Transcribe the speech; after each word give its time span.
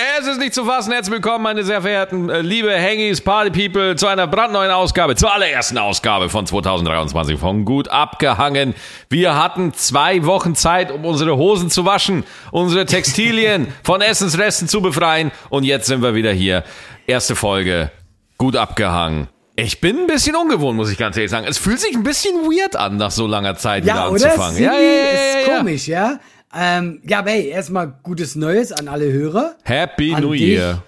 Es 0.00 0.28
ist 0.28 0.38
nicht 0.38 0.54
zu 0.54 0.64
fassen. 0.64 0.92
Herzlich 0.92 1.12
willkommen, 1.12 1.42
meine 1.42 1.64
sehr 1.64 1.82
verehrten, 1.82 2.30
äh, 2.30 2.40
liebe 2.40 2.72
Hangis, 2.72 3.20
Party 3.20 3.50
People, 3.50 3.96
zu 3.96 4.06
einer 4.06 4.28
brandneuen 4.28 4.70
Ausgabe, 4.70 5.16
zur 5.16 5.34
allerersten 5.34 5.76
Ausgabe 5.76 6.28
von 6.28 6.46
2023 6.46 7.36
von 7.36 7.64
Gut 7.64 7.88
abgehangen. 7.88 8.76
Wir 9.10 9.34
hatten 9.34 9.72
zwei 9.74 10.24
Wochen 10.24 10.54
Zeit, 10.54 10.92
um 10.92 11.04
unsere 11.04 11.36
Hosen 11.36 11.68
zu 11.68 11.84
waschen, 11.84 12.22
unsere 12.52 12.86
Textilien 12.86 13.72
von 13.82 14.00
Essensresten 14.00 14.68
zu 14.68 14.80
befreien 14.82 15.32
und 15.50 15.64
jetzt 15.64 15.88
sind 15.88 16.00
wir 16.00 16.14
wieder 16.14 16.30
hier. 16.32 16.62
Erste 17.08 17.34
Folge, 17.34 17.90
Gut 18.36 18.54
abgehangen. 18.54 19.26
Ich 19.56 19.80
bin 19.80 19.98
ein 19.98 20.06
bisschen 20.06 20.36
ungewohnt, 20.36 20.76
muss 20.76 20.92
ich 20.92 20.98
ganz 20.98 21.16
ehrlich 21.16 21.32
sagen. 21.32 21.44
Es 21.48 21.58
fühlt 21.58 21.80
sich 21.80 21.96
ein 21.96 22.04
bisschen 22.04 22.36
weird 22.44 22.76
an, 22.76 22.98
nach 22.98 23.10
so 23.10 23.26
langer 23.26 23.56
Zeit 23.56 23.84
Ja, 23.84 23.94
wieder 23.94 24.12
oder? 24.12 24.26
anzufangen. 24.26 24.62
Ja, 24.62 24.74
Ja, 24.74 24.78
ja, 24.78 24.90
ja, 24.92 25.10
ist 25.40 25.48
ja. 25.48 25.56
komisch, 25.56 25.88
ja. 25.88 26.20
Ähm, 26.54 27.00
ja, 27.06 27.18
aber 27.20 27.30
hey, 27.30 27.48
erstmal 27.48 27.92
gutes 28.02 28.34
Neues 28.36 28.72
an 28.72 28.88
alle 28.88 29.12
Hörer. 29.12 29.56
Happy 29.64 30.14
An 30.14 30.22
New 30.22 30.32
dich. 30.32 30.40
Year. 30.42 30.82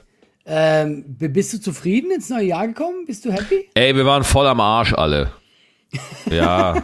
Ähm, 0.46 1.04
bist 1.18 1.52
du 1.52 1.61
zufrieden 1.61 2.11
ins 2.11 2.29
neue 2.30 2.44
Jahr 2.46 2.66
gekommen? 2.66 3.04
Bist 3.07 3.25
du 3.25 3.30
happy? 3.32 3.68
Ey, 3.75 3.94
wir 3.94 4.04
waren 4.07 4.25
voll 4.25 4.46
am 4.46 4.61
Arsch 4.61 4.94
alle. 4.94 5.30
Ja, 6.30 6.82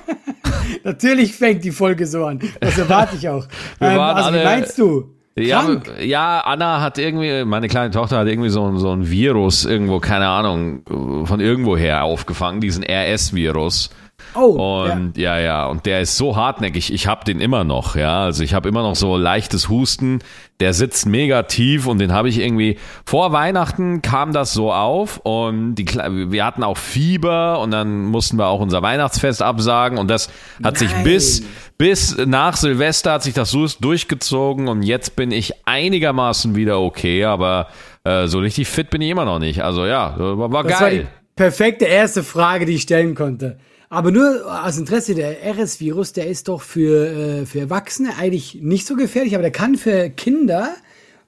Natürlich 0.82 1.32
fängt 1.34 1.62
die 1.64 1.70
Folge 1.70 2.06
so 2.06 2.24
an. 2.24 2.40
Das 2.60 2.76
erwarte 2.76 3.16
ich 3.16 3.28
auch. 3.28 3.46
Wir 3.78 3.88
ähm, 3.90 3.96
waren 3.96 4.16
also, 4.16 4.28
alle- 4.30 4.40
wie 4.40 4.44
meinst 4.44 4.78
du? 4.78 5.14
ja, 5.36 5.62
Krank? 5.62 5.92
ja, 6.00 6.40
Anna 6.40 6.80
hat 6.80 6.98
irgendwie, 6.98 7.44
meine 7.44 7.68
kleine 7.68 7.90
Tochter 7.92 8.18
hat 8.18 8.26
irgendwie 8.26 8.48
so, 8.48 8.76
so 8.78 8.90
ein 8.92 9.08
Virus 9.08 9.64
irgendwo, 9.64 10.00
keine 10.00 10.26
Ahnung, 10.28 10.82
von 11.26 11.40
irgendwoher 11.40 12.02
aufgefangen, 12.04 12.60
diesen 12.60 12.82
RS-Virus. 12.82 13.90
Oh, 14.34 14.84
ja. 14.86 14.92
Und 14.92 15.16
ja. 15.16 15.38
ja, 15.38 15.66
und 15.66 15.86
der 15.86 16.00
ist 16.00 16.16
so 16.16 16.36
hartnäckig. 16.36 16.92
Ich 16.92 17.06
habe 17.06 17.24
den 17.24 17.40
immer 17.40 17.64
noch, 17.64 17.96
ja. 17.96 18.24
Also 18.24 18.42
ich 18.42 18.54
habe 18.54 18.68
immer 18.68 18.82
noch 18.82 18.96
so 18.96 19.16
leichtes 19.16 19.68
Husten. 19.68 20.20
Der 20.60 20.72
sitzt 20.72 21.06
mega 21.06 21.42
tief 21.42 21.86
und 21.86 21.98
den 21.98 22.12
habe 22.12 22.30
ich 22.30 22.38
irgendwie 22.38 22.78
vor 23.04 23.32
Weihnachten 23.32 24.00
kam 24.00 24.32
das 24.32 24.54
so 24.54 24.72
auf 24.72 25.18
und 25.18 25.74
die 25.74 25.84
wir 25.86 26.46
hatten 26.46 26.62
auch 26.62 26.78
Fieber 26.78 27.60
und 27.60 27.72
dann 27.72 28.06
mussten 28.06 28.38
wir 28.38 28.46
auch 28.46 28.60
unser 28.60 28.80
Weihnachtsfest 28.80 29.42
absagen 29.42 29.98
und 29.98 30.08
das 30.08 30.30
hat 30.64 30.78
sich 30.78 30.90
Nein. 30.92 31.04
bis 31.04 31.42
bis 31.76 32.16
nach 32.24 32.56
Silvester 32.56 33.12
hat 33.12 33.22
sich 33.22 33.34
das 33.34 33.50
so 33.50 33.66
durchgezogen 33.66 34.68
und 34.68 34.82
jetzt 34.82 35.14
bin 35.14 35.30
ich 35.30 35.52
einigermaßen 35.66 36.54
wieder 36.54 36.80
okay, 36.80 37.24
aber 37.24 37.68
äh, 38.04 38.26
so 38.26 38.38
richtig 38.38 38.66
fit 38.66 38.88
bin 38.88 39.02
ich 39.02 39.10
immer 39.10 39.26
noch 39.26 39.38
nicht. 39.38 39.62
Also 39.62 39.84
ja, 39.84 40.14
war, 40.18 40.52
war 40.52 40.64
Das 40.64 40.80
war 40.80 40.90
die 40.90 40.96
geil. 40.98 41.08
perfekte 41.34 41.84
erste 41.84 42.22
Frage, 42.22 42.64
die 42.64 42.76
ich 42.76 42.82
stellen 42.82 43.14
konnte. 43.14 43.58
Aber 43.88 44.10
nur 44.10 44.44
aus 44.64 44.78
Interesse, 44.78 45.14
der 45.14 45.36
RS-Virus, 45.44 46.12
der 46.12 46.26
ist 46.26 46.48
doch 46.48 46.62
für, 46.62 47.42
äh, 47.42 47.46
für 47.46 47.60
Erwachsene 47.60 48.10
eigentlich 48.18 48.58
nicht 48.60 48.86
so 48.86 48.96
gefährlich, 48.96 49.34
aber 49.34 49.42
der 49.42 49.52
kann 49.52 49.76
für 49.76 50.10
Kinder 50.10 50.74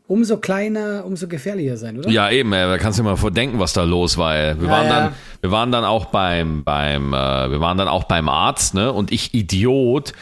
umso 0.09 0.39
kleiner, 0.39 1.05
umso 1.05 1.29
gefährlicher 1.29 1.77
sein, 1.77 1.99
oder? 1.99 2.09
Ja, 2.09 2.31
eben, 2.31 2.51
da 2.51 2.79
kannst 2.79 2.99
du 2.99 3.03
dir 3.03 3.11
mal 3.11 3.17
vordenken, 3.17 3.59
was 3.59 3.75
da 3.75 3.85
los 3.85 4.17
war. 4.17 4.35
Wir 4.35 4.67
Ja, 4.67 4.71
waren 4.71 4.87
ja. 4.87 5.01
dann, 5.01 5.13
wir 5.43 5.51
waren 5.51 5.71
dann 5.71 5.85
auch 5.85 6.07
beim, 6.07 6.65
beim, 6.65 7.13
äh, 7.13 7.51
wir 7.51 7.61
waren 7.61 7.77
dann 7.77 7.89
auch 7.89 8.05
beim 8.05 8.29
Arzt, 8.29 8.75
ne? 8.75 8.91
Und 8.93 9.13
ich 9.13 9.35
Idiot 9.35 10.15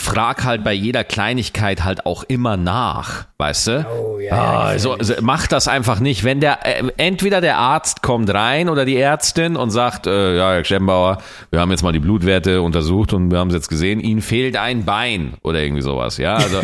frag 0.00 0.44
halt 0.44 0.64
bei 0.64 0.72
jeder 0.72 1.04
Kleinigkeit 1.04 1.84
halt 1.84 2.06
auch 2.06 2.24
immer 2.24 2.56
nach, 2.56 3.26
weißt 3.38 3.66
du? 3.68 3.86
Oh, 3.90 4.18
ja, 4.18 4.36
ja, 4.36 4.42
Ah, 4.42 4.62
also, 4.64 4.94
also 4.94 5.14
mach 5.20 5.46
das 5.46 5.68
einfach 5.68 6.00
nicht. 6.00 6.24
Wenn 6.24 6.40
der 6.40 6.64
äh, 6.64 6.90
entweder 6.96 7.40
der 7.40 7.58
Arzt 7.58 8.02
kommt 8.02 8.32
rein 8.32 8.68
oder 8.68 8.84
die 8.84 8.96
Ärztin 8.96 9.56
und 9.56 9.70
sagt, 9.70 10.06
äh, 10.06 10.36
ja, 10.36 10.52
Herr 10.52 10.64
Schembauer, 10.64 11.18
wir 11.50 11.60
haben 11.60 11.70
jetzt 11.70 11.82
mal 11.82 11.92
die 11.92 11.98
Blutwerte 12.00 12.62
untersucht 12.62 13.12
und 13.12 13.30
wir 13.30 13.38
haben 13.38 13.48
es 13.48 13.54
jetzt 13.54 13.68
gesehen, 13.68 14.00
Ihnen 14.00 14.22
fehlt 14.22 14.56
ein 14.56 14.84
Bein 14.84 15.34
oder 15.42 15.60
irgendwie 15.60 15.82
sowas. 15.82 16.16
Ja, 16.16 16.36
also 16.36 16.60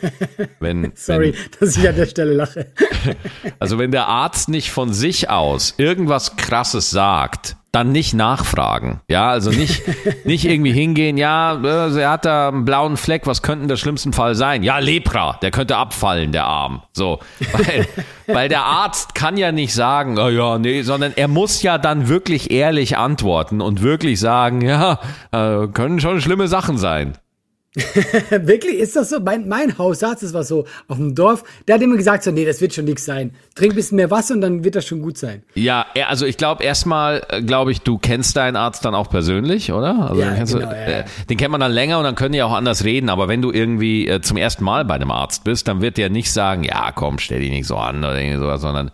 wenn, 0.60 0.92
Sorry, 0.94 1.34
wenn 1.34 1.60
dass 1.60 1.76
ich 1.76 1.88
an 1.88 1.96
der 1.96 2.06
Stelle 2.06 2.34
lache. 2.34 2.66
also 3.58 3.78
wenn 3.78 3.90
der 3.90 4.08
Arzt 4.08 4.48
nicht 4.48 4.70
von 4.70 4.92
sich 4.92 5.30
aus 5.30 5.74
irgendwas 5.78 6.36
Krasses 6.36 6.90
sagt, 6.90 7.56
dann 7.74 7.92
nicht 7.92 8.14
nachfragen. 8.14 9.00
Ja, 9.08 9.30
also 9.30 9.50
nicht, 9.50 9.82
nicht 10.24 10.44
irgendwie 10.44 10.72
hingehen, 10.72 11.16
ja, 11.16 11.54
äh, 11.62 12.00
er 12.00 12.10
hat 12.10 12.24
da 12.24 12.48
einen 12.48 12.64
blauen 12.64 12.96
Fleck, 12.96 13.26
was 13.26 13.42
könnte 13.42 13.66
der 13.66 13.76
schlimmsten 13.76 14.12
Fall 14.12 14.34
sein? 14.34 14.62
Ja, 14.62 14.78
Lepra, 14.78 15.38
der 15.42 15.50
könnte 15.50 15.76
abfallen, 15.76 16.32
der 16.32 16.44
Arm. 16.44 16.82
So, 16.92 17.18
weil, 17.52 17.86
weil 18.26 18.48
der 18.48 18.64
Arzt 18.64 19.14
kann 19.14 19.36
ja 19.36 19.52
nicht 19.52 19.74
sagen, 19.74 20.18
oh 20.18 20.28
ja, 20.28 20.58
nee, 20.58 20.82
sondern 20.82 21.12
er 21.16 21.28
muss 21.28 21.62
ja 21.62 21.78
dann 21.78 22.08
wirklich 22.08 22.50
ehrlich 22.50 22.96
antworten 22.96 23.60
und 23.60 23.82
wirklich 23.82 24.20
sagen, 24.20 24.60
ja, 24.60 25.00
äh, 25.32 25.66
können 25.68 26.00
schon 26.00 26.20
schlimme 26.20 26.48
Sachen 26.48 26.78
sein. 26.78 27.18
Wirklich, 28.30 28.78
ist 28.78 28.94
das 28.94 29.10
so? 29.10 29.18
Mein, 29.18 29.48
mein 29.48 29.76
Hausarzt, 29.78 30.22
das 30.22 30.32
war 30.32 30.44
so 30.44 30.64
auf 30.86 30.96
dem 30.96 31.14
Dorf, 31.14 31.42
der 31.66 31.74
hat 31.74 31.82
immer 31.82 31.96
gesagt, 31.96 32.22
so, 32.22 32.30
nee, 32.30 32.44
das 32.44 32.60
wird 32.60 32.72
schon 32.72 32.84
nichts 32.84 33.04
sein. 33.04 33.32
Trink 33.56 33.72
ein 33.72 33.76
bisschen 33.76 33.96
mehr 33.96 34.10
Wasser 34.12 34.34
und 34.34 34.42
dann 34.42 34.62
wird 34.62 34.76
das 34.76 34.86
schon 34.86 35.02
gut 35.02 35.18
sein. 35.18 35.42
Ja, 35.54 35.86
also 36.06 36.24
ich 36.24 36.36
glaube 36.36 36.62
erstmal, 36.62 37.22
äh, 37.28 37.42
glaube 37.42 37.72
ich, 37.72 37.80
du 37.80 37.98
kennst 37.98 38.36
deinen 38.36 38.54
Arzt 38.54 38.84
dann 38.84 38.94
auch 38.94 39.10
persönlich, 39.10 39.72
oder? 39.72 40.10
Also 40.10 40.22
Ja, 40.22 40.34
genau, 40.34 40.58
du, 40.58 40.58
äh, 40.58 40.98
ja. 40.98 41.04
den 41.28 41.36
kennt 41.36 41.50
man 41.50 41.60
dann 41.60 41.72
länger 41.72 41.98
und 41.98 42.04
dann 42.04 42.14
können 42.14 42.32
die 42.32 42.42
auch 42.42 42.52
anders 42.52 42.84
reden. 42.84 43.08
Aber 43.08 43.26
wenn 43.26 43.42
du 43.42 43.50
irgendwie 43.50 44.06
äh, 44.06 44.20
zum 44.20 44.36
ersten 44.36 44.62
Mal 44.62 44.84
bei 44.84 44.94
einem 44.94 45.10
Arzt 45.10 45.42
bist, 45.42 45.66
dann 45.66 45.80
wird 45.80 45.96
der 45.96 46.10
nicht 46.10 46.32
sagen, 46.32 46.62
ja, 46.62 46.92
komm, 46.92 47.18
stell 47.18 47.40
dich 47.40 47.50
nicht 47.50 47.66
so 47.66 47.76
an 47.76 47.98
oder 47.98 48.20
irgendwie 48.20 48.38
sowas, 48.38 48.60
sondern 48.60 48.92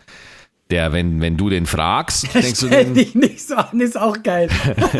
der, 0.70 0.92
wenn, 0.92 1.20
wenn 1.20 1.36
du 1.36 1.50
den 1.50 1.66
fragst, 1.66 2.24
denkst 2.34 2.60
du 2.60 2.66
Stell 2.66 2.84
den, 2.84 2.94
dich 2.94 3.14
nicht 3.14 3.40
so 3.46 3.56
an, 3.56 3.80
ist 3.80 3.98
auch 3.98 4.22
geil. 4.22 4.48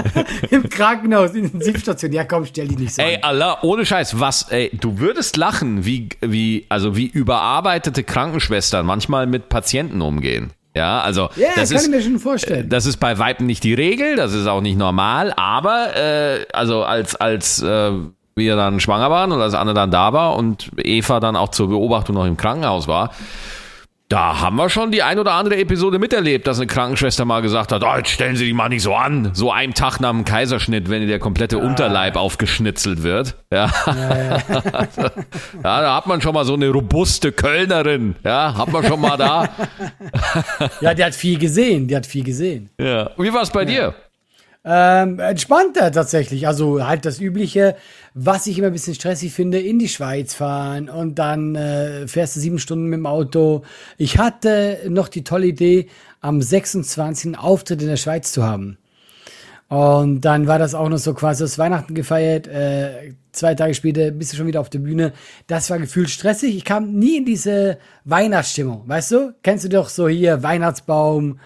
Im 0.50 0.68
Krankenhaus, 0.68 1.34
Intensivstation. 1.34 2.12
Ja, 2.12 2.24
komm, 2.24 2.44
stell 2.46 2.68
dich 2.68 2.78
nicht 2.78 2.94
so 2.94 3.02
Ey, 3.02 3.16
an. 3.16 3.22
Allah, 3.22 3.58
ohne 3.62 3.86
Scheiß, 3.86 4.18
was, 4.20 4.50
ey, 4.50 4.70
du 4.72 4.98
würdest 4.98 5.36
lachen, 5.36 5.84
wie, 5.84 6.08
wie, 6.20 6.66
also 6.68 6.96
wie 6.96 7.06
überarbeitete 7.06 8.02
Krankenschwestern 8.04 8.84
manchmal 8.84 9.26
mit 9.26 9.48
Patienten 9.48 10.00
umgehen. 10.02 10.50
Ja, 10.74 11.00
also 11.00 11.30
Ja, 11.34 11.48
das 11.56 11.70
kann 11.70 11.78
ist, 11.78 11.84
ich 11.86 11.90
mir 11.90 12.02
schon 12.02 12.18
vorstellen. 12.20 12.68
Das 12.68 12.86
ist 12.86 12.98
bei 12.98 13.18
Weiben 13.18 13.46
nicht 13.46 13.64
die 13.64 13.74
Regel, 13.74 14.14
das 14.16 14.32
ist 14.32 14.46
auch 14.46 14.60
nicht 14.60 14.78
normal, 14.78 15.32
aber 15.36 15.96
äh, 15.96 16.46
also 16.52 16.84
als 16.84 17.16
als 17.16 17.60
äh, 17.60 17.90
wir 18.36 18.56
dann 18.56 18.78
schwanger 18.78 19.10
waren 19.10 19.32
und 19.32 19.40
als 19.40 19.54
Anne 19.54 19.74
dann 19.74 19.90
da 19.90 20.12
war 20.12 20.36
und 20.36 20.70
Eva 20.76 21.18
dann 21.18 21.34
auch 21.34 21.48
zur 21.50 21.68
Beobachtung 21.68 22.14
noch 22.14 22.24
im 22.24 22.36
Krankenhaus 22.36 22.86
war, 22.86 23.10
da 24.10 24.40
haben 24.40 24.56
wir 24.56 24.68
schon 24.68 24.90
die 24.90 25.04
ein 25.04 25.20
oder 25.20 25.34
andere 25.34 25.56
Episode 25.56 26.00
miterlebt, 26.00 26.48
dass 26.48 26.58
eine 26.58 26.66
Krankenschwester 26.66 27.24
mal 27.24 27.42
gesagt 27.42 27.70
hat, 27.70 27.84
oh, 27.84 27.96
jetzt 27.96 28.10
stellen 28.10 28.34
Sie 28.34 28.44
dich 28.44 28.54
mal 28.54 28.68
nicht 28.68 28.82
so 28.82 28.92
an. 28.96 29.30
So 29.34 29.52
einem 29.52 29.72
Tag 29.72 30.00
nach 30.00 30.10
dem 30.10 30.24
Kaiserschnitt, 30.24 30.90
wenn 30.90 31.06
der 31.06 31.20
komplette 31.20 31.58
Unterleib 31.58 32.16
aufgeschnitzelt 32.16 33.04
wird. 33.04 33.36
Ja. 33.52 33.70
ja, 33.86 34.80
da 35.62 35.94
hat 35.94 36.08
man 36.08 36.20
schon 36.20 36.34
mal 36.34 36.44
so 36.44 36.54
eine 36.54 36.70
robuste 36.70 37.30
Kölnerin. 37.30 38.16
Ja, 38.24 38.56
hat 38.56 38.72
man 38.72 38.84
schon 38.84 39.00
mal 39.00 39.16
da. 39.16 39.48
Ja, 40.80 40.94
die 40.94 41.04
hat 41.04 41.14
viel 41.14 41.38
gesehen, 41.38 41.86
die 41.86 41.94
hat 41.94 42.06
viel 42.06 42.24
gesehen. 42.24 42.70
Ja. 42.80 43.10
Wie 43.16 43.32
war 43.32 43.42
es 43.42 43.50
bei 43.50 43.64
dir? 43.64 43.94
Ähm, 44.62 45.18
entspannter 45.18 45.90
tatsächlich. 45.90 46.46
Also 46.46 46.86
halt 46.86 47.06
das 47.06 47.20
Übliche, 47.20 47.76
was 48.12 48.46
ich 48.46 48.58
immer 48.58 48.66
ein 48.66 48.72
bisschen 48.74 48.94
stressig 48.94 49.32
finde, 49.32 49.58
in 49.58 49.78
die 49.78 49.88
Schweiz 49.88 50.34
fahren 50.34 50.90
und 50.90 51.18
dann 51.18 51.54
äh, 51.54 52.06
fährst 52.06 52.36
du 52.36 52.40
sieben 52.40 52.58
Stunden 52.58 52.86
mit 52.86 52.98
dem 52.98 53.06
Auto. 53.06 53.62
Ich 53.96 54.18
hatte 54.18 54.80
noch 54.88 55.08
die 55.08 55.24
tolle 55.24 55.46
Idee, 55.46 55.88
am 56.20 56.42
26. 56.42 57.26
einen 57.26 57.34
Auftritt 57.36 57.80
in 57.80 57.88
der 57.88 57.96
Schweiz 57.96 58.32
zu 58.32 58.44
haben. 58.44 58.76
Und 59.68 60.22
dann 60.22 60.48
war 60.48 60.58
das 60.58 60.74
auch 60.74 60.88
noch 60.88 60.98
so 60.98 61.14
quasi 61.14 61.44
das 61.44 61.56
Weihnachten 61.56 61.94
gefeiert. 61.94 62.48
Äh, 62.48 63.14
zwei 63.30 63.54
Tage 63.54 63.72
später 63.72 64.10
bist 64.10 64.32
du 64.32 64.36
schon 64.36 64.48
wieder 64.48 64.60
auf 64.60 64.68
der 64.68 64.80
Bühne. 64.80 65.12
Das 65.46 65.70
war 65.70 65.78
gefühlt 65.78 66.10
stressig. 66.10 66.56
Ich 66.56 66.64
kam 66.64 66.98
nie 66.98 67.18
in 67.18 67.24
diese 67.24 67.78
Weihnachtsstimmung. 68.04 68.82
Weißt 68.86 69.12
du? 69.12 69.34
Kennst 69.42 69.64
du 69.64 69.68
doch 69.68 69.88
so 69.88 70.08
hier 70.08 70.42
Weihnachtsbaum, 70.42 71.38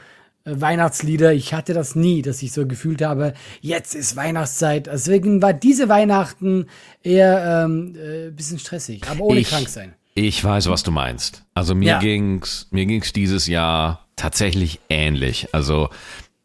Weihnachtslieder. 0.45 1.33
Ich 1.33 1.55
hatte 1.55 1.73
das 1.75 1.95
nie, 1.95 2.23
dass 2.23 2.43
ich 2.43 2.53
so 2.53 2.67
gefühlt 2.67 3.03
habe, 3.03 3.35
jetzt 3.61 3.95
ist 3.95 4.17
Weihnachtszeit. 4.17 4.87
Deswegen 4.87 5.41
war 5.43 5.53
diese 5.53 5.89
Weihnachten 5.89 6.67
eher 7.03 7.65
ähm, 7.65 7.97
äh, 7.97 8.31
bisschen 8.31 8.59
stressig, 8.59 9.03
aber 9.09 9.21
ohne 9.23 9.41
Ich- 9.41 9.49
krank 9.49 9.69
sein. 9.69 9.95
Ich 10.17 10.45
weiß, 10.45 10.69
was 10.69 10.85
du 10.85 10.93
meinst. 10.93 11.43
Also 11.55 11.75
mir 11.75 11.89
Ja. 11.89 11.99
ging's, 11.99 12.69
mir 12.71 12.87
ging's 12.87 13.13
dieses 13.13 13.49
Jahr 13.49 14.07
tatsächlich 14.15 14.79
ähnlich. 14.89 15.49
Also 15.53 15.89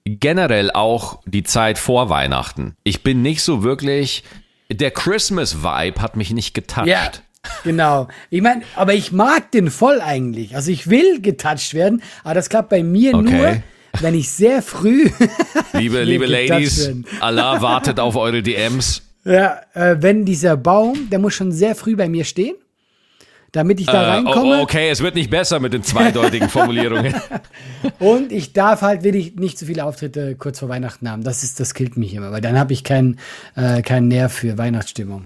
generell 0.05 0.71
auch 0.71 1.19
die 1.27 1.43
Zeit 1.43 1.77
vor 1.77 2.09
Weihnachten. 2.09 2.75
Ich 2.83 3.03
bin 3.03 3.21
nicht 3.21 3.43
so 3.43 3.61
wirklich, 3.61 4.23
der 4.71 4.89
Christmas-Vibe 4.89 6.01
hat 6.01 6.15
mich 6.15 6.31
nicht 6.31 6.55
getoucht. 6.55 6.87
Ja, 6.87 7.11
genau. 7.63 8.07
Ich 8.31 8.41
meine, 8.41 8.63
aber 8.75 8.95
ich 8.95 9.11
mag 9.11 9.51
den 9.51 9.69
voll 9.69 10.01
eigentlich. 10.01 10.55
Also 10.55 10.71
ich 10.71 10.89
will 10.89 11.21
getoucht 11.21 11.75
werden, 11.75 12.01
aber 12.23 12.33
das 12.33 12.49
klappt 12.49 12.69
bei 12.69 12.81
mir 12.81 13.13
Okay. 13.13 13.31
nur, 13.37 13.63
wenn 14.01 14.13
ich 14.15 14.29
sehr 14.29 14.61
früh, 14.61 15.09
Liebe, 15.73 16.03
liebe 16.03 16.25
Ladies. 16.25 16.89
Allah 17.19 17.61
wartet 17.61 17.99
auf 17.99 18.15
eure 18.15 18.41
DMs. 18.41 19.01
ja, 19.25 19.59
äh, 19.73 19.95
wenn 19.99 20.25
dieser 20.25 20.57
Baum, 20.57 21.09
der 21.09 21.19
muss 21.19 21.33
schon 21.33 21.51
sehr 21.51 21.75
früh 21.75 21.95
bei 21.95 22.07
mir 22.09 22.23
stehen, 22.23 22.55
damit 23.51 23.79
ich 23.79 23.87
da 23.87 24.03
Äh, 24.03 24.05
reinkomme. 24.11 24.59
oh, 24.59 24.61
okay, 24.61 24.89
es 24.89 25.01
wird 25.01 25.15
nicht 25.15 25.29
besser 25.31 25.59
mit 25.59 25.73
den 25.73 25.81
zweideutigen 25.83 26.49
Formulierungen. 26.57 27.15
Und 27.97 28.31
ich 28.31 28.53
darf 28.53 28.81
halt 28.81 29.03
wirklich 29.03 29.35
nicht 29.37 29.57
so 29.57 29.65
viele 29.65 29.85
Auftritte 29.85 30.35
kurz 30.35 30.59
vor 30.59 30.69
Weihnachten 30.69 31.09
haben. 31.09 31.23
Das 31.23 31.41
ist, 31.43 31.59
das 31.59 31.73
killt 31.73 31.97
mich 31.97 32.13
immer, 32.13 32.31
weil 32.31 32.41
dann 32.41 32.59
habe 32.59 32.73
ich 32.73 32.83
keinen 32.83 33.17
äh, 33.55 33.81
keinen 33.81 34.07
Nerv 34.07 34.31
für 34.33 34.57
Weihnachtsstimmung. 34.59 35.25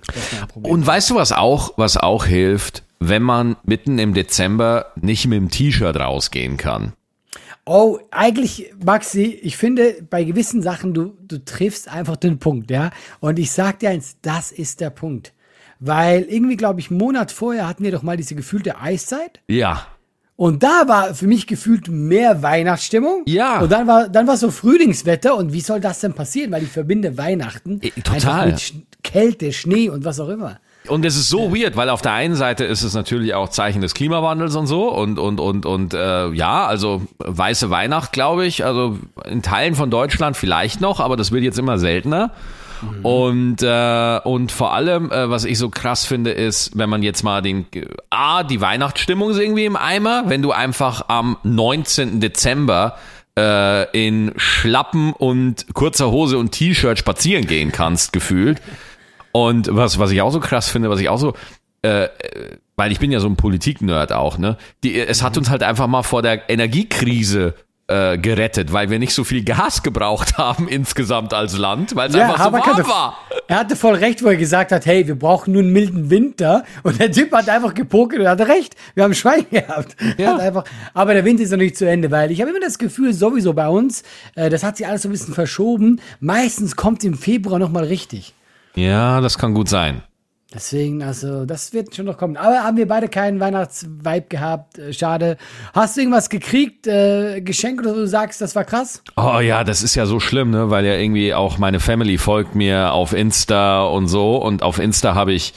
Und 0.54 0.88
weißt 0.88 1.09
du, 1.09 1.16
was 1.16 1.31
auch, 1.31 1.74
was 1.77 1.98
auch 1.98 2.25
hilft? 2.25 2.83
wenn 3.06 3.21
man 3.21 3.57
mitten 3.66 4.00
im 4.00 4.13
Dezember 4.13 4.94
nicht 4.95 5.27
mit 5.27 5.36
dem 5.38 5.50
T-Shirt 5.50 5.98
rausgehen 5.98 6.56
kann? 6.56 6.94
Oh, 7.65 8.00
eigentlich, 8.12 8.74
Maxi, 8.83 9.39
ich 9.42 9.56
finde, 9.56 9.95
bei 10.10 10.24
gewissen 10.25 10.62
Sachen, 10.62 10.94
du, 10.94 11.13
du 11.21 11.44
triffst 11.44 11.88
einfach 11.88 12.18
den 12.18 12.38
Punkt, 12.38 12.69
ja. 12.69 12.92
Und 13.21 13.39
ich 13.39 13.51
sag 13.51 13.80
dir 13.80 13.89
eins, 13.89 14.18
das 14.21 14.51
ist 14.51 14.81
der 14.81 14.89
Punkt. 14.89 15.33
Weil 15.80 16.24
irgendwie, 16.24 16.57
glaube 16.57 16.80
ich, 16.80 16.89
einen 16.89 17.00
Monat 17.00 17.31
vorher 17.31 17.68
hatten 17.68 17.83
wir 17.83 17.92
doch 17.92 18.04
mal 18.04 18.18
diese 18.18 18.36
gefühlte 18.36 18.80
Eiszeit. 18.80 19.42
Ja. 19.48 19.88
Und 20.36 20.63
da 20.63 20.88
war 20.88 21.13
für 21.13 21.27
mich 21.27 21.45
gefühlt 21.45 21.88
mehr 21.88 22.42
Weihnachtsstimmung. 22.42 23.24
Ja. 23.27 23.60
Und 23.62 23.71
dann 23.71 23.88
war, 23.88 24.09
dann 24.09 24.27
war 24.27 24.36
so 24.36 24.50
Frühlingswetter. 24.50 25.36
Und 25.36 25.54
wie 25.54 25.62
soll 25.62 25.80
das 25.80 26.00
denn 26.00 26.13
passieren? 26.13 26.51
Weil 26.51 26.63
ich 26.63 26.69
verbinde 26.69 27.18
Weihnachten 27.18 27.80
einfach 27.81 28.13
total. 28.13 28.48
mit 28.48 28.59
Sch 28.59 28.74
Kälte, 29.04 29.51
Schnee 29.51 29.89
und 29.89 30.06
was 30.06 30.19
auch 30.19 30.30
immer. 30.30 30.59
Und 30.88 31.06
es 31.06 31.15
ist 31.15 31.30
so 31.30 31.56
weird, 31.56 31.77
weil 31.77 31.89
auf 31.89 32.01
der 32.01 32.12
einen 32.13 32.35
Seite 32.35 32.65
ist 32.65 32.83
es 32.83 32.94
natürlich 32.94 33.33
auch 33.33 33.50
Zeichen 33.50 33.81
des 33.81 33.94
Klimawandels 33.94 34.56
und 34.56 34.68
so 34.68 34.89
und 34.89 35.18
und 35.18 35.39
und 35.39 35.65
und 35.65 35.94
äh, 35.94 36.30
ja, 36.31 36.65
also 36.65 37.03
weiße 37.19 37.69
Weihnacht, 37.69 38.12
glaube 38.12 38.45
ich, 38.45 38.65
also 38.65 39.00
in 39.25 39.41
Teilen 39.41 39.75
von 39.75 39.89
Deutschland 39.89 40.35
vielleicht 40.35 40.81
noch, 40.81 41.00
aber 41.00 41.15
das 41.15 41.31
wird 41.31 41.44
jetzt 41.44 41.57
immer 41.57 41.77
seltener. 41.77 42.31
Und 43.01 43.62
äh, 43.62 44.19
und 44.25 44.51
vor 44.51 44.74
allem, 44.74 45.09
äh, 45.09 45.30
was 45.30 45.45
ich 45.45 45.57
so 45.57 45.69
krass 45.69 46.06
finde, 46.06 46.31
ist, 46.31 46.77
wenn 46.77 46.89
man 46.89 47.01
jetzt 47.01 47.24
mal 47.24 47.41
den 47.41 47.65
A, 48.09 48.44
die 48.44 48.59
Weihnachtsstimmung 48.59 49.31
ist 49.31 49.39
irgendwie 49.39 49.65
im 49.65 49.77
Eimer, 49.77 50.24
wenn 50.27 50.41
du 50.41 50.51
einfach 50.51 51.06
am 51.07 51.38
19. 51.44 52.19
Dezember 52.19 52.97
äh, 53.38 53.89
in 53.97 54.33
Schlappen 54.35 55.13
und 55.13 55.65
kurzer 55.74 56.12
Hose 56.12 56.38
und 56.38 56.51
T-Shirt 56.51 57.00
spazieren 57.00 57.47
gehen 57.47 57.71
kannst, 57.71 58.13
gefühlt. 58.13 58.62
Und 59.33 59.68
was, 59.71 60.00
was 60.00 60.12
ich 60.12 60.21
auch 60.21 60.31
so 60.31 60.39
krass 60.39 60.69
finde, 60.69 60.89
was 60.89 61.00
ich 61.00 61.09
auch 61.09 61.18
so, 61.18 61.33
äh, 61.81 62.07
weil 62.75 62.91
ich 62.91 63.00
bin 63.00 63.12
ja 63.12 63.19
so 63.19 63.27
ein 63.27 63.35
Politik-Nerd 63.35 64.13
auch, 64.13 64.38
ne? 64.38 64.57
Die, 64.83 64.97
es 65.00 65.21
hat 65.21 65.38
uns 65.38 65.50
halt 65.50 65.63
einfach 65.63 65.88
mal 65.88 66.03
vor 66.03 66.21
der 66.21 66.50
Energiekrise 66.50 67.56
äh, 67.88 68.18
gerettet, 68.18 68.71
weil 68.71 68.89
wir 68.89 68.97
nicht 68.97 69.13
so 69.13 69.24
viel 69.24 69.44
Gas 69.44 69.83
gebraucht 69.83 70.38
haben 70.38 70.68
insgesamt 70.68 71.33
als 71.33 71.57
Land, 71.57 71.95
weil 71.95 72.09
es 72.09 72.15
einfach 72.15 72.38
so 72.38 72.44
Habeck 72.45 72.65
warm 72.65 72.77
hatte, 72.77 72.88
war. 72.88 73.18
er 73.47 73.59
hatte 73.59 73.75
voll 73.75 73.95
recht, 73.95 74.24
wo 74.24 74.30
er 74.30 74.38
gesagt 74.38 74.71
hat, 74.71 74.85
hey, 74.85 75.06
wir 75.06 75.15
brauchen 75.15 75.51
nur 75.51 75.62
einen 75.62 75.74
milden 75.74 76.09
Winter. 76.09 76.63
Und 76.83 77.00
der 77.00 77.12
Typ 77.12 77.33
hat 77.33 77.50
einfach 77.50 77.74
gepokert 77.74 78.19
und 78.19 78.27
hatte 78.27 78.47
recht. 78.47 78.75
Wir 78.95 79.03
haben 79.03 79.13
Schwein 79.13 79.45
gehabt. 79.51 79.97
Ja. 80.18 80.38
Einfach, 80.38 80.63
aber 80.94 81.13
der 81.13 81.25
Winter 81.25 81.44
ist 81.44 81.51
noch 81.51 81.57
nicht 81.57 81.75
zu 81.75 81.85
Ende, 81.88 82.09
weil 82.12 82.31
ich 82.31 82.39
habe 82.39 82.51
immer 82.51 82.62
das 82.62 82.77
Gefühl, 82.77 83.13
sowieso 83.13 83.53
bei 83.53 83.68
uns, 83.68 84.03
äh, 84.35 84.50
das 84.50 84.63
hat 84.63 84.77
sich 84.77 84.88
alles 84.88 85.01
so 85.01 85.09
ein 85.09 85.12
bisschen 85.12 85.33
verschoben. 85.33 86.00
Meistens 86.21 86.75
kommt 86.75 87.03
im 87.03 87.15
Februar 87.15 87.59
nochmal 87.59 87.83
richtig. 87.83 88.33
Ja, 88.75 89.21
das 89.21 89.37
kann 89.37 89.53
gut 89.53 89.69
sein. 89.69 90.01
Deswegen, 90.53 91.01
also, 91.01 91.45
das 91.45 91.73
wird 91.73 91.95
schon 91.95 92.05
noch 92.05 92.17
kommen. 92.17 92.37
Aber 92.37 92.63
haben 92.63 92.77
wir 92.77 92.87
beide 92.87 93.07
keinen 93.07 93.39
Weihnachtsvibe 93.39 94.27
gehabt. 94.29 94.77
Äh, 94.77 94.93
Schade. 94.93 95.37
Hast 95.73 95.97
du 95.97 96.01
irgendwas 96.01 96.29
gekriegt, 96.29 96.85
äh, 96.85 97.41
Geschenk 97.41 97.79
oder 97.81 97.89
so, 97.95 98.01
du 98.01 98.07
sagst, 98.07 98.39
das 98.39 98.55
war 98.55 98.63
krass? 98.63 99.01
Oh 99.15 99.39
ja, 99.39 99.63
das 99.63 99.81
ist 99.81 99.95
ja 99.95 100.05
so 100.05 100.19
schlimm, 100.19 100.51
ne? 100.51 100.69
Weil 100.69 100.85
ja 100.85 100.93
irgendwie 100.93 101.33
auch 101.33 101.57
meine 101.57 101.79
Family 101.79 102.19
folgt 102.19 102.53
mir 102.53 102.93
auf 102.93 103.13
Insta 103.13 103.83
und 103.85 104.07
so. 104.07 104.37
Und 104.37 104.61
auf 104.61 104.77
Insta 104.77 105.15
habe 105.15 105.33
ich 105.33 105.53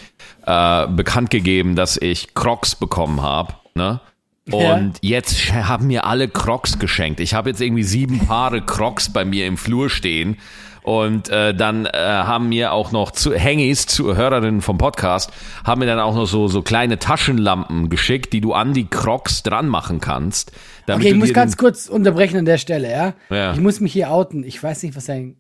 äh, 0.46 0.86
bekannt 0.86 1.28
gegeben, 1.28 1.76
dass 1.76 1.98
ich 1.98 2.32
Crocs 2.34 2.76
bekommen 2.76 3.20
habe, 3.20 3.52
ne? 3.74 4.00
Ja. 4.48 4.76
Und 4.76 4.94
jetzt 5.02 5.34
sch- 5.34 5.64
haben 5.64 5.88
mir 5.88 6.06
alle 6.06 6.28
Crocs 6.28 6.78
geschenkt. 6.78 7.20
Ich 7.20 7.34
habe 7.34 7.50
jetzt 7.50 7.60
irgendwie 7.60 7.82
sieben 7.82 8.20
Paare 8.26 8.62
Crocs 8.64 9.12
bei 9.12 9.24
mir 9.26 9.46
im 9.46 9.56
Flur 9.58 9.90
stehen. 9.90 10.38
Und 10.86 11.30
äh, 11.30 11.52
dann 11.52 11.84
äh, 11.86 11.90
haben 11.98 12.48
mir 12.48 12.72
auch 12.72 12.92
noch 12.92 13.10
zu 13.10 13.34
Hengis, 13.34 13.86
zu 13.86 14.14
Hörerinnen 14.16 14.60
vom 14.60 14.78
Podcast, 14.78 15.32
haben 15.64 15.80
mir 15.80 15.86
dann 15.86 15.98
auch 15.98 16.14
noch 16.14 16.26
so, 16.26 16.46
so 16.46 16.62
kleine 16.62 17.00
Taschenlampen 17.00 17.90
geschickt, 17.90 18.32
die 18.32 18.40
du 18.40 18.52
an 18.52 18.72
die 18.72 18.86
Crocs 18.86 19.42
dran 19.42 19.66
machen 19.66 20.00
kannst. 20.00 20.52
Okay, 20.88 21.08
ich 21.08 21.16
muss 21.16 21.32
ganz 21.32 21.56
kurz 21.56 21.88
unterbrechen 21.88 22.38
an 22.38 22.44
der 22.44 22.58
Stelle, 22.58 22.88
ja? 22.88 23.14
Ja. 23.30 23.52
Ich 23.52 23.58
muss 23.58 23.80
mich 23.80 23.94
hier 23.94 24.12
outen. 24.12 24.44
Ich 24.44 24.62
weiß 24.62 24.84
nicht, 24.84 24.94
was 24.94 25.10
ein 25.10 25.34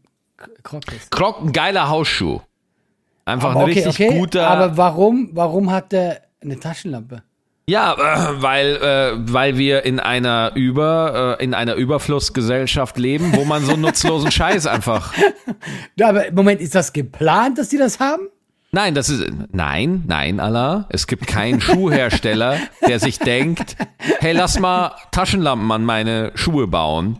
Krog 0.64 0.82
ist. 0.92 1.12
Croc, 1.12 1.40
ein 1.40 1.52
geiler 1.52 1.88
Hausschuh. 1.90 2.40
Einfach 3.24 3.50
Aber 3.50 3.60
ein 3.60 3.70
okay, 3.70 3.84
richtig 3.84 4.08
okay. 4.08 4.18
guter. 4.18 4.48
Aber 4.48 4.76
warum, 4.76 5.30
warum 5.32 5.70
hat 5.70 5.92
der 5.92 6.22
eine 6.42 6.58
Taschenlampe? 6.58 7.22
Ja, 7.68 7.94
äh, 7.94 8.42
weil, 8.42 8.76
äh, 8.76 9.32
weil 9.32 9.58
wir 9.58 9.84
in 9.84 9.98
einer 9.98 10.52
Über, 10.54 11.36
äh, 11.40 11.44
in 11.44 11.52
einer 11.52 11.74
Überflussgesellschaft 11.74 12.96
leben, 12.96 13.32
wo 13.34 13.44
man 13.44 13.64
so 13.64 13.74
nutzlosen 13.74 14.30
Scheiß 14.30 14.68
einfach. 14.68 15.12
Aber 16.00 16.30
Moment, 16.30 16.60
ist 16.60 16.76
das 16.76 16.92
geplant, 16.92 17.58
dass 17.58 17.68
die 17.68 17.76
das 17.76 17.98
haben? 17.98 18.28
Nein, 18.76 18.94
das 18.94 19.08
ist. 19.08 19.24
Nein, 19.52 20.04
nein, 20.06 20.38
Allah. 20.38 20.84
Es 20.90 21.06
gibt 21.06 21.26
keinen 21.26 21.62
Schuhhersteller, 21.62 22.58
der 22.86 23.00
sich 23.00 23.18
denkt, 23.18 23.74
hey, 24.20 24.34
lass 24.34 24.60
mal 24.60 24.92
Taschenlampen 25.12 25.72
an 25.72 25.82
meine 25.82 26.32
Schuhe 26.34 26.66
bauen. 26.66 27.16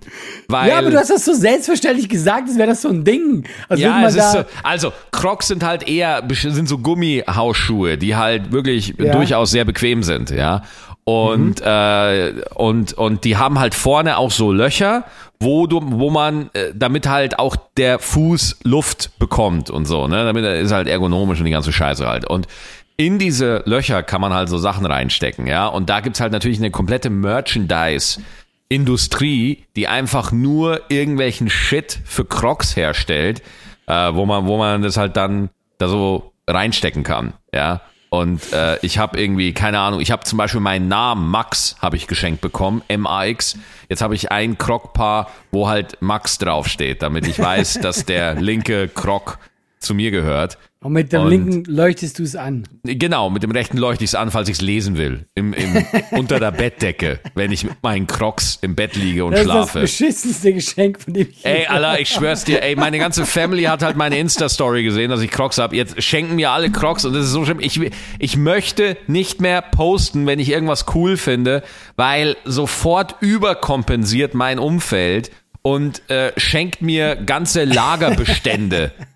Weil, 0.48 0.68
Ja, 0.68 0.80
aber 0.80 0.90
du 0.90 0.98
hast 0.98 1.08
das 1.08 1.24
so 1.24 1.32
selbstverständlich 1.32 2.10
gesagt, 2.10 2.48
als 2.48 2.58
wäre 2.58 2.68
das 2.68 2.82
so 2.82 2.90
ein 2.90 3.04
Ding. 3.04 3.46
Als 3.70 3.80
würde 3.80 3.90
Ja, 3.90 4.06
es 4.06 4.16
ist 4.16 4.32
so, 4.32 4.44
also 4.62 4.92
Crocs 5.12 5.48
sind 5.48 5.64
halt 5.64 5.88
eher 5.88 6.22
sind 6.30 6.68
so 6.68 6.76
Gummihausschuhe, 6.76 7.96
die 7.96 8.16
halt 8.16 8.52
wirklich 8.52 8.92
Ja. 8.98 9.12
durchaus 9.14 9.50
sehr 9.50 9.64
bequem 9.64 10.02
sind, 10.02 10.28
ja. 10.28 10.60
Und 11.08 11.62
äh, 11.64 12.32
und 12.56 12.94
und 12.94 13.22
die 13.22 13.36
haben 13.36 13.60
halt 13.60 13.76
vorne 13.76 14.18
auch 14.18 14.32
so 14.32 14.50
Löcher, 14.50 15.04
wo 15.38 15.68
du 15.68 15.80
wo 15.80 16.10
man 16.10 16.50
äh, 16.52 16.72
damit 16.74 17.06
halt 17.06 17.38
auch 17.38 17.54
der 17.76 18.00
Fuß 18.00 18.58
Luft 18.64 19.16
bekommt 19.20 19.70
und 19.70 19.84
so, 19.84 20.08
ne? 20.08 20.24
Damit 20.24 20.44
ist 20.44 20.72
halt 20.72 20.88
ergonomisch 20.88 21.38
und 21.38 21.44
die 21.44 21.52
ganze 21.52 21.72
Scheiße 21.72 22.08
halt 22.08 22.26
und 22.28 22.48
in 22.96 23.20
diese 23.20 23.62
Löcher 23.66 24.02
kann 24.02 24.20
man 24.20 24.34
halt 24.34 24.48
so 24.48 24.58
Sachen 24.58 24.84
reinstecken, 24.84 25.46
ja. 25.46 25.68
Und 25.68 25.88
da 25.90 26.00
gibt's 26.00 26.20
halt 26.20 26.32
natürlich 26.32 26.58
eine 26.58 26.72
komplette 26.72 27.08
Merchandise 27.08 28.20
Industrie, 28.68 29.64
die 29.76 29.86
einfach 29.86 30.32
nur 30.32 30.80
irgendwelchen 30.88 31.48
Shit 31.50 32.00
für 32.04 32.24
Crocs 32.24 32.74
herstellt, 32.74 33.42
äh, 33.86 34.12
wo 34.12 34.26
man, 34.26 34.46
wo 34.46 34.56
man 34.58 34.82
das 34.82 34.96
halt 34.96 35.16
dann 35.16 35.50
da 35.78 35.86
so 35.86 36.32
reinstecken 36.48 37.04
kann, 37.04 37.34
ja. 37.54 37.80
Und 38.08 38.52
äh, 38.52 38.78
ich 38.82 38.98
habe 38.98 39.20
irgendwie, 39.20 39.52
keine 39.52 39.80
Ahnung, 39.80 40.00
ich 40.00 40.10
habe 40.10 40.24
zum 40.24 40.38
Beispiel 40.38 40.60
meinen 40.60 40.88
Namen 40.88 41.28
Max 41.28 41.76
habe 41.80 41.96
ich 41.96 42.06
geschenkt 42.06 42.40
bekommen, 42.40 42.82
M-A-X. 42.88 43.58
Jetzt 43.88 44.00
habe 44.00 44.14
ich 44.14 44.30
ein 44.30 44.58
Croc-Paar, 44.58 45.30
wo 45.50 45.68
halt 45.68 46.00
Max 46.00 46.38
draufsteht, 46.38 47.02
damit 47.02 47.26
ich 47.26 47.38
weiß, 47.38 47.80
dass 47.80 48.04
der 48.04 48.34
linke 48.34 48.88
Croc 48.88 49.38
zu 49.78 49.94
mir 49.94 50.10
gehört. 50.10 50.58
Und 50.80 50.92
mit 50.92 51.12
dem 51.12 51.22
und- 51.22 51.30
linken 51.30 51.64
leuchtest 51.64 52.18
du 52.18 52.22
es 52.22 52.36
an. 52.36 52.64
Genau, 52.84 53.30
mit 53.30 53.42
dem 53.42 53.50
rechten 53.50 53.76
leuchte 53.78 54.04
ich 54.04 54.10
es 54.10 54.14
an, 54.14 54.30
falls 54.30 54.48
ich 54.48 54.56
es 54.56 54.60
lesen 54.60 54.96
will. 54.98 55.26
Im, 55.34 55.52
im, 55.52 55.84
unter 56.12 56.38
der 56.38 56.52
Bettdecke, 56.52 57.18
wenn 57.34 57.50
ich 57.50 57.64
mit 57.64 57.82
meinen 57.82 58.06
Crocs 58.06 58.58
im 58.62 58.76
Bett 58.76 58.94
liege 58.94 59.24
und 59.24 59.32
Das 59.32 59.40
ist 59.40 59.44
schlafe. 59.46 59.80
das 59.80 59.90
beschissenste 59.90 60.52
Geschenk, 60.52 61.00
von 61.00 61.14
dem 61.14 61.28
ich 61.30 61.44
Ey, 61.44 61.66
Allah, 61.66 61.98
ich 61.98 62.08
schwör's 62.10 62.44
dir, 62.44 62.62
ey, 62.62 62.76
meine 62.76 62.98
ganze 62.98 63.24
Family 63.26 63.64
hat 63.64 63.82
halt 63.82 63.96
meine 63.96 64.18
Insta-Story 64.18 64.82
gesehen, 64.84 65.10
dass 65.10 65.22
ich 65.22 65.30
Crocs 65.30 65.58
hab. 65.58 65.72
Jetzt 65.72 66.00
schenken 66.02 66.36
mir 66.36 66.50
alle 66.52 66.70
Crocs 66.70 67.04
und 67.06 67.14
das 67.14 67.24
ist 67.24 67.32
so 67.32 67.44
schlimm. 67.44 67.58
Ich, 67.60 67.80
ich 68.18 68.36
möchte 68.36 68.96
nicht 69.06 69.40
mehr 69.40 69.62
posten, 69.62 70.26
wenn 70.26 70.38
ich 70.38 70.50
irgendwas 70.50 70.84
cool 70.94 71.16
finde, 71.16 71.62
weil 71.96 72.36
sofort 72.44 73.16
überkompensiert 73.20 74.34
mein 74.34 74.58
Umfeld 74.58 75.30
und 75.62 76.08
äh, 76.10 76.32
schenkt 76.36 76.80
mir 76.82 77.16
ganze 77.16 77.64
Lagerbestände 77.64 78.92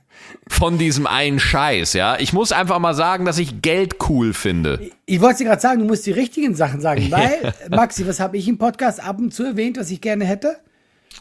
von 0.50 0.76
diesem 0.78 1.06
einen 1.06 1.38
Scheiß, 1.38 1.92
ja. 1.94 2.18
Ich 2.18 2.32
muss 2.32 2.50
einfach 2.52 2.78
mal 2.80 2.92
sagen, 2.92 3.24
dass 3.24 3.38
ich 3.38 3.62
Geld 3.62 3.96
cool 4.08 4.34
finde. 4.34 4.90
Ich 5.06 5.20
wollte 5.20 5.38
dir 5.38 5.44
gerade 5.44 5.62
sagen, 5.62 5.78
du 5.78 5.86
musst 5.86 6.04
die 6.06 6.10
richtigen 6.12 6.54
Sachen 6.54 6.80
sagen, 6.80 7.06
weil, 7.10 7.54
Maxi, 7.70 8.06
was 8.06 8.20
habe 8.20 8.36
ich 8.36 8.46
im 8.48 8.58
Podcast 8.58 9.02
ab 9.02 9.18
und 9.18 9.32
zu 9.32 9.44
erwähnt, 9.44 9.78
was 9.78 9.90
ich 9.90 10.00
gerne 10.00 10.24
hätte? 10.26 10.56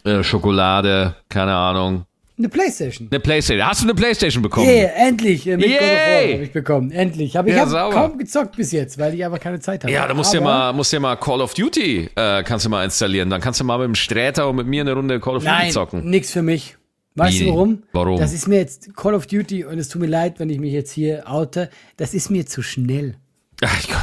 Äh, 0.04 0.24
Schokolade, 0.24 1.16
keine 1.30 1.54
Ahnung. 1.56 2.04
Eine 2.38 2.48
Playstation. 2.50 3.10
Eine 3.12 3.20
Playstation. 3.20 3.68
Hast 3.68 3.82
du 3.82 3.86
eine 3.86 3.94
Playstation 3.96 4.42
bekommen? 4.42 4.68
Yeah, 4.70 4.92
endlich. 4.96 5.46
Äh, 5.46 5.58
mit 5.58 5.68
Yay! 5.68 6.34
Habe 6.34 6.44
ich 6.44 6.52
bekommen. 6.54 6.90
Endlich. 6.92 7.38
Aber 7.38 7.50
ich 7.50 7.54
Ja, 7.56 7.70
habe 7.70 7.94
kaum 7.94 8.18
gezockt 8.18 8.56
bis 8.56 8.72
jetzt, 8.72 8.98
weil 8.98 9.14
ich 9.14 9.24
einfach 9.26 9.42
keine 9.42 9.60
Zeit 9.60 9.84
habe. 9.84 9.92
Ja, 9.94 10.08
da 10.08 10.14
musst 10.14 10.34
du 10.34 10.38
Aber- 10.38 10.46
mal, 10.46 10.74
musst 10.74 10.92
dir 10.94 11.02
mal 11.02 11.18
Call 11.18 11.42
of 11.42 11.54
Duty, 11.54 12.10
äh, 12.16 12.44
kannst 12.44 12.66
du 12.66 12.70
mal 12.70 12.84
installieren. 12.86 13.30
Dann 13.30 13.42
kannst 13.42 13.60
du 13.60 13.64
mal 13.66 13.78
mit 13.78 13.88
dem 13.88 13.96
Sträter 13.96 14.48
und 14.50 14.56
mit 14.56 14.68
mir 14.68 14.82
eine 14.82 14.94
Runde 14.94 15.20
Call 15.20 15.36
of 15.36 15.44
Duty 15.44 15.54
Nein, 15.54 15.72
zocken. 15.72 16.10
nix 16.10 16.32
für 16.32 16.42
mich. 16.42 16.78
Weißt 17.20 17.40
Wie? 17.40 17.46
du 17.46 17.52
warum? 17.52 17.84
Warum? 17.92 18.20
Das 18.20 18.34
ist 18.34 18.48
mir 18.48 18.58
jetzt 18.58 18.96
Call 18.96 19.14
of 19.14 19.28
Duty 19.28 19.66
und 19.66 19.78
es 19.78 19.90
tut 19.90 20.02
mir 20.02 20.08
leid, 20.08 20.40
wenn 20.40 20.50
ich 20.50 20.60
mich 20.60 20.74
jetzt 20.74 20.92
hier 20.92 21.24
oute. 21.30 21.70
Das 21.98 22.14
ist 22.14 22.30
mir 22.30 22.46
zu 22.46 22.62
schnell. 22.62 23.16
Ach, 23.62 23.80
ich 23.80 23.88
glaub, 23.88 24.02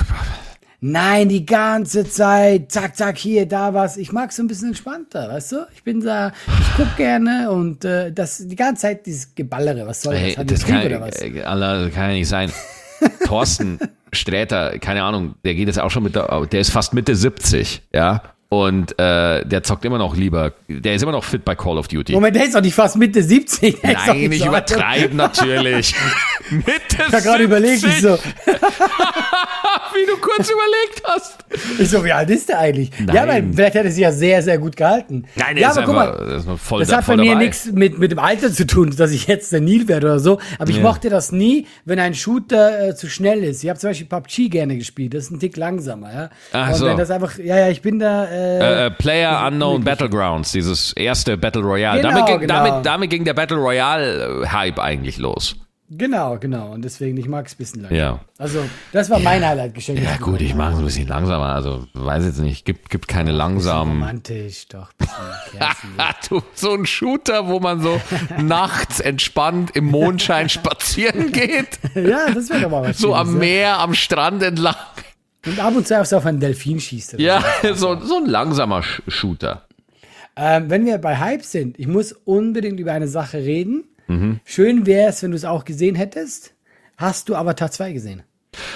Nein, 0.81 1.31
die 1.31 1.47
ganze 1.47 2.05
Zeit, 2.05 2.71
zack, 2.71 2.97
zack, 2.97 3.17
hier, 3.17 3.47
da 3.47 3.73
was. 3.73 3.97
Ich 3.97 4.13
mag 4.13 4.31
so 4.31 4.43
ein 4.43 4.47
bisschen 4.47 4.69
entspannter, 4.69 5.29
weißt 5.29 5.53
du? 5.53 5.57
Ich 5.75 5.83
bin 5.83 6.01
da, 6.01 6.33
ich 6.47 6.67
guck 6.77 6.97
gerne 6.97 7.51
und 7.51 7.85
äh, 7.85 8.13
das 8.13 8.47
die 8.47 8.57
ganze 8.57 8.83
Zeit 8.83 9.07
dieses 9.07 9.35
Geballere, 9.35 9.87
was 9.87 10.03
soll 10.03 10.15
das? 10.15 10.23
Hey, 10.23 10.37
das 10.45 10.67
kann, 10.67 10.85
oder 10.85 11.01
was? 11.01 11.17
äh, 11.23 11.31
das 11.33 11.93
kann 11.95 12.11
ja 12.11 12.15
nicht 12.15 12.29
sein. 12.29 12.53
Thorsten 13.27 13.79
Sträter, 14.13 14.79
keine 14.79 15.03
Ahnung, 15.03 15.35
der 15.45 15.55
geht 15.55 15.67
jetzt 15.67 15.81
auch 15.81 15.91
schon 15.91 16.03
mit 16.03 16.15
der, 16.15 16.47
der 16.47 16.61
ist 16.61 16.71
fast 16.71 16.93
Mitte 16.93 17.17
70, 17.17 17.83
ja. 17.95 18.23
Und 18.49 18.97
äh, 18.99 19.45
der 19.45 19.63
zockt 19.65 19.85
immer 19.85 19.99
noch 19.99 20.17
lieber, 20.17 20.53
der 20.69 20.95
ist 20.95 21.03
immer 21.03 21.13
noch 21.13 21.25
fit 21.25 21.45
bei 21.45 21.57
Call 21.57 21.79
of 21.79 21.89
Duty. 21.89 22.13
Moment, 22.13 22.37
der 22.37 22.45
ist 22.45 22.55
doch 22.55 22.61
nicht 22.61 22.75
fast 22.75 22.97
Mitte 22.97 23.23
70. 23.23 23.81
Der 23.81 23.91
ist 23.91 24.07
doch 24.07 24.15
Nein, 24.15 24.31
alt. 24.33 24.47
übertreiben 24.47 25.17
natürlich. 25.17 25.95
Mitte 26.51 26.77
Ich 26.91 27.13
habe 27.13 27.23
gerade 27.23 27.45
überlegt, 27.45 27.85
ich 27.85 28.01
so, 28.01 28.17
wie 28.17 30.07
du 30.07 30.17
kurz 30.21 30.51
überlegt 30.51 31.03
hast. 31.05 31.39
ich 31.79 31.89
so, 31.91 32.05
wie 32.05 32.13
alt 32.13 32.31
ist 32.31 32.49
der 32.49 32.59
eigentlich? 32.61 32.91
Ja, 33.13 33.23
aber 33.23 33.33
Nein. 33.33 33.53
vielleicht 33.55 33.77
hat 33.77 33.85
er 33.85 33.91
sich 33.91 34.03
ja 34.03 34.13
sehr, 34.13 34.43
sehr 34.43 34.59
gut 34.59 34.77
gehalten. 34.77 35.25
Nein, 35.37 35.57
ja, 35.57 35.71
ist 35.71 35.79
aber 35.79 35.87
guck 35.87 35.97
einfach, 35.97 36.19
mal, 36.21 36.27
das 36.29 36.45
ist 36.47 36.61
voll, 36.63 36.81
das 36.81 36.89
da, 36.89 36.97
hat 36.99 37.07
bei 37.07 37.17
mir 37.17 37.35
nichts 37.37 37.67
mit, 37.73 37.99
mit 37.99 38.11
dem 38.13 38.19
Alter 38.19 38.53
zu 38.53 38.67
tun, 38.67 38.95
dass 38.97 39.11
ich 39.11 39.27
jetzt 39.27 39.53
der 39.53 39.61
Nil 39.61 39.89
werde 39.89 40.07
oder 40.07 40.19
so. 40.21 40.39
Aber 40.59 40.71
ich 40.71 40.77
Ja. 40.77 40.83
mochte 40.83 41.09
das 41.11 41.33
nie, 41.33 41.67
wenn 41.85 41.99
ein 41.99 42.15
Shooter 42.15 42.89
äh, 42.89 42.95
zu 42.95 43.09
schnell 43.09 43.43
ist. 43.43 43.63
Ich 43.63 43.69
habe 43.71 43.79
zum 43.79 43.91
Beispiel 43.91 44.07
PUBG 44.07 44.49
gerne 44.51 44.77
gespielt. 44.77 45.15
Das 45.15 45.25
ist 45.25 45.31
ein 45.31 45.41
Tick 45.41 45.57
langsamer, 45.57 46.13
ja. 46.13 46.31
Ach 46.53 46.69
Und 46.69 46.75
so. 46.75 46.87
wenn 46.87 46.97
das 46.97 47.11
einfach, 47.11 47.39
ja, 47.39 47.57
ja, 47.59 47.69
ich 47.69 47.83
bin 47.83 47.99
da. 47.99 48.25
Äh, 48.27 48.59
Äh, 48.59 48.87
äh, 48.87 48.91
Player 48.91 49.47
Unknown 49.47 49.85
Battlegrounds, 49.85 50.53
dieses 50.53 50.93
erste 50.93 51.37
Battle 51.37 51.63
Royale. 51.63 52.01
Genau, 52.01 52.11
damit, 52.13 52.27
ging, 52.27 52.41
genau. 52.41 52.55
damit, 52.65 52.87
damit 52.87 53.11
ging 53.11 53.25
der 53.25 53.35
Battle 53.35 53.57
Royale-Hype 53.57 54.79
eigentlich 54.79 55.19
los. 55.19 55.57
Genau, 55.89 56.37
genau. 56.39 56.73
Und 56.73 56.83
deswegen, 56.85 57.17
ich 57.17 57.29
mag 57.29 57.47
es 57.47 57.55
ein 57.55 57.59
bisschen 57.59 57.83
langsamer. 57.83 58.01
Ja. 58.01 58.21
Also, 58.39 58.65
das 58.93 59.09
war 59.09 59.21
mein 59.21 59.47
Highlight-Geschenk. 59.47 60.01
Ja 60.03 60.17
gut, 60.17 60.41
ich 60.41 60.53
mag 60.55 60.73
es 60.73 60.79
ein 60.81 60.85
bisschen 60.85 61.07
langsamer. 61.07 61.47
Also 61.55 61.87
weiß 61.95 62.25
jetzt 62.25 62.41
nicht, 62.41 62.65
gibt, 62.65 62.91
gibt 62.91 63.07
keine 63.07 63.31
langsamen. 63.31 63.93
Romantisch, 64.01 64.67
doch. 64.69 64.91
Du, 66.29 66.43
so 66.55 66.73
ein 66.75 66.87
Shooter, 66.87 67.47
wo 67.49 67.61
man 67.61 67.81
so 67.81 68.01
nachts 68.43 69.01
entspannt 69.01 69.71
im 69.75 69.87
Mondschein 69.87 70.49
spazieren 70.49 71.31
geht. 71.33 71.79
ja, 71.95 72.31
das 72.35 72.51
wäre 72.51 72.63
doch 72.63 72.71
mal 72.71 72.83
was 72.89 72.99
So 72.99 73.09
Schönes, 73.15 73.21
am 73.21 73.33
ja. 73.35 73.39
Meer, 73.39 73.79
am 73.79 73.95
Strand 73.95 74.43
entlang. 74.43 74.75
Und 75.47 75.61
ab 75.61 75.75
und 75.77 75.87
zu 75.87 76.01
auch 76.01 76.05
so 76.05 76.17
auf 76.17 76.27
einen 76.27 76.41
Delfin 76.41 76.81
schießt. 76.81 77.15
Ja, 77.21 77.43
so, 77.75 77.99
so 78.01 78.17
ein 78.17 78.27
langsamer 78.27 78.81
Sh- 78.81 79.03
Shooter. 79.07 79.63
Ähm, 80.35 80.69
wenn 80.69 80.85
wir 80.85 80.99
bei 80.99 81.17
Hype 81.17 81.45
sind, 81.45 81.79
ich 81.79 81.87
muss 81.87 82.13
unbedingt 82.13 82.81
über 82.81 82.93
eine 82.93 83.09
Sache 83.09 83.39
reden. 83.39 83.85
Mhm. 84.09 84.41
Schön 84.45 84.87
wäre 84.87 85.09
es, 85.11 85.23
wenn 85.23 85.31
du 85.33 85.37
es 85.37 85.45
auch 85.45 85.65
gesehen 85.65 85.95
hättest. 85.95 86.55
Hast 86.97 87.29
du 87.29 87.35
Avatar 87.37 87.71
2 87.71 87.93
gesehen? 87.93 88.23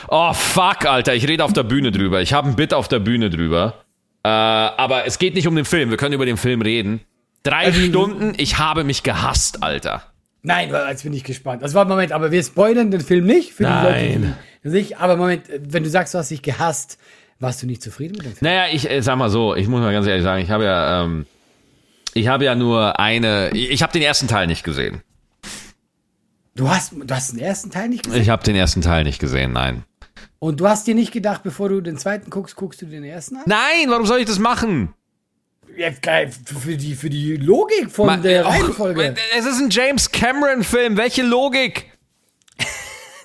Oh, 0.08 0.32
fuck, 0.34 0.84
Alter, 0.87 1.14
ich 1.14 1.26
rede 1.26 1.44
auf 1.44 1.52
der 1.52 1.62
Bühne 1.62 1.90
drüber. 1.90 2.20
Ich 2.20 2.32
habe 2.32 2.49
ein 2.49 2.56
Bit 2.56 2.75
auf 2.75 2.88
der 2.88 2.99
Bühne 2.99 3.30
drüber. 3.30 3.75
Äh, 4.22 4.28
aber 4.28 5.06
es 5.06 5.18
geht 5.18 5.34
nicht 5.34 5.46
um 5.49 5.56
den 5.56 5.64
Film. 5.64 5.88
Wir 5.90 5.96
können 5.96 6.12
über 6.14 6.26
den 6.26 6.37
Film 6.37 6.60
reden. 6.60 7.00
Drei 7.42 7.66
Also- 7.66 7.80
Stunden, 7.80 8.34
ich 8.37 8.58
habe 8.58 8.84
mich 8.84 9.02
gehasst, 9.02 9.62
Alter. 9.62 10.02
Nein, 10.42 10.70
jetzt 10.88 11.02
bin 11.04 11.12
ich 11.12 11.25
gespannt. 11.25 11.62
Das 11.62 11.75
war 11.75 11.84
Moment, 11.87 12.12
aber 12.12 12.30
wir 12.30 12.42
spoilern 12.42 12.90
den 12.90 13.00
Film 13.00 13.25
nicht 13.26 13.52
für 13.52 13.62
Nein. 13.62 13.84
die 13.84 14.12
Leute, 14.26 14.37
die 14.64 14.68
nicht. 14.68 14.99
Aber 14.99 15.16
Moment, 15.16 15.44
wenn 15.49 15.82
du 15.84 15.88
sagst, 15.90 16.12
du 16.14 16.18
hast 16.18 16.30
dich 16.30 16.42
gehasst, 16.42 16.99
warst 17.38 17.62
du 17.62 17.66
nicht 17.66 17.82
zufrieden 17.82 18.12
mit 18.16 18.25
dem 18.26 18.32
Film? 18.37 18.50
Naja, 18.52 18.64
ich 18.72 18.88
äh, 18.90 19.00
sag 19.02 19.16
mal 19.16 19.30
so, 19.30 19.54
ich 19.54 19.68
muss 19.68 19.80
mal 19.80 19.92
ganz 19.92 20.06
ehrlich 20.06 20.22
sagen, 20.22 20.42
ich 20.42 20.50
habe 20.50 20.64
ja, 20.64 21.04
ähm, 21.04 21.26
ich 22.14 22.28
habe 22.28 22.44
ja 22.44 22.54
nur 22.54 22.99
eine, 22.99 23.50
ich, 23.54 23.70
ich 23.70 23.82
habe 23.82 23.92
den 23.92 24.02
ersten 24.02 24.28
Teil 24.28 24.46
nicht 24.46 24.64
gesehen. 24.64 25.02
Du 26.61 26.69
hast, 26.69 26.93
du 26.93 27.14
hast 27.14 27.33
den 27.33 27.38
ersten 27.38 27.71
Teil 27.71 27.88
nicht 27.88 28.02
gesehen. 28.05 28.21
Ich 28.21 28.29
habe 28.29 28.43
den 28.45 28.55
ersten 28.55 28.83
Teil 28.83 29.02
nicht 29.05 29.19
gesehen, 29.19 29.52
nein. 29.55 29.85
Und 30.38 30.61
du 30.61 30.69
hast 30.69 30.87
dir 30.87 30.95
nicht 30.95 31.11
gedacht, 31.11 31.43
bevor 31.43 31.71
du 31.71 31.81
den 31.81 31.97
zweiten 31.97 32.29
guckst, 32.29 32.55
guckst 32.55 32.83
du 32.83 32.87
den 32.87 33.02
ersten 33.02 33.37
an? 33.37 33.45
Nein, 33.47 33.88
warum 33.88 34.05
soll 34.05 34.19
ich 34.19 34.26
das 34.26 34.38
machen? 34.38 34.93
Ja, 35.75 35.88
für 36.45 36.76
die, 36.76 36.95
für 36.97 37.09
die 37.09 37.37
Logik 37.37 37.90
von 37.90 38.07
Ma- 38.09 38.17
der 38.19 38.45
Och, 38.47 38.50
Reihenfolge. 38.52 39.14
Es 39.38 39.47
ist 39.47 39.59
ein 39.59 39.71
James 39.71 40.12
Cameron-Film, 40.12 40.99
welche 40.99 41.23
Logik? 41.23 41.90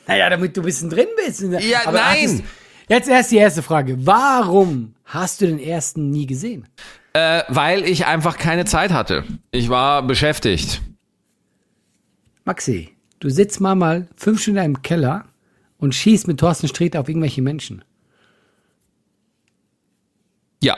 Naja, 0.08 0.30
damit 0.30 0.56
du 0.56 0.62
ein 0.62 0.66
bisschen 0.66 0.90
drin 0.90 1.08
bist. 1.18 1.42
Ja, 1.42 1.80
Aber 1.88 1.98
nein. 2.00 2.42
Jetzt 2.88 3.10
erst 3.10 3.32
die 3.32 3.38
erste 3.38 3.64
Frage. 3.64 3.98
Warum 4.06 4.96
hast 5.04 5.42
du 5.42 5.48
den 5.48 5.60
ersten 5.60 6.10
nie 6.12 6.26
gesehen? 6.26 6.68
Äh, 7.12 7.42
weil 7.50 7.84
ich 7.84 8.06
einfach 8.06 8.38
keine 8.38 8.64
Zeit 8.64 8.94
hatte. 8.94 9.26
Ich 9.52 9.68
war 9.70 10.04
beschäftigt. 10.04 10.82
Maxi, 12.46 12.95
du 13.26 13.32
sitzt 13.32 13.60
mal 13.60 13.74
mal 13.74 14.08
fünf 14.16 14.40
Stunden 14.40 14.64
im 14.64 14.82
Keller 14.84 15.26
und 15.80 15.96
schießt 15.96 16.28
mit 16.28 16.40
Thorsten 16.40 16.68
Sträter 16.68 17.00
auf 17.00 17.10
irgendwelche 17.10 17.42
Menschen. 17.42 17.84
Ja. 20.62 20.78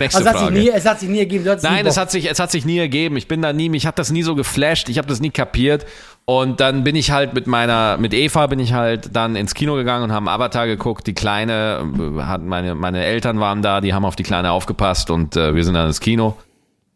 Nächste 0.00 0.18
Also 0.18 0.20
es 0.20 0.26
hat, 0.26 0.38
sich 0.38 0.46
Frage. 0.46 0.58
nie, 0.58 0.70
es 0.70 0.86
hat 0.86 1.00
sich 1.00 1.08
nie 1.10 1.18
ergeben. 1.18 1.44
Nein, 1.62 1.86
es 1.86 1.98
hat 1.98 2.10
sich, 2.10 2.30
es 2.30 2.40
hat 2.40 2.50
sich 2.50 2.64
nie 2.64 2.78
ergeben. 2.78 3.18
Ich 3.18 3.28
bin 3.28 3.42
da 3.42 3.52
nie, 3.52 3.68
mich 3.68 3.86
hat 3.86 3.98
das 3.98 4.10
nie 4.10 4.22
so 4.22 4.34
geflasht. 4.34 4.88
Ich 4.88 4.96
habe 4.96 5.06
das 5.06 5.20
nie 5.20 5.30
kapiert. 5.30 5.84
Und 6.24 6.60
dann 6.60 6.82
bin 6.82 6.96
ich 6.96 7.10
halt 7.10 7.34
mit 7.34 7.46
meiner, 7.46 7.98
mit 7.98 8.14
Eva 8.14 8.46
bin 8.46 8.58
ich 8.58 8.72
halt 8.72 9.14
dann 9.14 9.36
ins 9.36 9.52
Kino 9.52 9.74
gegangen 9.74 10.04
und 10.04 10.12
haben 10.12 10.28
Avatar 10.28 10.66
geguckt. 10.66 11.06
Die 11.06 11.14
Kleine, 11.14 11.84
äh, 12.18 12.22
hat 12.22 12.42
meine, 12.42 12.74
meine 12.74 13.04
Eltern 13.04 13.38
waren 13.38 13.60
da, 13.60 13.82
die 13.82 13.92
haben 13.92 14.06
auf 14.06 14.16
die 14.16 14.22
Kleine 14.22 14.50
aufgepasst 14.52 15.10
und 15.10 15.36
äh, 15.36 15.54
wir 15.54 15.62
sind 15.62 15.74
dann 15.74 15.86
ins 15.88 16.00
Kino. 16.00 16.36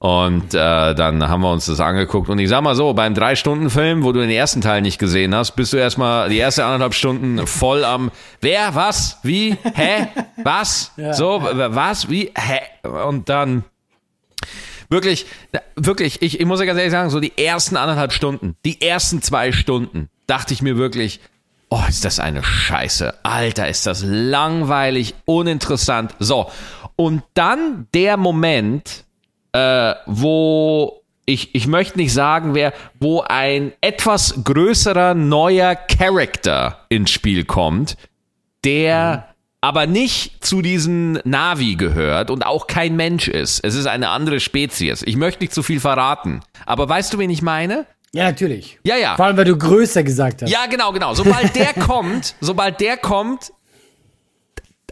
Und 0.03 0.55
äh, 0.55 0.95
dann 0.95 1.29
haben 1.29 1.43
wir 1.43 1.53
uns 1.53 1.67
das 1.67 1.79
angeguckt. 1.79 2.31
Und 2.31 2.39
ich 2.39 2.49
sag 2.49 2.63
mal 2.63 2.75
so, 2.75 2.95
beim 2.95 3.15
Drei-Stunden-Film, 3.15 4.03
wo 4.03 4.13
du 4.13 4.21
den 4.21 4.31
ersten 4.31 4.63
Teil 4.63 4.81
nicht 4.81 4.99
gesehen 4.99 5.35
hast, 5.35 5.53
bist 5.57 5.75
du 5.75 5.77
erstmal 5.77 6.31
die 6.31 6.39
erste 6.39 6.65
anderthalb 6.65 6.95
Stunden 6.95 7.47
voll 7.47 7.85
am 7.85 8.11
Wer, 8.41 8.75
was, 8.75 9.19
wie, 9.25 9.59
hä, 9.75 10.07
was, 10.43 10.93
so, 11.13 11.43
w- 11.43 11.75
was, 11.75 12.09
wie, 12.09 12.33
hä? 12.35 12.89
Und 12.89 13.29
dann 13.29 13.63
wirklich, 14.89 15.27
wirklich, 15.77 16.23
ich, 16.23 16.41
ich 16.41 16.47
muss 16.47 16.61
ja 16.61 16.65
ganz 16.67 16.79
ehrlich 16.79 16.93
sagen, 16.93 17.11
so 17.11 17.21
die 17.21 17.37
ersten 17.37 17.77
anderthalb 17.77 18.15
Stunden, 18.15 18.57
die 18.65 18.81
ersten 18.81 19.21
zwei 19.21 19.53
Stunden, 19.53 20.09
dachte 20.27 20.55
ich 20.55 20.63
mir 20.63 20.79
wirklich, 20.79 21.21
oh, 21.69 21.83
ist 21.87 22.07
das 22.07 22.21
eine 22.21 22.43
Scheiße. 22.43 23.13
Alter, 23.23 23.69
ist 23.69 23.87
das 23.87 24.03
langweilig, 24.03 25.15
uninteressant. 25.27 26.15
So. 26.19 26.51
Und 26.97 27.23
dann 27.35 27.87
der 27.93 28.17
Moment, 28.17 29.05
äh, 29.53 29.95
wo 30.07 31.03
ich, 31.27 31.55
ich 31.55 31.67
möchte 31.67 31.99
nicht 31.99 32.13
sagen, 32.13 32.55
wer, 32.55 32.73
wo 32.99 33.23
ein 33.23 33.73
etwas 33.81 34.43
größerer 34.43 35.15
neuer 35.15 35.77
Charakter 35.77 36.85
ins 36.89 37.11
Spiel 37.11 37.45
kommt, 37.45 37.97
der 38.65 39.27
aber 39.61 39.87
nicht 39.87 40.45
zu 40.45 40.63
diesen 40.63 41.21
Navi 41.25 41.77
gehört 41.77 42.31
und 42.31 42.45
auch 42.45 42.67
kein 42.67 42.97
Mensch 42.97 43.29
ist. 43.29 43.61
Es 43.63 43.75
ist 43.75 43.87
eine 43.87 44.09
andere 44.09 44.41
Spezies. 44.41 45.03
Ich 45.03 45.17
möchte 45.17 45.43
nicht 45.43 45.53
zu 45.53 45.63
viel 45.63 45.81
verraten. 45.81 46.41
Aber 46.67 46.89
weißt 46.89 47.13
du, 47.13 47.19
wen 47.19 47.31
ich 47.31 47.43
meine? 47.43 47.87
Ja, 48.13 48.25
natürlich. 48.25 48.79
Ja, 48.83 48.97
ja. 48.97 49.17
Vor 49.17 49.27
allem, 49.27 49.37
weil 49.37 49.45
du 49.45 49.57
größer 49.57 50.03
gesagt 50.03 50.43
hast. 50.43 50.51
Ja, 50.51 50.67
genau, 50.69 50.93
genau. 50.93 51.15
Sobald 51.15 51.55
der 51.55 51.75
kommt, 51.87 52.35
sobald 52.41 52.81
der 52.81 52.97
kommt, 52.97 53.53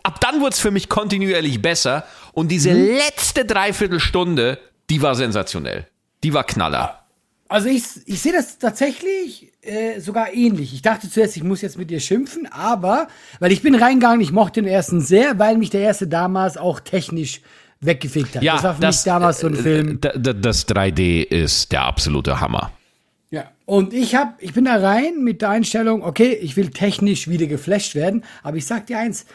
ab 0.02 0.21
dann 0.21 0.40
wird's 0.43 0.61
für 0.61 0.71
mich 0.71 0.88
kontinuierlich 0.88 1.61
besser. 1.62 2.05
Und 2.33 2.49
diese 2.50 2.73
letzte 2.73 3.45
Dreiviertelstunde, 3.45 4.59
die 4.90 5.02
war 5.02 5.14
sensationell. 5.14 5.87
Die 6.25 6.33
war 6.35 6.45
Knaller. 6.45 7.05
Also 7.49 7.69
ich, 7.69 7.83
ich 8.05 8.21
sehe 8.21 8.33
das 8.33 8.59
tatsächlich 8.59 9.52
äh, 9.62 10.00
sogar 10.00 10.35
ähnlich. 10.35 10.75
Ich 10.75 10.83
dachte 10.83 11.09
zuerst, 11.11 11.37
ich 11.37 11.43
muss 11.45 11.62
jetzt 11.62 11.78
mit 11.78 11.90
dir 11.90 12.00
schimpfen, 12.00 12.47
aber, 12.52 13.09
weil 13.40 13.52
ich 13.52 13.62
bin 13.62 13.75
reingegangen, 13.75 14.21
ich 14.21 14.33
mochte 14.33 14.61
den 14.61 14.69
ersten 14.71 15.00
sehr, 15.00 15.38
weil 15.38 15.57
mich 15.57 15.71
der 15.71 15.81
erste 15.81 16.07
damals 16.07 16.59
auch 16.59 16.81
technisch 16.81 17.40
weggefegt 17.81 18.37
hat. 18.37 18.45
das 18.45 18.62
war 18.64 18.75
für 18.75 18.87
mich 18.87 19.02
damals 19.05 19.40
so 19.40 19.47
ein 19.47 19.55
äh, 19.55 19.62
Film. 19.62 20.00
d- 20.00 20.35
Das 20.40 20.67
3D 20.69 21.23
ist 21.23 21.73
der 21.73 21.83
absolute 21.85 22.40
Hammer. 22.40 22.73
Ja. 23.31 23.45
Und 23.67 23.93
ich 23.95 24.14
hab, 24.14 24.43
ich 24.43 24.52
bin 24.52 24.64
da 24.64 24.76
rein 24.76 25.23
mit 25.23 25.40
der 25.43 25.50
Einstellung, 25.50 26.02
okay, 26.02 26.33
ich 26.33 26.57
will 26.57 26.69
technisch 26.71 27.28
wieder 27.28 27.47
geflasht 27.47 27.95
werden, 27.95 28.25
aber 28.43 28.57
ich 28.57 28.67
sag 28.67 28.87
dir 28.87 28.99
eins, 28.99 29.26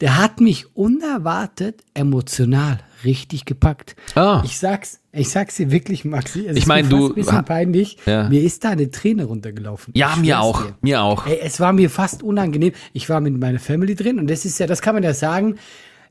der 0.00 0.18
hat 0.18 0.40
mich 0.40 0.66
unerwartet 0.76 1.82
emotional 1.94 2.80
richtig 3.04 3.44
gepackt. 3.44 3.94
Ah. 4.14 4.42
Ich 4.44 4.58
sag's, 4.58 5.00
ich 5.12 5.28
sag's 5.28 5.56
dir 5.56 5.70
wirklich, 5.70 6.04
Maxi. 6.04 6.46
Es 6.46 6.52
Ich 6.56 6.62
ist 6.62 6.66
mein, 6.66 6.84
mir 6.86 6.90
fast 6.90 7.02
du- 7.02 7.08
ein 7.08 7.14
bisschen 7.14 7.44
peinlich. 7.44 7.96
Ja. 8.06 8.28
Mir 8.28 8.42
ist 8.42 8.64
da 8.64 8.70
eine 8.70 8.90
Träne 8.90 9.24
runtergelaufen. 9.24 9.92
Ja, 9.96 10.12
Ich 10.14 10.20
mir 10.22 10.40
auch. 10.40 10.62
dir. 10.64 10.74
Mir 10.82 11.02
auch. 11.02 11.26
Ey, 11.26 11.38
es 11.42 11.60
war 11.60 11.72
mir 11.72 11.88
fast 11.90 12.22
unangenehm. 12.22 12.72
Ich 12.92 13.08
war 13.08 13.20
mit 13.20 13.38
meiner 13.38 13.58
Family 13.58 13.94
drin 13.94 14.18
und 14.18 14.28
das 14.28 14.44
ist 14.44 14.58
ja, 14.58 14.66
das 14.66 14.82
kann 14.82 14.94
man 14.94 15.02
ja 15.04 15.14
sagen, 15.14 15.56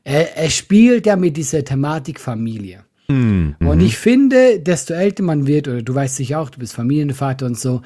er, 0.04 0.36
er 0.36 0.50
spielt 0.50 1.06
ja 1.06 1.16
mit 1.16 1.36
dieser 1.36 1.64
Thematik 1.64 2.18
Familie. 2.20 2.84
Hm, 3.08 3.54
Und 3.60 3.78
mhm. 3.78 3.84
ich 3.84 3.96
finde, 3.98 4.58
desto 4.58 4.94
älter 4.94 5.22
man 5.22 5.46
wird, 5.46 5.68
oder 5.68 5.82
du 5.82 5.94
weißt 5.94 6.16
sicher 6.16 6.40
auch, 6.40 6.50
du 6.50 6.58
bist 6.58 6.72
Familienvater 6.74 7.46
und 7.46 7.58
so, 7.58 7.82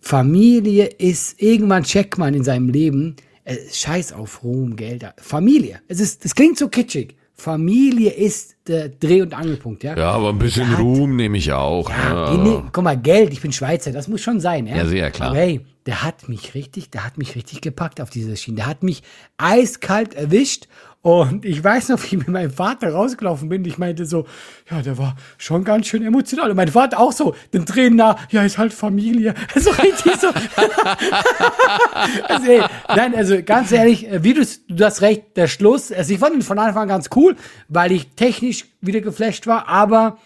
Familie 0.00 0.84
ist, 0.86 1.40
irgendwann 1.40 1.82
checkt 1.84 2.18
man 2.18 2.34
in 2.34 2.44
seinem 2.44 2.68
Leben, 2.68 3.16
äh, 3.44 3.56
scheiß 3.72 4.12
auf 4.12 4.42
Ruhm, 4.42 4.76
Geld, 4.76 5.04
Familie. 5.18 5.80
Es 5.88 6.00
ist, 6.00 6.24
das 6.24 6.34
klingt 6.34 6.58
so 6.58 6.68
kitschig. 6.68 7.16
Familie 7.36 8.10
ist 8.10 8.54
der 8.68 8.88
Dreh- 8.88 9.20
und 9.22 9.34
Angelpunkt, 9.34 9.82
ja. 9.82 9.96
Ja, 9.96 10.12
aber 10.12 10.28
ein 10.30 10.38
bisschen 10.38 10.70
hat- 10.70 10.78
Ruhm 10.78 11.16
nehme 11.16 11.36
ich 11.36 11.52
auch. 11.52 11.90
Ja, 11.90 12.32
Ja. 12.32 12.42
nee, 12.42 12.62
guck 12.72 12.84
mal, 12.84 12.96
Geld, 12.96 13.32
ich 13.32 13.40
bin 13.40 13.52
Schweizer, 13.52 13.90
das 13.90 14.06
muss 14.06 14.20
schon 14.22 14.38
sein, 14.40 14.66
ja. 14.68 14.76
Ja, 14.76 14.86
sehr 14.86 15.10
klar. 15.10 15.30
Aber 15.30 15.38
hey, 15.38 15.60
der 15.84 16.04
hat 16.04 16.28
mich 16.28 16.54
richtig, 16.54 16.90
der 16.90 17.04
hat 17.04 17.18
mich 17.18 17.34
richtig 17.34 17.60
gepackt 17.60 18.00
auf 18.00 18.08
dieser 18.10 18.36
Schiene. 18.36 18.58
Der 18.58 18.66
hat 18.66 18.82
mich 18.84 19.02
eiskalt 19.36 20.14
erwischt 20.14 20.68
und 21.04 21.44
ich 21.44 21.62
weiß 21.62 21.90
noch, 21.90 21.98
wie 22.02 22.06
ich 22.06 22.16
mit 22.16 22.28
meinem 22.28 22.50
Vater 22.50 22.90
rausgelaufen 22.90 23.50
bin. 23.50 23.62
Ich 23.66 23.76
meinte 23.76 24.06
so, 24.06 24.26
ja, 24.70 24.80
der 24.80 24.96
war 24.96 25.16
schon 25.36 25.62
ganz 25.62 25.86
schön 25.86 26.02
emotional. 26.02 26.48
Und 26.48 26.56
mein 26.56 26.68
Vater 26.68 26.98
auch 26.98 27.12
so, 27.12 27.34
den 27.52 27.66
Tränen 27.66 27.96
nah, 27.96 28.16
ja, 28.30 28.42
ist 28.42 28.56
halt 28.56 28.72
Familie. 28.72 29.34
So 29.54 29.70
richtig 29.70 30.16
so. 30.16 30.28
also, 32.28 32.50
ey, 32.50 32.62
nein, 32.88 33.14
also 33.14 33.42
ganz 33.42 33.70
ehrlich, 33.70 34.10
äh, 34.10 34.24
wie 34.24 34.32
du, 34.32 34.46
du 34.68 34.84
hast 34.84 35.02
recht, 35.02 35.36
der 35.36 35.46
Schluss, 35.46 35.92
also 35.92 36.12
ich 36.12 36.18
fand 36.18 36.34
ihn 36.34 36.42
von 36.42 36.58
Anfang 36.58 36.82
an 36.82 36.88
ganz 36.88 37.10
cool, 37.14 37.36
weil 37.68 37.92
ich 37.92 38.08
technisch 38.16 38.64
wieder 38.80 39.00
geflasht 39.00 39.46
war, 39.46 39.68
aber 39.68 40.18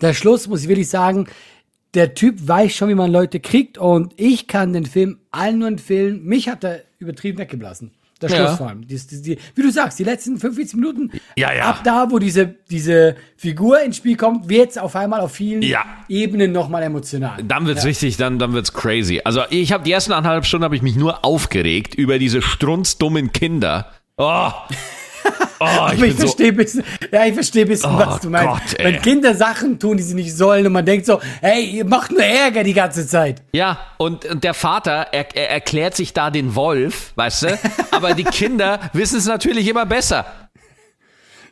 der 0.00 0.14
Schluss, 0.14 0.46
muss 0.46 0.62
ich 0.62 0.68
wirklich 0.68 0.88
sagen, 0.88 1.26
der 1.94 2.14
Typ 2.14 2.46
weiß 2.46 2.72
schon, 2.72 2.90
wie 2.90 2.94
man 2.94 3.10
Leute 3.10 3.40
kriegt 3.40 3.78
und 3.78 4.12
ich 4.16 4.46
kann 4.46 4.74
den 4.74 4.86
Film 4.86 5.18
allen 5.30 5.58
nur 5.58 5.68
empfehlen. 5.68 6.24
Mich 6.24 6.48
hat 6.48 6.64
er 6.64 6.82
übertrieben 6.98 7.38
weggeblasen. 7.38 7.90
Der 8.22 8.28
Schluss 8.28 8.38
Ja. 8.40 8.56
vor 8.56 8.68
allem. 8.68 8.86
Die, 8.86 8.96
die, 8.96 9.22
die, 9.22 9.38
wie 9.54 9.62
du 9.62 9.70
sagst, 9.70 9.98
die 9.98 10.04
letzten 10.04 10.38
45 10.38 10.76
Minuten. 10.76 11.10
Ja, 11.36 11.52
ja. 11.54 11.64
Ab 11.70 11.80
da, 11.84 12.06
wo 12.10 12.18
diese, 12.18 12.54
diese 12.70 13.16
Figur 13.36 13.80
ins 13.80 13.96
Spiel 13.96 14.16
kommt, 14.16 14.48
wird 14.48 14.70
es 14.70 14.78
auf 14.78 14.94
einmal 14.96 15.20
auf 15.20 15.32
vielen 15.32 15.62
Ja. 15.62 15.84
Ebenen 16.08 16.52
nochmal 16.52 16.82
emotional. 16.82 17.42
Dann 17.42 17.66
wird's 17.66 17.84
richtig, 17.84 18.16
dann, 18.16 18.38
dann 18.38 18.52
wird's 18.52 18.72
crazy. 18.72 19.20
Also 19.24 19.42
ich 19.50 19.72
habe 19.72 19.84
die 19.84 19.92
ersten 19.92 20.12
anderthalb 20.12 20.44
Stunden 20.44 20.64
habe 20.64 20.76
ich 20.76 20.82
mich 20.82 20.96
nur 20.96 21.24
aufgeregt 21.24 21.94
über 21.94 22.18
diese 22.18 22.42
strunzdummen 22.42 23.32
Kinder. 23.32 23.90
Oh. 24.16 24.50
Oh, 25.90 25.92
ich 25.94 26.02
ich 26.02 26.08
bin 26.08 26.16
so, 26.16 26.22
verstehe 26.22 26.52
bisschen, 26.52 26.84
ja, 27.12 27.26
ich 27.26 27.34
verstehe 27.34 27.66
bisschen, 27.66 27.90
Oh 27.94 27.98
was 27.98 28.20
du 28.20 28.30
meinst. 28.30 28.76
Gott. 28.76 28.84
Wenn 28.84 29.02
Kinder 29.02 29.34
Sachen 29.34 29.78
tun, 29.78 29.96
die 29.96 30.02
sie 30.02 30.14
nicht 30.14 30.36
sollen 30.36 30.66
und 30.66 30.72
man 30.72 30.84
denkt 30.84 31.06
so, 31.06 31.20
hey, 31.40 31.64
ihr 31.64 31.84
macht 31.84 32.10
nur 32.10 32.22
Ärger 32.22 32.62
die 32.64 32.74
ganze 32.74 33.06
Zeit. 33.06 33.42
ja, 33.52 33.78
und, 33.98 34.24
und 34.24 34.44
der 34.44 34.54
Vater, 34.54 35.08
er, 35.12 35.26
er 35.34 35.50
erklärt 35.50 35.96
sich 35.96 36.12
da 36.12 36.30
den 36.30 36.54
Wolf, 36.54 37.12
weißt 37.16 37.42
du? 37.42 37.58
Aber 37.90 38.14
die 38.14 38.24
Kinder 38.24 38.80
wissen 38.92 39.18
es 39.18 39.26
natürlich 39.26 39.68
immer 39.68 39.86
besser. 39.86 40.24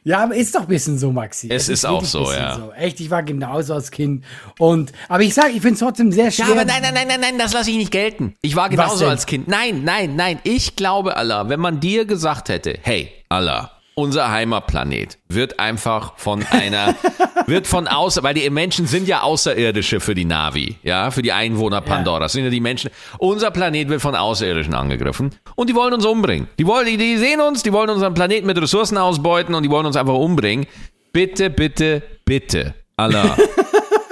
Ja, 0.05 0.23
aber 0.23 0.37
ist 0.37 0.55
doch 0.55 0.63
ein 0.63 0.69
bisschen 0.69 0.99
so, 0.99 1.13
Maxi. 1.13 1.49
Es 1.51 1.69
ist 1.69 1.85
auch 1.85 1.97
wirklich 2.01 2.11
so, 2.11 2.19
ein 2.21 2.25
bisschen 2.25 2.41
ja. 2.43 2.55
So. 2.57 2.73
Echt, 2.73 3.01
ich 3.01 3.11
war 3.11 3.23
genauso 3.23 3.75
als 3.75 3.91
Kind. 3.91 4.25
Und, 4.59 4.93
aber 5.09 5.23
ich 5.23 5.35
sag, 5.35 5.49
ich 5.49 5.61
finde 5.61 5.75
es 5.75 5.81
trotzdem 5.81 6.13
sehr 6.13 6.31
schwer. 6.31 6.47
Ja, 6.47 6.53
aber 6.53 6.65
nein, 6.65 6.81
nein, 6.81 6.95
nein, 6.95 7.09
nein, 7.09 7.21
nein, 7.21 7.39
das 7.39 7.53
lasse 7.53 7.71
ich 7.71 7.77
nicht 7.77 7.91
gelten. 7.91 8.35
Ich 8.41 8.57
war 8.57 8.71
genauso 8.71 9.07
als 9.07 9.27
Kind. 9.27 9.49
Nein, 9.49 9.85
nein, 9.85 10.17
nein. 10.17 10.39
Ich 10.45 10.77
glaube, 10.77 11.17
Allah, 11.17 11.49
wenn 11.51 11.61
man 11.61 11.81
dir 11.81 12.07
gesagt 12.07 12.49
hätte, 12.49 12.79
hey, 12.81 13.13
Allah, 13.29 13.73
unser 13.99 14.31
Heimatplanet 14.31 15.19
wird 15.29 15.59
einfach 15.59 16.17
von 16.19 16.47
einer, 16.47 16.95
wird 17.47 17.67
von 17.67 17.89
außer, 17.89 18.23
weil 18.23 18.33
die 18.33 18.49
Menschen 18.49 18.87
sind 18.87 19.09
ja 19.09 19.23
Außerirdische 19.23 19.99
für 19.99 20.15
die 20.15 20.25
Navi, 20.25 20.77
ja, 20.85 21.11
für 21.11 21.21
die 21.21 21.33
Einwohner 21.33 21.81
Pandoras, 21.81 22.33
sind 22.33 22.45
ja 22.45 22.51
die 22.51 22.61
Menschen. 22.61 22.91
Unser 23.19 23.51
Planet 23.51 23.89
wird 23.89 24.01
von 24.01 24.15
Außerirdischen 24.15 24.73
angegriffen 24.73 25.35
und 25.57 25.69
die 25.69 25.75
wollen 25.75 25.93
uns 25.93 26.07
umbringen. 26.07 26.47
Die 26.61 26.67
wollen, 26.67 26.87
die, 26.87 26.97
die 26.97 27.17
sehen 27.17 27.41
uns, 27.41 27.65
die 27.65 27.73
wollen 27.73 27.91
unseren 27.91 28.15
Planeten 28.15 28.47
mit 28.47 28.57
Ressourcen 28.63 28.97
ausbeuten 28.99 29.57
und 29.57 29.65
die 29.65 29.71
wollen 29.71 29.87
uns 29.87 29.97
einfach 29.97 30.15
umbringen. 30.15 30.69
Bitte, 31.13 31.51
bitte, 31.51 32.01
bitte, 32.25 32.75
Allah. 32.97 33.37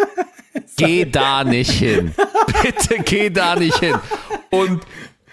Geh 0.77 1.05
da 1.05 1.45
nicht 1.45 1.71
hin. 1.71 2.13
Bitte 2.61 3.03
geh 3.03 3.31
da 3.31 3.57
nicht 3.57 3.79
hin. 3.79 3.95
Und, 4.51 4.83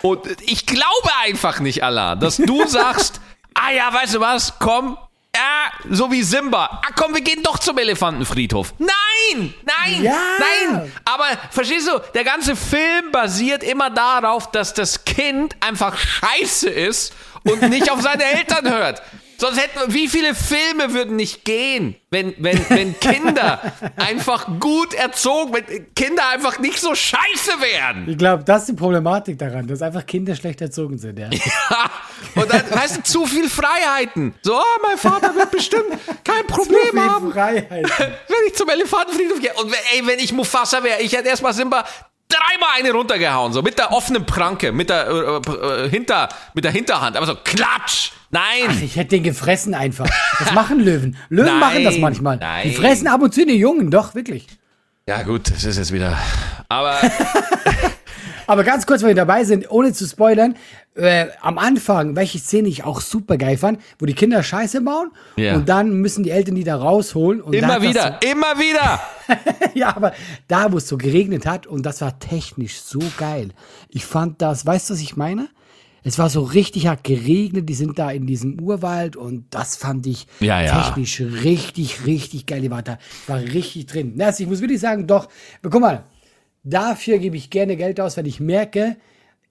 und 0.01 0.21
ich 0.45 0.65
glaube 0.65 1.09
einfach 1.25 1.59
nicht, 1.59 1.83
Allah, 1.83 2.15
dass 2.15 2.37
du 2.37 2.63
sagst, 2.67 3.19
ah 3.55 3.71
ja, 3.71 3.93
weißt 3.93 4.15
du 4.15 4.19
was, 4.19 4.53
komm, 4.59 4.97
ja, 5.35 5.71
so 5.89 6.11
wie 6.11 6.21
Simba. 6.21 6.81
Ah 6.85 6.91
komm, 6.95 7.13
wir 7.15 7.21
gehen 7.21 7.41
doch 7.43 7.57
zum 7.57 7.77
Elefantenfriedhof. 7.77 8.73
Nein, 8.77 9.53
nein, 9.65 10.03
Ja. 10.03 10.15
nein. 10.39 10.91
Aber 11.05 11.25
verstehst 11.49 11.87
du, 11.87 11.99
der 12.13 12.23
ganze 12.23 12.55
Film 12.55 13.11
basiert 13.11 13.63
immer 13.63 13.89
darauf, 13.89 14.51
dass 14.51 14.73
das 14.73 15.05
Kind 15.05 15.55
einfach 15.59 15.97
scheiße 15.97 16.69
ist 16.69 17.13
und 17.43 17.61
nicht 17.69 17.91
auf 17.91 18.01
seine 18.01 18.23
Eltern 18.23 18.69
hört. 18.69 19.01
Sonst 19.37 19.59
hätten 19.59 19.93
wie 19.93 20.07
viele 20.07 20.35
Filme 20.35 20.93
würden 20.93 21.15
nicht 21.15 21.43
gehen, 21.43 21.95
wenn, 22.11 22.33
wenn, 22.37 22.63
wenn 22.69 22.99
Kinder 22.99 23.59
einfach 23.97 24.47
gut 24.59 24.93
erzogen, 24.93 25.53
wenn 25.53 25.93
Kinder 25.95 26.27
einfach 26.29 26.59
nicht 26.59 26.79
so 26.79 26.95
scheiße 26.95 27.51
wären. 27.59 28.07
Ich 28.07 28.17
glaube, 28.17 28.43
das 28.43 28.61
ist 28.61 28.69
die 28.69 28.73
Problematik 28.73 29.37
daran, 29.37 29.67
dass 29.67 29.81
einfach 29.81 30.05
Kinder 30.05 30.35
schlecht 30.35 30.61
erzogen 30.61 30.97
sind, 30.97 31.19
ja. 31.19 31.29
Ha, 31.69 31.89
und 32.35 32.51
dann, 32.51 32.63
weißt 32.69 32.97
du, 32.97 33.03
zu 33.03 33.25
viel 33.25 33.49
Freiheiten. 33.49 34.33
So, 34.41 34.55
oh, 34.55 34.79
mein 34.87 34.97
Vater 34.97 35.33
wird 35.35 35.51
bestimmt 35.51 35.97
kein 36.23 36.45
Problem 36.47 36.91
Viel 36.91 37.01
haben, 37.01 37.31
Freiheit. 37.31 37.69
wenn 37.99 38.47
ich 38.47 38.55
zum 38.55 38.69
Elefantenfriedhof 38.69 39.39
gehe. 39.39 39.53
Und 39.55 39.73
ey, 39.93 40.05
wenn 40.05 40.19
ich 40.19 40.31
Mufasa 40.33 40.83
wäre, 40.83 41.01
ich 41.01 41.13
hätte 41.13 41.29
erstmal 41.29 41.53
Simba 41.53 41.85
dreimal 42.29 42.69
eine 42.77 42.91
runtergehauen, 42.91 43.53
so 43.53 43.61
mit 43.61 43.77
der 43.77 43.91
offenen 43.91 44.25
Pranke, 44.25 44.71
mit 44.71 44.89
der, 44.89 45.07
äh, 45.07 45.85
äh, 45.85 45.89
hinter, 45.89 46.29
mit 46.53 46.63
der 46.63 46.71
Hinterhand, 46.71 47.17
aber 47.17 47.25
so 47.25 47.35
klatsch. 47.35 48.11
Nein. 48.33 48.81
Ich 48.83 48.95
hätte 48.95 49.11
den 49.11 49.23
gefressen 49.23 49.73
einfach. 49.73 50.09
Das 50.39 50.53
machen 50.53 50.79
Löwen. 50.79 51.15
Löwen 51.29 51.45
Nein, 51.47 51.59
machen 51.59 51.83
das 51.83 51.97
manchmal. 51.99 52.37
nein. 52.37 52.67
Die 52.67 52.73
fressen 52.75 53.07
ab 53.07 53.21
und 53.21 53.33
zu 53.33 53.45
die 53.45 53.53
Jungen, 53.55 53.91
doch, 53.91 54.15
wirklich. 54.15 54.47
Ja 55.07 55.23
gut, 55.23 55.49
das 55.51 55.63
ist 55.63 55.77
jetzt 55.77 55.91
wieder. 55.91 56.17
Aber 56.69 56.99
Aber 58.47 58.63
ganz 58.63 58.85
kurz, 58.85 59.01
wenn 59.01 59.09
wir 59.09 59.15
dabei 59.15 59.43
sind, 59.45 59.71
ohne 59.71 59.93
zu 59.93 60.05
spoilern, 60.05 60.55
äh, 60.95 61.27
am 61.41 61.57
Anfang, 61.57 62.15
welche 62.15 62.39
Szene 62.39 62.67
ich 62.67 62.83
auch 62.83 62.99
super 63.01 63.37
geil 63.37 63.57
fand, 63.57 63.79
wo 63.99 64.05
die 64.05 64.13
Kinder 64.13 64.43
Scheiße 64.43 64.81
bauen 64.81 65.11
Ja. 65.37 65.55
und 65.55 65.69
dann 65.69 65.93
müssen 65.93 66.23
die 66.23 66.31
Eltern 66.31 66.55
die 66.55 66.63
da 66.63 66.75
rausholen. 66.75 67.41
Und 67.41 67.53
immer 67.53 67.81
wieder, 67.81 68.19
immer 68.29 68.59
wieder. 68.59 68.99
So, 69.27 69.33
ja, 69.79 69.95
aber 69.95 70.13
da, 70.47 70.71
wo 70.71 70.77
es 70.77 70.87
so 70.87 70.97
geregnet 70.97 71.45
hat 71.45 71.67
und 71.67 71.85
das 71.85 72.01
war 72.01 72.19
technisch 72.19 72.81
so 72.81 72.99
geil. 73.17 73.49
Ich 73.89 74.05
fand 74.05 74.41
das, 74.41 74.65
weißt 74.65 74.89
du, 74.89 74.93
was 74.93 75.01
ich 75.01 75.15
meine? 75.15 75.47
Es 76.03 76.19
war 76.19 76.29
so 76.29 76.41
richtig 76.43 76.87
hart 76.87 77.03
geregnet, 77.03 77.69
die 77.69 77.73
sind 77.73 77.97
da 77.97 78.11
in 78.11 78.27
diesem 78.27 78.59
Urwald 78.59 79.15
und 79.15 79.45
das 79.51 79.75
fand 79.77 80.05
ich 80.05 80.27
Ja, 80.41 80.61
ja. 80.61 80.83
technisch 80.83 81.21
richtig, 81.21 82.05
richtig 82.05 82.45
geil. 82.45 82.61
Die 82.61 82.71
war 82.71 82.83
da, 82.83 82.97
war 83.27 83.39
richtig 83.39 83.85
drin. 83.85 84.21
Also 84.21 84.43
ich 84.43 84.49
muss 84.49 84.61
wirklich 84.61 84.81
sagen, 84.81 85.07
doch, 85.07 85.29
guck 85.61 85.79
mal, 85.79 86.03
dafür 86.63 87.19
gebe 87.19 87.37
ich 87.37 87.49
gerne 87.49 87.77
Geld 87.77 88.01
aus, 88.01 88.17
wenn 88.17 88.25
ich 88.25 88.39
merke, 88.39 88.97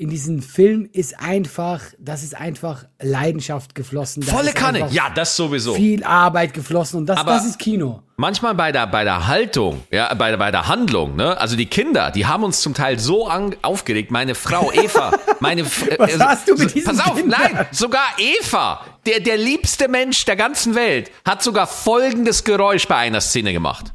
in 0.02 0.08
diesem 0.10 0.42
Film 0.42 0.88
ist 0.92 1.20
einfach, 1.20 1.80
das 2.00 2.24
ist 2.24 2.34
einfach 2.36 2.86
Leidenschaft 3.00 3.76
geflossen. 3.76 4.24
Da 4.26 4.32
Volle 4.32 4.52
Kanne. 4.52 4.88
Ja, 4.90 5.10
das 5.14 5.36
sowieso. 5.36 5.74
Viel 5.74 6.02
Arbeit 6.02 6.54
geflossen 6.54 6.98
und 6.98 7.06
das, 7.06 7.18
Aber- 7.20 7.34
das 7.34 7.46
ist 7.46 7.60
Kino. 7.60 8.02
Manchmal 8.16 8.54
bei 8.56 8.72
der, 8.72 8.86
bei 8.88 9.04
der 9.04 9.28
Haltung, 9.28 9.84
ja, 9.92 10.12
bei, 10.14 10.30
der- 10.30 10.38
bei 10.38 10.50
der 10.50 10.66
Handlung, 10.66 11.14
ne? 11.14 11.38
Also 11.40 11.54
die 11.56 11.66
Kinder, 11.66 12.10
die 12.10 12.26
haben 12.26 12.42
uns 12.42 12.60
zum 12.60 12.74
Teil 12.74 12.98
so 12.98 13.28
an, 13.28 13.54
aufgeregt. 13.62 14.10
Meine 14.10 14.34
Frau 14.34 14.72
Eva, 14.72 15.12
meine. 15.40 15.62
F- 15.62 15.88
Was 15.98 16.14
äh, 16.14 16.18
hast 16.18 16.48
du 16.48 16.54
mit 16.54 16.68
so- 16.70 16.74
diesen 16.74 16.96
Pass 16.96 17.06
auf, 17.08 17.16
Kindern? 17.16 17.40
nein, 17.52 17.66
sogar 17.70 18.04
Eva, 18.18 18.84
der, 19.06 19.20
der 19.20 19.36
liebste 19.36 19.86
Mensch 19.86 20.24
der 20.24 20.34
ganzen 20.36 20.74
Welt, 20.74 21.12
hat 21.24 21.44
sogar 21.44 21.68
folgendes 21.68 22.42
Geräusch 22.42 22.88
bei 22.88 22.96
einer 22.96 23.20
Szene 23.20 23.52
gemacht. 23.52 23.92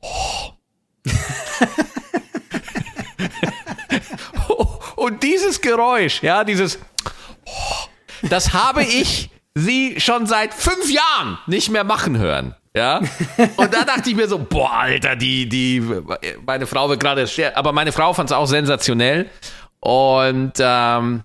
Oh. 0.00 0.52
Und 5.08 5.22
dieses 5.22 5.60
Geräusch, 5.62 6.22
ja, 6.22 6.44
dieses, 6.44 6.78
das 8.22 8.52
habe 8.52 8.82
ich 8.84 9.30
sie 9.54 9.98
schon 9.98 10.26
seit 10.26 10.52
fünf 10.52 10.90
Jahren 10.90 11.38
nicht 11.46 11.70
mehr 11.70 11.84
machen 11.84 12.18
hören. 12.18 12.54
Ja. 12.76 13.00
Und 13.56 13.72
da 13.74 13.84
dachte 13.84 14.10
ich 14.10 14.14
mir 14.16 14.28
so, 14.28 14.38
boah, 14.38 14.70
Alter, 14.72 15.16
die, 15.16 15.48
die, 15.48 15.82
meine 16.46 16.66
Frau 16.66 16.88
wird 16.90 17.00
gerade, 17.00 17.26
aber 17.54 17.72
meine 17.72 17.90
Frau 17.92 18.12
fand 18.12 18.30
es 18.30 18.36
auch 18.36 18.46
sensationell. 18.46 19.30
Und 19.80 20.52
ähm, 20.58 21.22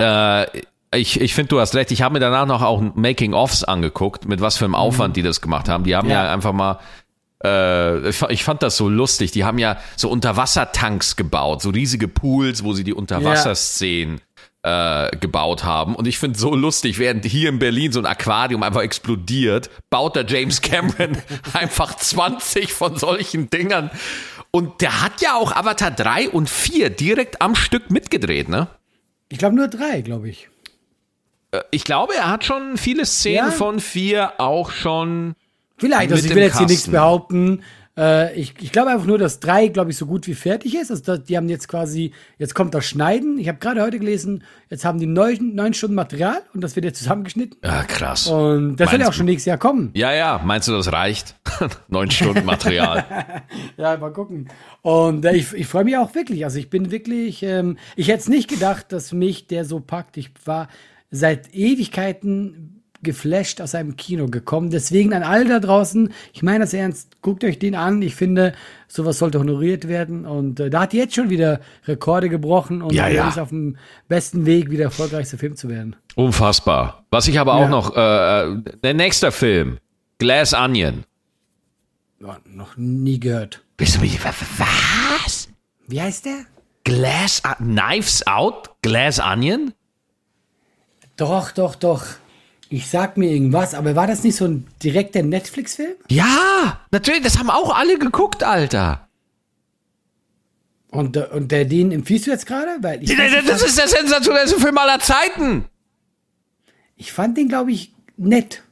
äh, 0.00 0.44
ich, 0.94 1.20
ich 1.20 1.34
finde, 1.34 1.48
du 1.50 1.60
hast 1.60 1.74
recht. 1.74 1.90
Ich 1.90 2.00
habe 2.02 2.14
mir 2.14 2.20
danach 2.20 2.46
noch 2.46 2.62
auch 2.62 2.80
Making-ofs 2.80 3.64
angeguckt, 3.64 4.26
mit 4.26 4.40
was 4.40 4.56
für 4.56 4.64
einem 4.64 4.74
Aufwand 4.74 5.16
die 5.16 5.22
das 5.22 5.40
gemacht 5.42 5.68
haben. 5.68 5.84
Die 5.84 5.94
haben 5.94 6.08
ja, 6.08 6.24
Ja. 6.24 6.32
einfach 6.32 6.52
mal 6.54 6.78
äh, 7.44 8.08
ich 8.08 8.16
fa- 8.16 8.30
ich 8.30 8.44
fand 8.44 8.62
das 8.62 8.76
so 8.76 8.88
lustig. 8.88 9.30
Die 9.32 9.44
haben 9.44 9.58
ja 9.58 9.78
so 9.96 10.08
Unterwassertanks 10.10 11.16
gebaut, 11.16 11.62
so 11.62 11.70
riesige 11.70 12.08
Pools, 12.08 12.64
wo 12.64 12.72
sie 12.72 12.84
die 12.84 12.94
Unterwasserszenen 12.94 14.20
äh, 14.62 15.16
gebaut 15.18 15.64
haben. 15.64 15.94
Und 15.94 16.06
ich 16.08 16.18
finde 16.18 16.38
so 16.38 16.54
lustig, 16.54 16.98
während 16.98 17.24
hier 17.24 17.48
in 17.48 17.58
Berlin 17.58 17.92
so 17.92 18.00
ein 18.00 18.06
Aquarium 18.06 18.62
einfach 18.62 18.82
explodiert, 18.82 19.70
baut 19.90 20.16
der 20.16 20.26
James 20.26 20.60
Cameron 20.62 21.16
einfach 21.52 21.94
20 21.96 22.72
von 22.72 22.96
solchen 22.96 23.50
Dingern. 23.50 23.90
Und 24.50 24.80
der 24.80 25.02
hat 25.02 25.20
ja 25.20 25.34
auch 25.36 25.52
Avatar 25.54 25.90
3 25.90 26.30
und 26.30 26.48
4 26.50 26.90
direkt 26.90 27.40
am 27.42 27.54
Stück 27.54 27.90
mitgedreht, 27.90 28.48
ne? 28.48 28.66
Ich 29.28 29.38
glaube 29.38 29.54
nur 29.56 29.68
drei, 29.68 30.00
glaube 30.00 30.28
ich. 30.30 30.48
Ich 31.70 31.84
glaube, 31.84 32.14
er 32.14 32.28
hat 32.30 32.44
schon 32.44 32.76
viele 32.78 33.06
Szenen 33.06 33.36
Ja. 33.36 33.50
von 33.50 33.78
4 33.80 34.40
auch 34.40 34.70
schon. 34.70 35.34
Vielleicht, 35.78 36.12
also 36.12 36.26
ich 36.26 36.34
will 36.34 36.42
jetzt 36.42 36.58
hier 36.58 36.66
nichts 36.66 36.82
Kasten. 36.82 36.92
behaupten. 36.92 37.62
Äh, 37.98 38.34
ich 38.38 38.54
ich 38.60 38.70
glaube 38.70 38.90
einfach 38.90 39.06
nur, 39.06 39.18
dass 39.18 39.40
drei, 39.40 39.66
glaube 39.68 39.90
ich, 39.90 39.96
so 39.96 40.06
gut 40.06 40.28
wie 40.28 40.34
fertig 40.34 40.76
ist. 40.76 40.90
Also 40.90 41.16
die 41.16 41.36
haben 41.36 41.48
jetzt 41.48 41.66
quasi, 41.66 42.12
jetzt 42.38 42.54
kommt 42.54 42.72
das 42.74 42.86
Schneiden. 42.86 43.38
Ich 43.38 43.48
habe 43.48 43.58
gerade 43.58 43.82
heute 43.82 43.98
gelesen, 43.98 44.44
jetzt 44.70 44.84
haben 44.84 45.00
die 45.00 45.06
neun, 45.06 45.54
neun 45.56 45.74
Stunden 45.74 45.96
Material 45.96 46.40
und 46.54 46.60
das 46.60 46.76
wird 46.76 46.84
jetzt 46.84 46.98
zusammengeschnitten. 46.98 47.58
Ja, 47.64 47.82
krass. 47.82 48.28
Und 48.28 48.76
das 48.76 48.90
soll 48.90 49.00
ja 49.00 49.04
Meinst 49.04 49.08
auch 49.08 49.16
schon 49.16 49.26
nächstes 49.26 49.46
Jahr 49.46 49.58
kommen. 49.58 49.90
Ja, 49.94 50.12
ja, 50.12 50.40
meinst 50.44 50.68
du, 50.68 50.72
das 50.72 50.92
reicht? 50.92 51.34
Neun 51.88 52.10
Stunden 52.10 52.44
Material. 52.44 53.04
Ja, 53.76 53.96
mal 53.96 54.12
gucken. 54.12 54.48
Und 54.82 55.24
äh, 55.24 55.34
ich, 55.34 55.52
ich 55.52 55.66
freue 55.66 55.84
mich 55.84 55.96
auch 55.96 56.14
wirklich. 56.14 56.44
Also 56.44 56.58
ich 56.58 56.68
bin 56.70 56.90
wirklich, 56.90 57.42
ähm, 57.42 57.78
ich 57.96 58.08
hätte 58.08 58.20
es 58.20 58.28
nicht 58.28 58.48
gedacht, 58.48 58.92
dass 58.92 59.12
mich 59.12 59.46
der 59.46 59.64
so 59.64 59.80
packt. 59.80 60.16
Ich 60.16 60.30
war 60.44 60.68
seit 61.10 61.54
Ewigkeiten 61.54 62.77
geflasht 63.02 63.60
aus 63.60 63.74
einem 63.74 63.96
Kino 63.96 64.26
gekommen. 64.26 64.70
Deswegen 64.70 65.12
an 65.14 65.22
alle 65.22 65.46
da 65.46 65.60
draußen, 65.60 66.12
ich 66.32 66.42
meine 66.42 66.60
das 66.60 66.74
ernst, 66.74 67.22
guckt 67.22 67.44
euch 67.44 67.58
den 67.58 67.74
an. 67.74 68.02
Ich 68.02 68.14
finde, 68.14 68.52
sowas 68.88 69.18
sollte 69.18 69.38
honoriert 69.38 69.86
werden. 69.88 70.26
Und 70.26 70.58
äh, 70.60 70.70
da 70.70 70.82
hat 70.82 70.92
jetzt 70.94 71.14
schon 71.14 71.30
wieder 71.30 71.60
Rekorde 71.86 72.28
gebrochen 72.28 72.82
und 72.82 72.92
Ja, 72.92 73.08
ja. 73.08 73.28
ist 73.28 73.38
auf 73.38 73.50
dem 73.50 73.76
besten 74.08 74.46
Weg, 74.46 74.70
wieder 74.70 74.84
erfolgreichster 74.84 75.38
Film 75.38 75.56
zu 75.56 75.68
werden. 75.68 75.96
Unfassbar. 76.16 77.04
Was 77.10 77.28
ich 77.28 77.38
aber 77.38 77.54
auch 77.54 77.62
Ja. 77.62 77.68
noch, 77.68 77.96
äh, 77.96 78.56
der 78.82 78.94
nächste 78.94 79.30
Film, 79.32 79.78
Glass 80.18 80.52
Onion. 80.54 81.04
Ja, 82.20 82.38
noch 82.46 82.76
nie 82.76 83.20
gehört. 83.20 83.62
Bist 83.76 83.96
du 83.96 84.00
mich, 84.00 84.18
was? 84.24 85.48
Wie 85.86 86.02
heißt 86.02 86.26
der? 86.26 86.40
Glass, 86.84 87.42
Knives 87.58 88.26
Out? 88.26 88.70
Glass 88.82 89.20
Onion? 89.20 89.72
Doch, 91.16 91.50
doch, 91.52 91.74
doch. 91.74 92.04
Ich 92.70 92.88
sag 92.88 93.16
mir 93.16 93.30
irgendwas, 93.30 93.74
aber 93.74 93.96
war 93.96 94.06
das 94.06 94.24
nicht 94.24 94.36
so 94.36 94.44
ein 94.44 94.66
direkter 94.82 95.22
Netflix-Film? 95.22 95.94
Ja, 96.10 96.80
natürlich, 96.90 97.22
das 97.22 97.38
haben 97.38 97.48
auch 97.50 97.74
alle 97.74 97.98
geguckt, 97.98 98.42
Alter. 98.44 99.08
Und, 100.90 101.16
äh, 101.16 101.26
und 101.32 101.50
der, 101.50 101.64
den 101.64 101.92
empfiehlst 101.92 102.26
du 102.26 102.30
jetzt 102.30 102.46
gerade? 102.46 102.76
Weil 102.80 103.02
ich, 103.02 103.14
Das 103.16 103.46
fand, 103.46 103.62
ist 103.62 103.78
der 103.78 103.88
sensationellste 103.88 104.60
Film 104.60 104.76
aller 104.78 105.00
Zeiten. 105.00 105.64
ich 106.96 107.12
fand 107.12 107.36
den, 107.38 107.48
glaube 107.48 107.72
ich, 107.72 107.94
nett. 108.16 108.62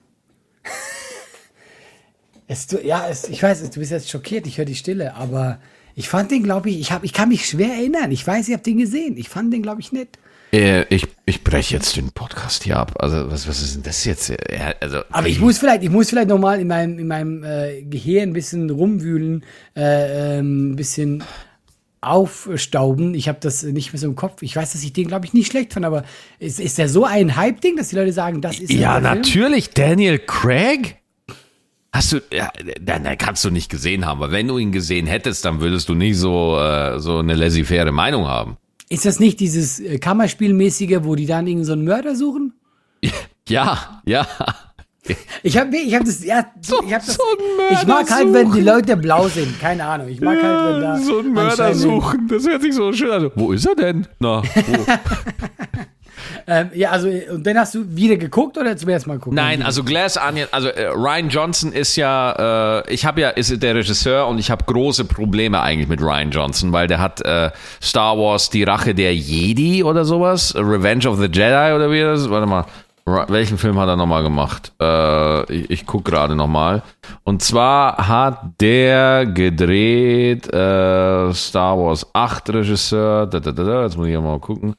es, 2.49 2.67
du, 2.67 2.85
ja, 2.85 3.09
es, 3.09 3.29
ich 3.29 3.43
weiß, 3.43 3.71
du 3.71 3.81
bist 3.81 3.93
jetzt 3.93 4.11
schockiert, 4.11 4.47
ich 4.47 4.59
höre 4.59 4.65
die 4.65 4.75
Stille, 4.75 5.15
aber 5.15 5.59
ich 5.95 6.09
fand 6.09 6.31
den, 6.31 6.43
glaube 6.43 6.69
ich, 6.71 6.79
ich, 6.81 6.93
hab, 6.93 7.05
ich 7.05 7.15
kann 7.15 7.31
mich 7.31 7.47
schwer 7.47 7.75
erinnern. 7.75 8.11
Ich 8.13 8.27
weiß, 8.27 8.49
ich 8.49 8.53
habe 8.53 8.63
den 8.63 8.79
gesehen. 8.79 9.17
Ich 9.17 9.31
fand 9.31 9.53
den, 9.53 9.63
glaube 9.63 9.81
ich, 9.81 9.93
nett. 9.93 10.19
Äh, 10.53 10.85
ich 10.95 11.07
ich 11.27 11.43
breche 11.43 11.75
jetzt 11.75 11.97
den 11.97 12.13
Podcast 12.13 12.63
hier 12.65 12.79
ab. 12.79 12.95
Also, 13.01 13.31
was, 13.31 13.49
was 13.49 13.61
ist 13.63 13.75
denn 13.77 13.83
das 13.83 14.05
jetzt? 14.05 14.29
Ja, 14.29 14.73
Also, 14.81 15.01
Aber 15.11 15.27
ich 15.29 15.41
muss 15.41 15.59
vielleicht, 15.59 15.83
ich 15.83 15.91
muss 15.91 16.09
vielleicht 16.11 16.29
noch 16.29 16.39
mal 16.39 16.61
in 16.61 16.69
meinem, 16.69 16.99
in 16.99 17.09
meinem 17.09 17.43
äh, 17.45 17.83
Gehirn 17.83 18.31
ein 18.31 18.33
bisschen 18.33 18.71
rumwühlen, 18.71 19.45
äh, 19.77 20.39
ähm, 20.39 20.73
ein 20.73 20.77
bisschen 20.77 21.25
aufstauben. 22.01 23.15
Ich 23.15 23.29
habe 23.29 23.39
das 23.41 23.63
nicht 23.65 23.93
mehr 23.93 23.99
so 24.01 24.07
im 24.07 24.15
Kopf. 24.15 24.43
Ich 24.43 24.55
weiß, 24.55 24.73
dass 24.73 24.83
ich 24.85 24.93
den, 24.93 25.09
glaube 25.09 25.27
ich, 25.27 25.33
nicht 25.33 25.51
schlecht 25.51 25.73
fand, 25.73 25.85
aber 25.85 26.05
ist, 26.39 26.61
ist 26.61 26.79
der 26.79 26.89
so 26.89 27.05
ein 27.05 27.37
Hype-Ding, 27.37 27.77
dass 27.77 27.89
die 27.89 27.97
Leute 27.97 28.13
sagen, 28.13 28.41
das 28.41 28.59
ist 28.59 28.71
Ja, 28.73 28.99
guter 28.99 29.09
Film? 29.11 29.21
natürlich. 29.21 29.71
Daniel 29.71 30.19
Craig? 30.21 30.97
Hast 31.93 32.13
du, 32.13 32.21
ja, 32.33 32.51
dann 32.81 33.05
kannst 33.19 33.45
du 33.45 33.51
nicht 33.51 33.71
gesehen 33.71 34.05
haben, 34.07 34.21
weil 34.21 34.31
wenn 34.31 34.47
du 34.47 34.59
ihn 34.59 34.71
gesehen 34.71 35.07
hättest, 35.07 35.45
dann 35.45 35.61
würdest 35.61 35.89
du 35.89 35.95
nicht 35.95 36.19
so, 36.19 36.59
äh, 36.61 37.01
so 37.01 37.19
eine 37.19 37.35
laissez-faire 37.35 37.91
Meinung 37.91 38.27
haben. 38.27 38.59
Ist 38.89 39.05
das 39.05 39.19
nicht 39.21 39.41
dieses 39.41 39.81
äh, 39.81 39.99
Kammerspielmäßige, 39.99 40.99
wo 41.03 41.15
die 41.17 41.27
dann 41.27 41.47
irgendeinen 41.47 41.65
so 41.67 41.73
einen 41.73 41.85
Mörder 41.85 42.15
suchen? 42.17 42.53
Ja, 43.49 44.03
ja. 44.05 44.27
Ich 45.45 45.57
habe 45.57 45.77
ich 45.77 45.95
hab 45.95 46.05
das, 46.05 46.25
ja, 46.25 46.47
So- 46.61 46.83
ich, 46.85 46.93
hab 46.93 47.07
das 47.07 47.15
so 47.15 47.23
ich 47.71 47.87
mag 47.87 48.11
halt, 48.11 48.33
wenn 48.33 48.51
die. 48.51 48.61
Leute 48.61 48.97
blau 48.97 49.29
sind. 49.29 49.61
Keine 49.61 49.85
Ahnung. 49.85 50.09
Ich 50.09 50.21
mag 50.21 50.43
halt, 50.43 50.75
wenn 50.75 50.83
da 50.83 50.99
so 50.99 51.19
einen 51.21 51.33
Mörder 51.33 51.73
suchen, 51.73 52.27
das 52.27 52.45
hört 52.49 52.63
sich 52.63 52.75
so 52.75 52.93
schön 52.93 53.13
an. 53.13 53.31
Wo 53.37 53.53
ist 53.53 53.65
er 53.67 53.77
denn? 53.77 54.05
Na, 54.19 54.43
wo? 54.43 54.87
Ähm, 56.47 56.71
ja, 56.75 56.91
also, 56.91 57.09
und 57.09 57.47
dann 57.47 57.59
hast 57.59 57.75
du 57.75 57.85
wieder 57.89 58.17
geguckt 58.17 58.59
oder 58.59 58.77
zum 58.77 58.89
ersten 58.89 59.11
Mal 59.11 59.17
geguckt? 59.17 59.35
Nein, 59.35 59.63
also 59.63 59.85
Glass 59.85 60.17
Onion, 60.17 60.49
also 60.53 60.69
äh, 60.69 60.87
Ryan 60.87 61.29
Johnson 61.29 61.73
ist 61.73 61.97
ja, 61.97 62.81
äh, 62.81 62.93
ich 62.93 63.05
habe 63.05 63.21
ja, 63.21 63.31
ist 63.31 63.63
der 63.63 63.75
Regisseur 63.75 64.27
und 64.27 64.39
ich 64.39 64.51
habe 64.51 64.65
große 64.65 65.05
Probleme 65.05 65.61
eigentlich 65.61 65.89
mit 65.89 66.01
Ryan 66.01 66.31
Johnson, 66.31 66.73
weil 66.73 66.87
der 66.87 66.99
hat 66.99 67.21
äh, 67.23 67.51
Star 67.83 68.17
Wars 68.19 68.51
Die 68.51 68.65
Rache 68.65 68.95
der 68.95 69.15
Jedi 69.15 69.83
oder 69.83 70.05
sowas, 70.05 70.55
Revenge 70.55 71.09
of 71.09 71.19
the 71.19 71.27
Jedi 71.27 71.73
oder 71.75 71.91
wie 71.91 72.01
das, 72.01 72.29
warte 72.31 72.47
mal, 72.47 72.65
welchen 73.07 73.57
Film 73.57 73.79
hat 73.79 73.89
er 73.89 73.97
nochmal 73.97 74.23
gemacht? 74.23 74.73
Äh, 74.81 75.53
ich 75.53 75.71
ich 75.71 75.87
guck 75.87 76.05
gerade 76.05 76.35
nochmal. 76.35 76.83
Und 77.23 77.41
zwar 77.41 78.09
hat 78.09 78.61
der 78.61 79.27
gedreht 79.27 80.53
äh, 80.53 81.33
Star 81.33 81.79
Wars 81.79 82.07
8 82.13 82.51
Regisseur, 82.51 83.27
da, 83.27 83.39
da, 83.39 83.53
da, 83.53 83.85
jetzt 83.85 83.97
muss 83.97 84.09
ich 84.09 84.13
ja 84.13 84.21
mal 84.21 84.41
gucken. 84.41 84.75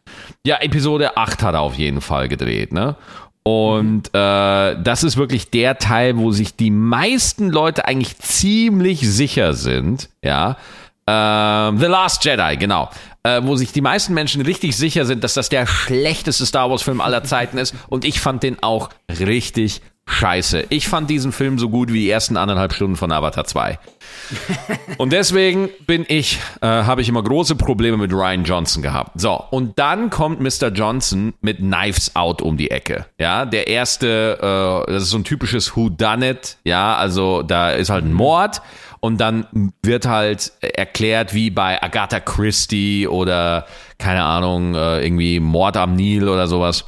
Ja, 0.45 0.57
Episode 0.57 1.15
8 1.15 1.41
hat 1.41 1.53
er 1.53 1.61
auf 1.61 1.75
jeden 1.75 2.01
Fall 2.01 2.27
gedreht, 2.27 2.73
ne? 2.73 2.95
Und 3.43 4.09
äh, 4.13 4.75
das 4.83 5.05
ist 5.05 5.15
wirklich 5.15 5.49
der 5.49 5.77
Teil, 5.77 6.17
wo 6.17 6.31
sich 6.31 6.57
die 6.57 6.69
meisten 6.69 7.49
Leute 7.49 7.85
eigentlich 7.85 8.17
ziemlich 8.17 9.09
sicher 9.09 9.53
sind, 9.53 10.09
ja. 10.21 10.57
Ähm, 11.07 11.79
The 11.79 11.85
Last 11.85 12.23
Jedi, 12.25 12.57
genau. 12.57 12.89
Äh, 13.23 13.41
wo 13.43 13.55
sich 13.55 13.71
die 13.71 13.81
meisten 13.81 14.13
Menschen 14.13 14.41
richtig 14.41 14.75
sicher 14.75 15.05
sind, 15.05 15.23
dass 15.23 15.33
das 15.33 15.49
der 15.49 15.65
schlechteste 15.65 16.45
Star 16.45 16.69
Wars-Film 16.69 17.01
aller 17.01 17.23
Zeiten 17.23 17.57
ist. 17.57 17.73
Und 17.87 18.05
ich 18.05 18.19
fand 18.19 18.43
den 18.43 18.61
auch 18.61 18.89
richtig 19.09 19.81
scheiße. 20.07 20.65
Ich 20.69 20.87
fand 20.87 21.09
diesen 21.09 21.31
Film 21.31 21.59
so 21.59 21.69
gut 21.69 21.91
wie 21.91 21.99
die 21.99 22.09
ersten 22.09 22.37
anderthalb 22.37 22.73
Stunden 22.73 22.95
von 22.95 23.11
Avatar 23.11 23.43
2. 23.43 23.77
Und 24.97 25.11
deswegen 25.13 25.69
bin 25.85 26.05
ich, 26.07 26.39
äh, 26.61 26.65
habe 26.65 27.01
ich 27.01 27.09
immer 27.09 27.21
große 27.21 27.55
Probleme 27.55 27.97
mit 27.97 28.13
Ryan 28.13 28.43
Johnson 28.43 28.81
gehabt. 28.81 29.19
So, 29.19 29.43
und 29.51 29.77
dann 29.77 30.09
kommt 30.09 30.39
Mr. 30.39 30.69
Johnson 30.69 31.33
mit 31.41 31.57
Knives 31.57 32.15
Out 32.15 32.41
um 32.41 32.57
die 32.57 32.71
Ecke. 32.71 33.05
Ja, 33.19 33.45
der 33.45 33.67
erste, 33.67 34.85
äh, 34.87 34.91
das 34.91 35.03
ist 35.03 35.09
so 35.09 35.17
ein 35.17 35.23
typisches 35.23 35.75
Who 35.75 35.89
Done 35.89 36.31
It. 36.31 36.57
Ja, 36.63 36.95
also 36.95 37.43
da 37.43 37.71
ist 37.71 37.89
halt 37.89 38.05
ein 38.05 38.13
Mord 38.13 38.61
und 38.99 39.19
dann 39.19 39.71
wird 39.81 40.07
halt 40.07 40.51
erklärt, 40.61 41.33
wie 41.33 41.49
bei 41.49 41.81
Agatha 41.81 42.19
Christie 42.19 43.07
oder 43.07 43.65
keine 43.97 44.23
Ahnung, 44.23 44.75
äh, 44.75 45.03
irgendwie 45.05 45.39
Mord 45.39 45.77
am 45.77 45.95
Nil 45.95 46.29
oder 46.29 46.47
sowas 46.47 46.85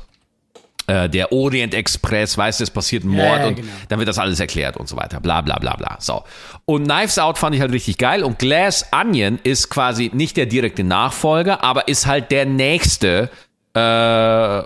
äh, 0.90 1.08
der 1.08 1.32
Orient 1.32 1.74
Express, 1.74 2.38
weißt 2.38 2.60
du, 2.60 2.64
es 2.64 2.72
passiert 2.72 3.04
ein 3.04 3.14
Ja, 3.14 3.24
Mord 3.24 3.40
ja, 3.42 3.48
und 3.48 3.56
genau. 3.56 3.68
dann 3.90 4.00
wird 4.00 4.10
das 4.10 4.18
alles 4.18 4.40
erklärt 4.40 4.76
und 4.76 4.90
so 4.90 4.98
weiter, 4.98 5.20
bla 5.20 5.42
bla 5.42 5.60
bla 5.60 5.76
bla. 5.76 5.98
So. 6.00 6.24
Und 6.66 6.86
Knives 6.86 7.20
Out 7.20 7.38
fand 7.38 7.56
ich 7.56 7.62
halt 7.62 7.72
richtig 7.72 7.98
geil 7.98 8.24
und 8.24 8.40
Glass 8.40 8.88
Onion 8.92 9.40
ist 9.44 9.70
quasi 9.70 10.10
nicht 10.14 10.36
der 10.36 10.48
direkte 10.48 10.84
Nachfolger, 10.84 11.64
aber 11.64 11.88
ist 11.88 12.08
halt 12.08 12.32
der 12.32 12.46
nächste 12.46 13.30
äh, 13.76 14.62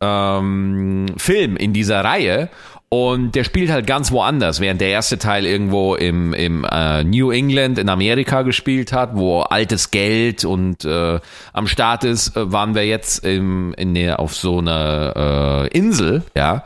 ähm, 0.00 1.06
Film 1.16 1.56
in 1.56 1.72
dieser 1.72 2.02
Reihe. 2.02 2.48
Und 2.88 3.34
der 3.34 3.42
spielt 3.42 3.70
halt 3.70 3.86
ganz 3.86 4.12
woanders, 4.12 4.60
während 4.60 4.80
der 4.80 4.90
erste 4.90 5.18
Teil 5.18 5.44
irgendwo 5.44 5.96
im, 5.96 6.32
im 6.32 6.64
äh, 6.64 7.02
New 7.02 7.32
England 7.32 7.78
in 7.78 7.88
Amerika 7.88 8.42
gespielt 8.42 8.92
hat, 8.92 9.16
wo 9.16 9.40
altes 9.40 9.90
Geld 9.90 10.44
und 10.44 10.84
äh, 10.84 11.18
am 11.52 11.66
Start 11.66 12.04
ist, 12.04 12.36
äh, 12.36 12.52
waren 12.52 12.76
wir 12.76 12.86
jetzt 12.86 13.24
im, 13.24 13.74
in 13.74 13.94
der, 13.94 14.20
auf 14.20 14.36
so 14.36 14.58
einer 14.58 15.66
äh, 15.72 15.76
Insel, 15.76 16.22
ja. 16.36 16.62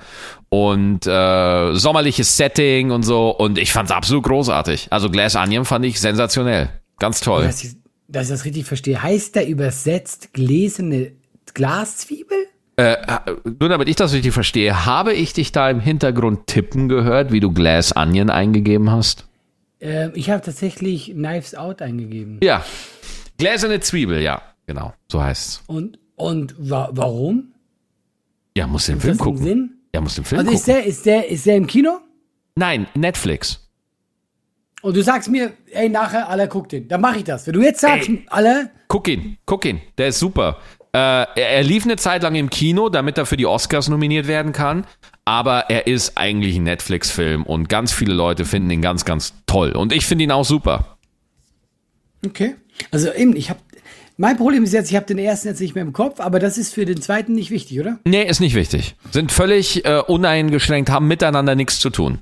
Und 0.51 1.07
äh, 1.07 1.75
sommerliches 1.75 2.37
Setting 2.37 2.91
und 2.91 3.05
so. 3.05 3.31
Und 3.31 3.57
ich 3.57 3.73
fand's 3.73 3.93
absolut 3.93 4.25
großartig. 4.25 4.89
Also 4.91 5.09
Glass 5.09 5.37
Onion 5.37 5.65
fand 5.65 5.85
ich 5.87 6.01
sensationell. 6.01 6.69
Ganz 6.99 7.21
toll. 7.21 7.45
Dass 7.45 7.65
ich, 7.65 7.77
dass 8.09 8.25
ich 8.25 8.31
das 8.31 8.45
richtig 8.45 8.67
verstehe. 8.67 9.03
Heißt 9.03 9.37
der 9.37 9.47
übersetzt 9.49 10.35
gläserne 10.35 11.13
Glaszwiebel? 11.55 12.50
Äh, 12.81 12.97
nur 13.61 13.69
damit 13.69 13.89
ich 13.89 13.97
das 13.97 14.13
richtig 14.13 14.33
verstehe, 14.33 14.87
habe 14.87 15.13
ich 15.13 15.33
dich 15.33 15.53
da 15.53 15.69
im 15.69 15.81
Hintergrund 15.81 16.47
tippen 16.47 16.89
gehört, 16.89 17.31
wie 17.33 17.41
du 17.41 17.53
Glass 17.53 17.95
Onion 17.97 18.31
eingegeben 18.31 18.91
hast? 18.91 19.27
Ähm, 19.81 20.13
ich 20.15 20.31
habe 20.31 20.43
tatsächlich 20.43 21.07
Knives 21.13 21.55
Out 21.55 21.83
eingegeben. 21.83 22.39
Ja. 22.43 22.65
Gläserne 23.39 23.81
Zwiebel, 23.81 24.21
ja. 24.23 24.43
Genau, 24.67 24.95
so 25.11 25.23
heißt's. 25.23 25.63
Und, 25.67 25.99
und 26.17 26.55
wa 26.59 26.89
warum? 26.93 27.53
Ja, 28.57 28.67
muss 28.67 28.87
den 28.87 28.97
Ist 28.97 29.03
Film 29.03 29.17
das 29.19 29.25
gucken. 29.25 29.43
Sinn? 29.43 29.71
Ja, 29.95 30.01
muss 30.01 30.15
den 30.15 30.25
Film 30.25 30.41
Also 30.41 30.53
ist 30.53 30.65
gucken. 30.67 30.75
der, 30.81 30.87
ist 30.87 31.07
der, 31.07 31.29
ist 31.31 31.47
der 31.47 31.57
im 31.57 31.67
Kino? 31.67 31.99
Nein, 32.57 32.87
Netflix. 32.95 33.69
Und 34.83 34.97
du 34.97 35.03
sagst 35.03 35.29
mir, 35.29 35.53
ey, 35.73 35.89
nachher, 35.89 36.29
alle 36.29 36.49
guckt 36.49 36.73
den. 36.73 36.89
Dann 36.89 37.01
mache 37.01 37.19
ich 37.19 37.25
das. 37.25 37.47
Wenn 37.47 37.55
du 37.55 37.61
jetzt 37.63 37.81
sagst, 37.81 38.09
Ey. 38.09 38.25
alle, 38.29 38.71
Guck 38.89 39.09
ihn, 39.09 39.37
guck 39.45 39.65
ihn. 39.67 39.81
Der 39.99 40.09
ist 40.09 40.19
super. 40.19 40.57
Äh, 40.93 40.99
er, 40.99 41.35
er 41.37 41.63
lief 41.63 41.85
eine 41.85 41.97
Zeit 41.97 42.23
lang 42.23 42.35
im 42.35 42.51
Kino, 42.51 42.89
damit 42.89 43.17
er 43.19 43.27
für 43.27 43.37
die 43.37 43.47
Oscars 43.47 43.89
nominiert 43.89 44.27
werden 44.27 44.53
kann. 44.53 44.87
Aber 45.25 45.71
er 45.71 45.87
ist 45.87 46.17
eigentlich 46.17 46.57
ein 46.57 46.65
Netflix-Film 46.65 47.45
und 47.45 47.69
ganz 47.69 47.93
viele 47.93 48.15
Leute 48.15 48.45
finden 48.45 48.71
ihn 48.71 48.83
ganz, 48.83 49.05
ganz 49.05 49.35
toll. 49.47 49.73
Und 49.73 49.93
ich 49.93 50.07
finde 50.07 50.25
ihn 50.25 50.33
auch 50.33 50.45
super. 50.45 50.99
Okay. 52.27 52.57
Also 52.91 53.13
eben, 53.13 53.37
ich 53.37 53.51
habe. 53.51 53.61
Mein 54.17 54.37
Problem 54.37 54.65
ist 54.65 54.75
jetzt, 54.75 54.91
ich 54.91 54.97
habe 54.97 55.07
den 55.07 55.17
ersten 55.17 55.49
jetzt 55.49 55.61
nicht 55.61 55.75
mehr 55.75 55.83
im 55.83 55.95
Kopf, 55.95 56.21
aber 56.21 56.41
das 56.41 56.59
ist 56.59 56.75
für 56.75 56.85
den 56.85 57.01
zweiten 57.01 57.33
nicht 57.33 57.51
wichtig, 57.51 57.81
oder? 57.81 57.99
Nee, 58.05 58.25
ist 58.25 58.41
nicht 58.41 58.55
wichtig. 58.55 58.95
Sind 59.13 59.33
völlig 59.33 59.87
äh, 59.87 60.03
uneingeschränkt, 60.07 60.91
haben 60.91 61.09
miteinander 61.09 61.55
nichts 61.55 61.79
zu 61.79 61.89
tun. 61.89 62.19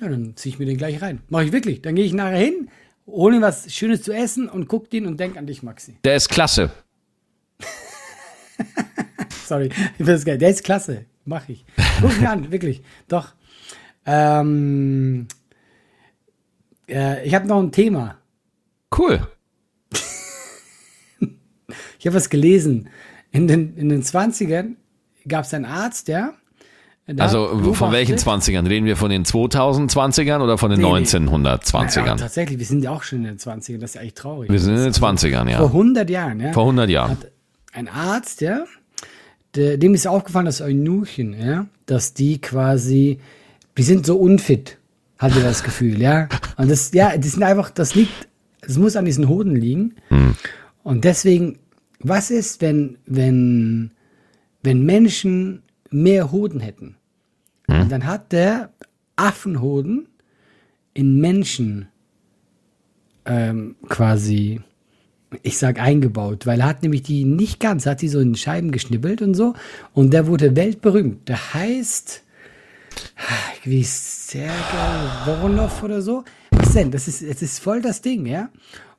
Ja, 0.00 0.08
dann 0.08 0.36
ziehe 0.36 0.52
ich 0.52 0.58
mir 0.58 0.66
den 0.66 0.76
gleich 0.76 1.00
rein. 1.00 1.22
Mache 1.30 1.44
ich 1.44 1.52
wirklich. 1.52 1.80
Dann 1.80 1.94
gehe 1.94 2.04
ich 2.04 2.12
nachher 2.12 2.36
hin, 2.36 2.68
hole 3.06 3.36
mir 3.36 3.42
was 3.42 3.72
Schönes 3.72 4.02
zu 4.02 4.12
essen 4.12 4.50
und 4.50 4.68
guck 4.68 4.90
den 4.90 5.06
und 5.06 5.18
denk 5.18 5.38
an 5.38 5.46
dich, 5.46 5.62
Maxi. 5.62 5.96
Der 6.04 6.14
ist 6.14 6.28
klasse. 6.28 6.70
Sorry, 9.46 9.70
das 9.98 10.24
geil. 10.24 10.38
Der 10.38 10.50
ist 10.50 10.64
klasse. 10.64 11.04
Mach 11.24 11.48
ich. 11.48 11.64
Guck 12.00 12.20
mir 12.20 12.30
an, 12.30 12.50
wirklich. 12.52 12.82
Doch. 13.08 13.34
Ähm, 14.06 15.26
äh, 16.88 17.26
ich 17.26 17.34
habe 17.34 17.46
noch 17.46 17.60
ein 17.60 17.72
Thema. 17.72 18.16
Cool. 18.96 19.20
Ich 21.98 22.06
habe 22.06 22.16
was 22.16 22.30
gelesen. 22.30 22.88
In 23.32 23.46
den, 23.48 23.76
in 23.76 23.88
den 23.88 24.02
20ern 24.02 24.76
gab 25.26 25.44
es 25.44 25.52
einen 25.52 25.66
Arzt, 25.66 26.08
der. 26.08 26.32
der 27.06 27.22
Also 27.22 27.48
von 27.74 27.92
welchen 27.92 28.16
beobachtet- 28.16 28.52
20ern? 28.54 28.68
Reden 28.68 28.86
wir 28.86 28.96
von 28.96 29.10
den 29.10 29.24
2020ern 29.24 30.40
oder 30.40 30.56
von 30.56 30.70
den 30.70 30.80
Nee, 30.80 30.86
nee. 30.86 30.90
Ja, 31.00 31.04
1920ern? 31.04 32.16
tatsächlich, 32.16 32.58
wir 32.58 32.66
sind 32.66 32.82
ja 32.84 32.90
auch 32.92 33.02
schon 33.02 33.18
in 33.18 33.24
den 33.24 33.38
20ern. 33.38 33.78
Das 33.78 33.94
ist 33.94 34.00
eigentlich 34.00 34.14
traurig. 34.14 34.50
Wir 34.50 34.58
sind 34.60 34.76
in 34.76 34.84
den 34.84 34.92
20ern, 34.94 35.42
Vor 35.42 35.50
ja. 35.50 35.64
100 35.66 36.08
Jahren, 36.08 36.40
ja. 36.40 36.52
Vor 36.52 36.62
100 36.64 36.88
Jahren. 36.88 37.10
hat 37.10 37.30
ein 37.78 37.88
Arzt, 37.88 38.40
ja, 38.40 38.64
dem 39.54 39.94
ist 39.94 40.06
aufgefallen, 40.06 40.46
dass 40.46 40.60
Eunuchen, 40.60 41.32
ja, 41.32 41.66
dass 41.86 42.12
die 42.12 42.40
quasi, 42.40 43.18
die 43.76 43.82
sind 43.82 44.04
so 44.04 44.18
unfit. 44.18 44.78
Hatte 45.18 45.40
das 45.40 45.62
Gefühl, 45.62 46.00
ja. 46.00 46.28
Und 46.56 46.70
das, 46.70 46.92
ja, 46.92 47.16
das 47.16 47.32
sind 47.32 47.42
einfach, 47.42 47.70
das 47.70 47.94
liegt, 47.94 48.28
das 48.60 48.76
muss 48.78 48.94
an 48.94 49.04
diesen 49.04 49.28
Hoden 49.28 49.56
liegen. 49.56 49.94
Und 50.82 51.04
deswegen, 51.04 51.58
was 52.00 52.30
ist, 52.30 52.60
wenn, 52.60 52.98
wenn, 53.06 53.92
wenn 54.62 54.84
Menschen 54.84 55.62
mehr 55.90 56.30
Hoden 56.30 56.60
hätten? 56.60 56.96
Und 57.68 57.90
dann 57.90 58.06
hat 58.06 58.32
der 58.32 58.72
Affenhoden 59.16 60.08
in 60.94 61.20
Menschen 61.20 61.88
ähm, 63.24 63.76
quasi, 63.88 64.60
ich 65.42 65.58
sag 65.58 65.80
eingebaut, 65.80 66.46
weil 66.46 66.60
er 66.60 66.66
hat 66.66 66.82
nämlich 66.82 67.02
die 67.02 67.24
nicht 67.24 67.60
ganz, 67.60 67.86
hat 67.86 68.00
die 68.00 68.08
so 68.08 68.20
in 68.20 68.34
Scheiben 68.34 68.72
geschnippelt 68.72 69.22
und 69.22 69.34
so 69.34 69.54
und 69.92 70.12
der 70.12 70.26
wurde 70.26 70.56
weltberühmt. 70.56 71.28
Der 71.28 71.54
heißt 71.54 72.22
wie 73.64 73.84
Sergei 73.84 74.52
Voronov 75.24 75.82
oder 75.82 76.02
so. 76.02 76.24
Was 76.50 76.72
denn? 76.72 76.90
Das 76.90 77.08
ist, 77.08 77.22
es 77.22 77.42
ist 77.42 77.60
voll 77.60 77.82
das 77.82 78.00
Ding, 78.00 78.26
ja. 78.26 78.48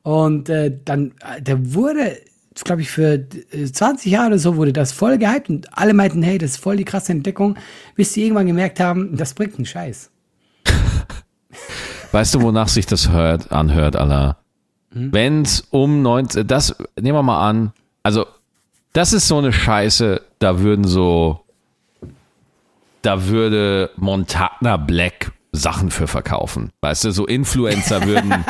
Und 0.03 0.49
äh, 0.49 0.77
dann, 0.85 1.13
äh, 1.21 1.41
der 1.41 1.73
wurde, 1.73 2.17
glaube 2.63 2.81
ich, 2.81 2.89
für 2.89 3.25
äh, 3.51 3.65
20 3.65 4.11
Jahre 4.11 4.27
oder 4.27 4.39
so 4.39 4.55
wurde 4.55 4.73
das 4.73 4.91
voll 4.91 5.17
gehypt 5.17 5.49
und 5.49 5.77
alle 5.77 5.93
meinten, 5.93 6.23
hey, 6.23 6.37
das 6.37 6.51
ist 6.51 6.57
voll 6.57 6.77
die 6.77 6.85
krasse 6.85 7.11
Entdeckung, 7.11 7.57
bis 7.95 8.13
sie 8.13 8.23
irgendwann 8.23 8.47
gemerkt 8.47 8.79
haben, 8.79 9.17
das 9.17 9.33
bringt 9.33 9.55
einen 9.55 9.65
Scheiß. 9.65 10.11
Weißt 12.11 12.33
du, 12.33 12.41
wonach 12.41 12.69
sich 12.69 12.85
das 12.85 13.09
hört, 13.09 13.51
anhört, 13.51 13.95
Allah? 13.95 14.37
Hm? 14.91 15.13
Wenn's 15.13 15.67
um 15.69 16.01
19, 16.01 16.47
das, 16.47 16.75
nehmen 16.99 17.17
wir 17.17 17.23
mal 17.23 17.47
an, 17.47 17.73
also, 18.03 18.25
das 18.93 19.13
ist 19.13 19.27
so 19.27 19.37
eine 19.37 19.53
Scheiße, 19.53 20.21
da 20.39 20.59
würden 20.59 20.85
so, 20.85 21.41
da 23.01 23.27
würde 23.27 23.91
Montana 23.97 24.77
Black 24.77 25.31
Sachen 25.51 25.91
für 25.91 26.07
verkaufen. 26.07 26.71
Weißt 26.81 27.05
du, 27.05 27.11
so 27.11 27.25
Influencer 27.25 28.05
würden, 28.05 28.33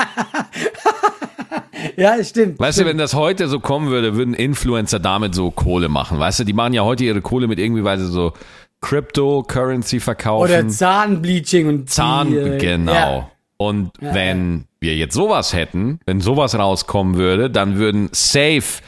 Ja, 1.98 2.16
es 2.16 2.30
stimmt. 2.30 2.60
weißt 2.60 2.80
du, 2.80 2.86
wenn 2.86 2.98
das 2.98 3.14
heute 3.14 3.48
so 3.48 3.60
kommen 3.60 3.90
würde, 3.90 4.16
würden 4.16 4.34
Influencer 4.34 5.00
damit 5.00 5.36
so 5.36 5.52
Kohle 5.52 5.90
machen. 5.90 6.20
Weißt 6.20 6.40
du, 6.40 6.44
die 6.44 6.54
machen 6.54 6.74
ja 6.74 6.84
heute 6.84 7.04
ihre 7.04 7.22
Kohle 7.22 7.48
mit 7.48 7.60
irgendwie, 7.60 7.84
weil 7.84 8.00
sie 8.00 8.08
so 8.08 8.34
Cryptocurrency 8.82 10.00
verkaufen. 10.00 10.44
Oder 10.44 10.68
Zahnbleaching 10.68 11.68
und 11.68 11.90
Zahn, 11.90 12.30
die, 12.30 12.38
äh, 12.38 12.58
genau. 12.58 12.94
Ja. 12.94 13.32
Und 13.62 13.92
wenn 14.00 14.66
wir 14.80 14.96
jetzt 14.96 15.14
sowas 15.14 15.54
hätten, 15.54 16.00
wenn 16.06 16.22
sowas 16.22 16.58
rauskommen 16.58 17.18
würde, 17.18 17.50
dann 17.50 17.76
würden 17.76 18.08
safe 18.14 18.82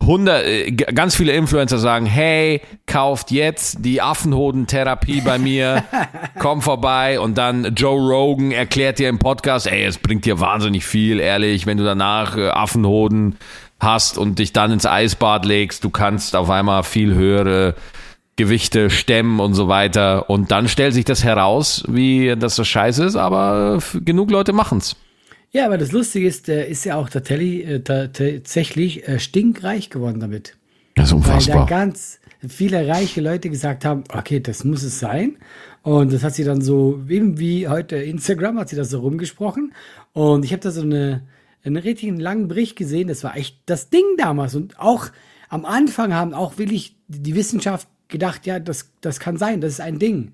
100, 0.00 0.44
äh, 0.44 0.70
ganz 0.70 1.16
viele 1.16 1.32
Influencer 1.32 1.78
sagen, 1.78 2.06
hey, 2.06 2.60
kauft 2.86 3.32
jetzt 3.32 3.84
die 3.84 4.00
Affenhodentherapie 4.00 5.20
bei 5.20 5.38
mir, 5.38 5.82
komm 6.38 6.62
vorbei. 6.62 7.18
Und 7.18 7.38
dann 7.38 7.74
Joe 7.74 7.98
Rogan 7.98 8.52
erklärt 8.52 9.00
dir 9.00 9.08
im 9.08 9.18
Podcast, 9.18 9.66
ey, 9.66 9.84
es 9.84 9.98
bringt 9.98 10.24
dir 10.24 10.38
wahnsinnig 10.38 10.86
viel, 10.86 11.18
ehrlich, 11.18 11.66
wenn 11.66 11.76
du 11.76 11.84
danach 11.84 12.36
äh, 12.36 12.50
Affenhoden 12.50 13.36
hast 13.80 14.16
und 14.16 14.38
dich 14.38 14.52
dann 14.52 14.70
ins 14.70 14.86
Eisbad 14.86 15.44
legst, 15.44 15.82
du 15.82 15.90
kannst 15.90 16.36
auf 16.36 16.50
einmal 16.50 16.84
viel 16.84 17.14
höhere 17.14 17.74
Gewichte 18.38 18.88
stemmen 18.88 19.38
und 19.40 19.52
so 19.52 19.68
weiter. 19.68 20.30
Und 20.30 20.50
dann 20.50 20.68
stellt 20.68 20.94
sich 20.94 21.04
das 21.04 21.22
heraus, 21.24 21.84
wie 21.88 22.34
dass 22.38 22.56
das 22.56 22.66
scheiße 22.66 23.04
ist, 23.04 23.16
aber 23.16 23.78
äh, 23.94 24.00
genug 24.00 24.30
Leute 24.30 24.54
machen's. 24.54 24.96
Ja, 25.50 25.66
aber 25.66 25.76
das 25.76 25.92
Lustige 25.92 26.26
ist, 26.26 26.48
der 26.48 26.68
ist 26.68 26.84
ja 26.84 26.96
auch 26.96 27.08
tatsächlich, 27.10 27.66
äh, 27.66 27.80
ta- 27.80 28.06
tatsächlich 28.08 29.06
äh, 29.08 29.18
stinkreich 29.18 29.90
geworden 29.90 30.20
damit. 30.20 30.56
Das 30.94 31.06
ist 31.08 31.12
Weil 31.14 31.20
da 31.20 31.26
unfassbar. 31.34 31.66
ganz 31.66 32.20
viele 32.46 32.86
reiche 32.88 33.20
Leute 33.20 33.50
gesagt 33.50 33.84
haben, 33.84 34.04
okay, 34.12 34.40
das 34.40 34.64
muss 34.64 34.82
es 34.82 34.98
sein. 34.98 35.36
Und 35.82 36.12
das 36.12 36.22
hat 36.22 36.34
sie 36.34 36.44
dann 36.44 36.60
so, 36.60 37.00
eben 37.08 37.38
wie 37.38 37.66
heute 37.68 37.96
Instagram, 37.96 38.58
hat 38.58 38.68
sie 38.68 38.76
das 38.76 38.90
so 38.90 39.00
rumgesprochen. 39.00 39.72
Und 40.12 40.44
ich 40.44 40.52
habe 40.52 40.60
da 40.62 40.70
so 40.70 40.82
eine, 40.82 41.22
einen 41.64 41.76
richtigen 41.76 42.18
langen 42.20 42.48
Bericht 42.48 42.76
gesehen. 42.76 43.08
Das 43.08 43.24
war 43.24 43.36
echt 43.36 43.58
das 43.66 43.88
Ding 43.90 44.04
damals. 44.18 44.54
Und 44.54 44.78
auch 44.78 45.06
am 45.48 45.64
Anfang 45.64 46.12
haben 46.14 46.34
auch 46.34 46.58
wirklich 46.58 46.96
die 47.08 47.34
Wissenschaft 47.34 47.88
gedacht, 48.08 48.46
ja, 48.46 48.58
das, 48.58 48.90
das 49.00 49.20
kann 49.20 49.36
sein, 49.36 49.60
das 49.60 49.74
ist 49.74 49.80
ein 49.80 49.98
Ding. 49.98 50.32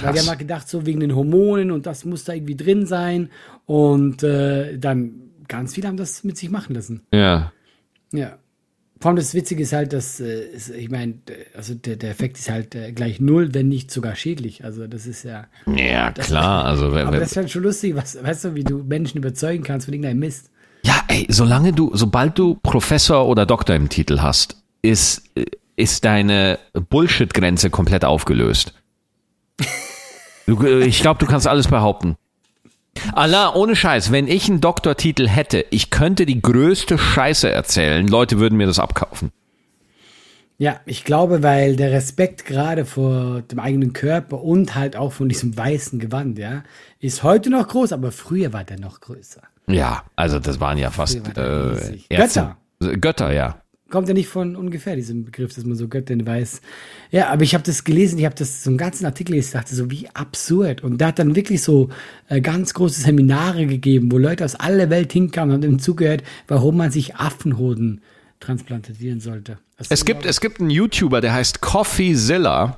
Weil 0.00 0.12
die 0.12 0.20
haben 0.20 0.28
halt 0.28 0.38
gedacht, 0.38 0.68
so 0.68 0.84
wegen 0.84 1.00
den 1.00 1.14
Hormonen 1.14 1.70
und 1.70 1.86
das 1.86 2.04
muss 2.04 2.24
da 2.24 2.34
irgendwie 2.34 2.56
drin 2.56 2.86
sein. 2.86 3.30
Und 3.64 4.22
äh, 4.22 4.78
dann 4.78 5.12
ganz 5.48 5.74
viele 5.74 5.88
haben 5.88 5.96
das 5.96 6.24
mit 6.24 6.36
sich 6.36 6.50
machen 6.50 6.74
lassen. 6.74 7.02
Ja. 7.12 7.52
Ja. 8.12 8.38
Vor 8.98 9.10
allem 9.10 9.16
das 9.16 9.34
Witzige 9.34 9.62
ist 9.62 9.72
halt, 9.72 9.92
dass, 9.92 10.20
äh, 10.20 10.48
ist, 10.48 10.70
ich 10.70 10.90
meine, 10.90 11.14
also 11.54 11.74
der, 11.74 11.96
der 11.96 12.10
Effekt 12.10 12.38
ist 12.38 12.50
halt 12.50 12.74
äh, 12.74 12.92
gleich 12.92 13.20
null, 13.20 13.52
wenn 13.52 13.68
nicht 13.68 13.90
sogar 13.90 14.14
schädlich. 14.16 14.64
Also 14.64 14.86
das 14.86 15.06
ist 15.06 15.22
ja. 15.22 15.46
Ja, 15.66 16.12
klar. 16.12 16.64
Also, 16.64 16.94
wenn, 16.94 17.06
Aber 17.06 17.18
das 17.18 17.32
ist 17.32 17.36
halt 17.36 17.50
schon 17.50 17.62
lustig, 17.62 17.94
was, 17.94 18.22
weißt 18.22 18.44
du, 18.46 18.54
wie 18.54 18.64
du 18.64 18.78
Menschen 18.78 19.18
überzeugen 19.18 19.64
kannst 19.64 19.86
von 19.86 19.94
irgendeinem 19.94 20.20
Mist. 20.20 20.50
ja, 20.82 20.94
ey, 21.08 21.26
solange 21.28 21.72
du, 21.72 21.90
sobald 21.94 22.38
du 22.38 22.54
Professor 22.62 23.26
oder 23.28 23.44
Doktor 23.44 23.76
im 23.76 23.88
Titel 23.88 24.20
hast, 24.20 24.62
ist, 24.82 25.24
äh, 25.36 25.44
ist 25.76 26.04
deine 26.04 26.58
Bullshit-Grenze 26.72 27.70
komplett 27.70 28.04
aufgelöst. 28.04 28.74
Du, 30.46 30.62
äh, 30.64 30.84
ich 30.84 31.00
glaube, 31.00 31.18
du 31.20 31.26
kannst 31.26 31.46
alles 31.46 31.68
behaupten. 31.68 32.16
Allah, 33.12 33.54
ohne 33.54 33.76
Scheiß, 33.76 34.10
wenn 34.10 34.26
ich 34.26 34.48
einen 34.48 34.60
Doktortitel 34.60 35.28
hätte, 35.28 35.66
ich 35.70 35.90
könnte 35.90 36.24
die 36.24 36.40
größte 36.40 36.96
Scheiße 36.96 37.50
erzählen, 37.50 38.08
Leute 38.08 38.38
würden 38.38 38.56
mir 38.56 38.66
das 38.66 38.78
abkaufen. 38.78 39.32
Ja, 40.58 40.80
ich 40.86 41.04
glaube, 41.04 41.42
weil 41.42 41.76
der 41.76 41.92
Respekt 41.92 42.46
gerade 42.46 42.86
vor 42.86 43.42
dem 43.42 43.58
eigenen 43.58 43.92
Körper 43.92 44.42
und 44.42 44.74
halt 44.74 44.96
auch 44.96 45.12
von 45.12 45.28
diesem 45.28 45.54
weißen 45.54 45.98
Gewand, 45.98 46.38
ja, 46.38 46.62
ist 46.98 47.22
heute 47.22 47.50
noch 47.50 47.68
groß, 47.68 47.92
aber 47.92 48.10
früher 48.10 48.54
war 48.54 48.64
der 48.64 48.80
noch 48.80 49.00
größer. 49.00 49.42
Ja, 49.66 50.04
also 50.14 50.38
das 50.38 50.58
waren 50.58 50.78
ja 50.78 50.90
fast 50.90 51.16
äh. 51.36 51.98
Ärzte. 52.08 52.56
Götter, 53.00 53.32
ja. 53.32 53.60
Kommt 53.90 54.08
ja 54.08 54.14
nicht 54.14 54.28
von 54.28 54.56
ungefähr, 54.56 54.96
diesen 54.96 55.24
Begriff, 55.24 55.54
dass 55.54 55.64
man 55.64 55.76
so 55.76 55.88
Göttin 55.88 56.26
weiß. 56.26 56.60
Ja, 57.10 57.28
aber 57.28 57.42
ich 57.42 57.54
habe 57.54 57.64
das 57.64 57.84
gelesen, 57.84 58.18
ich 58.18 58.24
habe 58.24 58.34
das 58.34 58.64
so 58.64 58.70
einen 58.70 58.78
ganzen 58.78 59.06
Artikel 59.06 59.32
gelesen, 59.32 59.48
ich 59.48 59.52
dachte 59.52 59.74
so, 59.74 59.90
wie 59.90 60.08
absurd. 60.14 60.82
Und 60.82 60.98
da 60.98 61.08
hat 61.08 61.18
dann 61.18 61.36
wirklich 61.36 61.62
so 61.62 61.88
äh, 62.28 62.40
ganz 62.40 62.74
große 62.74 63.00
Seminare 63.00 63.66
gegeben, 63.66 64.10
wo 64.10 64.18
Leute 64.18 64.44
aus 64.44 64.54
aller 64.54 64.90
Welt 64.90 65.12
hinkamen 65.12 65.56
und 65.56 65.64
haben 65.64 65.78
zugehört, 65.78 66.22
warum 66.48 66.76
man 66.76 66.90
sich 66.90 67.16
Affenhoden 67.16 68.00
transplantieren 68.40 69.20
sollte. 69.20 69.58
Es 69.88 70.04
gibt, 70.04 70.26
es 70.26 70.40
gibt 70.40 70.60
einen 70.60 70.70
YouTuber, 70.70 71.20
der 71.20 71.32
heißt 71.32 71.60
CoffeeZilla. 71.60 72.76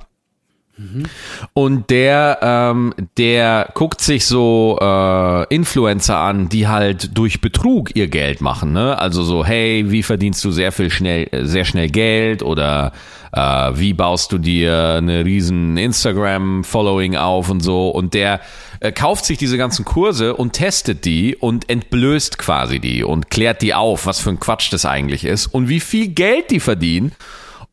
Und 1.53 1.89
der, 1.89 2.39
ähm, 2.41 2.93
der 3.17 3.69
guckt 3.73 4.01
sich 4.01 4.25
so 4.25 4.77
äh, 4.81 5.53
Influencer 5.53 6.17
an, 6.17 6.49
die 6.49 6.67
halt 6.67 7.17
durch 7.17 7.41
Betrug 7.41 7.95
ihr 7.95 8.07
Geld 8.07 8.41
machen. 8.41 8.71
Ne? 8.71 8.97
Also 8.97 9.23
so, 9.23 9.45
hey, 9.45 9.85
wie 9.87 10.03
verdienst 10.03 10.43
du 10.45 10.51
sehr 10.51 10.71
viel 10.71 10.89
schnell, 10.89 11.27
äh, 11.31 11.45
sehr 11.45 11.65
schnell 11.65 11.89
Geld 11.89 12.43
oder 12.43 12.93
äh, 13.33 13.71
wie 13.75 13.93
baust 13.93 14.31
du 14.31 14.37
dir 14.37 14.95
eine 14.97 15.25
riesen 15.25 15.77
Instagram-Following 15.77 17.15
auf 17.15 17.49
und 17.49 17.61
so. 17.61 17.89
Und 17.89 18.13
der 18.13 18.39
äh, 18.79 18.91
kauft 18.91 19.25
sich 19.25 19.37
diese 19.37 19.57
ganzen 19.57 19.85
Kurse 19.85 20.35
und 20.35 20.53
testet 20.53 21.05
die 21.05 21.35
und 21.35 21.69
entblößt 21.69 22.37
quasi 22.37 22.79
die 22.79 23.03
und 23.03 23.29
klärt 23.29 23.61
die 23.61 23.73
auf, 23.73 24.05
was 24.05 24.19
für 24.19 24.29
ein 24.29 24.39
Quatsch 24.39 24.71
das 24.71 24.85
eigentlich 24.85 25.25
ist 25.25 25.47
und 25.47 25.69
wie 25.69 25.79
viel 25.79 26.07
Geld 26.07 26.51
die 26.51 26.59
verdienen. 26.59 27.11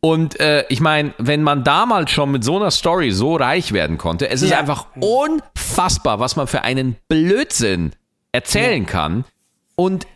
Und 0.08 0.38
äh, 0.38 0.64
ich 0.68 0.80
meine, 0.80 1.14
wenn 1.18 1.42
man 1.42 1.64
damals 1.64 2.12
schon 2.12 2.30
mit 2.30 2.44
so 2.44 2.56
einer 2.56 2.70
Story 2.70 3.10
so 3.10 3.34
reich 3.34 3.72
werden 3.72 3.98
konnte, 3.98 4.28
es 4.30 4.40
ist 4.42 4.50
Ja. 4.50 4.58
einfach 4.60 4.86
unfassbar, 5.00 6.20
was 6.20 6.36
man 6.36 6.46
für 6.46 6.62
einen 6.62 6.96
Blödsinn 7.08 7.92
erzählen 8.30 8.86
kann. 8.86 9.24
Und 9.74 10.06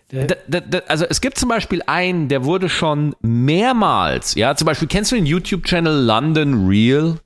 also 0.88 1.06
es 1.08 1.20
gibt 1.20 1.38
zum 1.38 1.48
Beispiel 1.48 1.82
einen, 1.86 2.28
der 2.28 2.44
wurde 2.44 2.68
schon 2.68 3.14
mehrmals, 3.20 4.34
ja, 4.34 4.54
zum 4.54 4.66
Beispiel 4.66 4.88
kennst 4.88 5.10
du 5.12 5.16
den 5.16 5.26
YouTube-Channel 5.26 6.04
London 6.04 6.66
Real? 6.68 7.16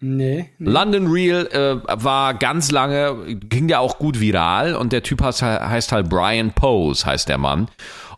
Nee, 0.00 0.50
nee. 0.58 0.70
London 0.70 1.06
Real 1.06 1.46
äh, 1.46 1.76
war 2.02 2.34
ganz 2.34 2.70
lange, 2.72 3.36
ging 3.36 3.68
ja 3.68 3.78
auch 3.78 3.98
gut 3.98 4.18
viral 4.18 4.74
und 4.74 4.92
der 4.92 5.02
Typ 5.04 5.22
heißt, 5.22 5.42
heißt 5.42 5.92
halt 5.92 6.08
Brian 6.08 6.52
Pose, 6.52 7.06
heißt 7.06 7.28
der 7.28 7.38
Mann. 7.38 7.68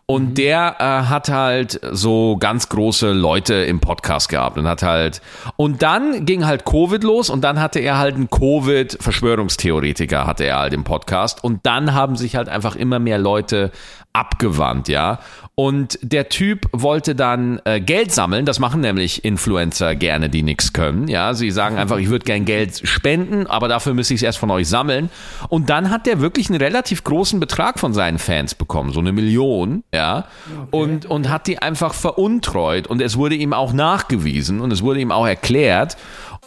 Und 0.07 0.37
der 0.37 0.75
äh, 0.77 1.09
hat 1.09 1.29
halt 1.29 1.79
so 1.91 2.37
ganz 2.37 2.69
große 2.69 3.11
Leute 3.11 3.55
im 3.55 3.79
Podcast 3.79 4.29
gehabt 4.29 4.55
und 4.59 4.67
hat 4.67 4.83
halt 4.83 5.19
und 5.55 5.81
dann 5.81 6.27
ging 6.27 6.45
halt 6.45 6.63
Covid 6.63 7.03
los 7.03 7.31
und 7.31 7.41
dann 7.41 7.59
hatte 7.59 7.79
er 7.79 7.97
halt 7.97 8.13
einen 8.13 8.29
Covid 8.29 8.99
Verschwörungstheoretiker 9.01 10.27
hatte 10.27 10.43
er 10.43 10.59
halt 10.59 10.73
im 10.73 10.83
Podcast 10.83 11.43
und 11.43 11.65
dann 11.65 11.95
haben 11.95 12.17
sich 12.17 12.35
halt 12.35 12.49
einfach 12.49 12.75
immer 12.75 12.99
mehr 12.99 13.17
Leute 13.17 13.71
abgewandt, 14.13 14.89
ja. 14.89 15.19
Und 15.55 15.97
der 16.01 16.27
Typ 16.27 16.67
wollte 16.73 17.15
dann 17.15 17.61
äh, 17.63 17.79
Geld 17.79 18.11
sammeln, 18.11 18.45
das 18.45 18.59
machen 18.59 18.81
nämlich 18.81 19.23
Influencer 19.23 19.95
gerne, 19.95 20.29
die 20.29 20.43
nichts 20.43 20.73
können, 20.73 21.07
ja. 21.07 21.33
Sie 21.33 21.49
sagen 21.49 21.77
einfach, 21.77 21.97
ich 21.97 22.09
würde 22.09 22.25
gern 22.25 22.43
Geld 22.43 22.81
spenden, 22.85 23.47
aber 23.47 23.69
dafür 23.69 23.93
müsste 23.93 24.13
ich 24.13 24.19
es 24.19 24.23
erst 24.23 24.37
von 24.37 24.51
euch 24.51 24.67
sammeln. 24.67 25.09
Und 25.47 25.69
dann 25.69 25.89
hat 25.91 26.07
der 26.07 26.19
wirklich 26.19 26.49
einen 26.49 26.59
relativ 26.59 27.05
großen 27.05 27.39
Betrag 27.39 27.79
von 27.79 27.93
seinen 27.93 28.19
Fans 28.19 28.53
bekommen, 28.53 28.91
so 28.91 28.99
eine 28.99 29.13
Million, 29.13 29.83
ja. 29.93 30.27
Und, 30.71 31.05
und 31.05 31.29
hat 31.29 31.47
die 31.47 31.59
einfach 31.59 31.93
veruntreut 31.93 32.87
und 32.87 33.01
es 33.01 33.15
wurde 33.15 33.35
ihm 33.35 33.53
auch 33.53 33.71
nachgewiesen 33.71 34.59
und 34.59 34.71
es 34.71 34.83
wurde 34.83 34.99
ihm 34.99 35.11
auch 35.11 35.25
erklärt. 35.25 35.95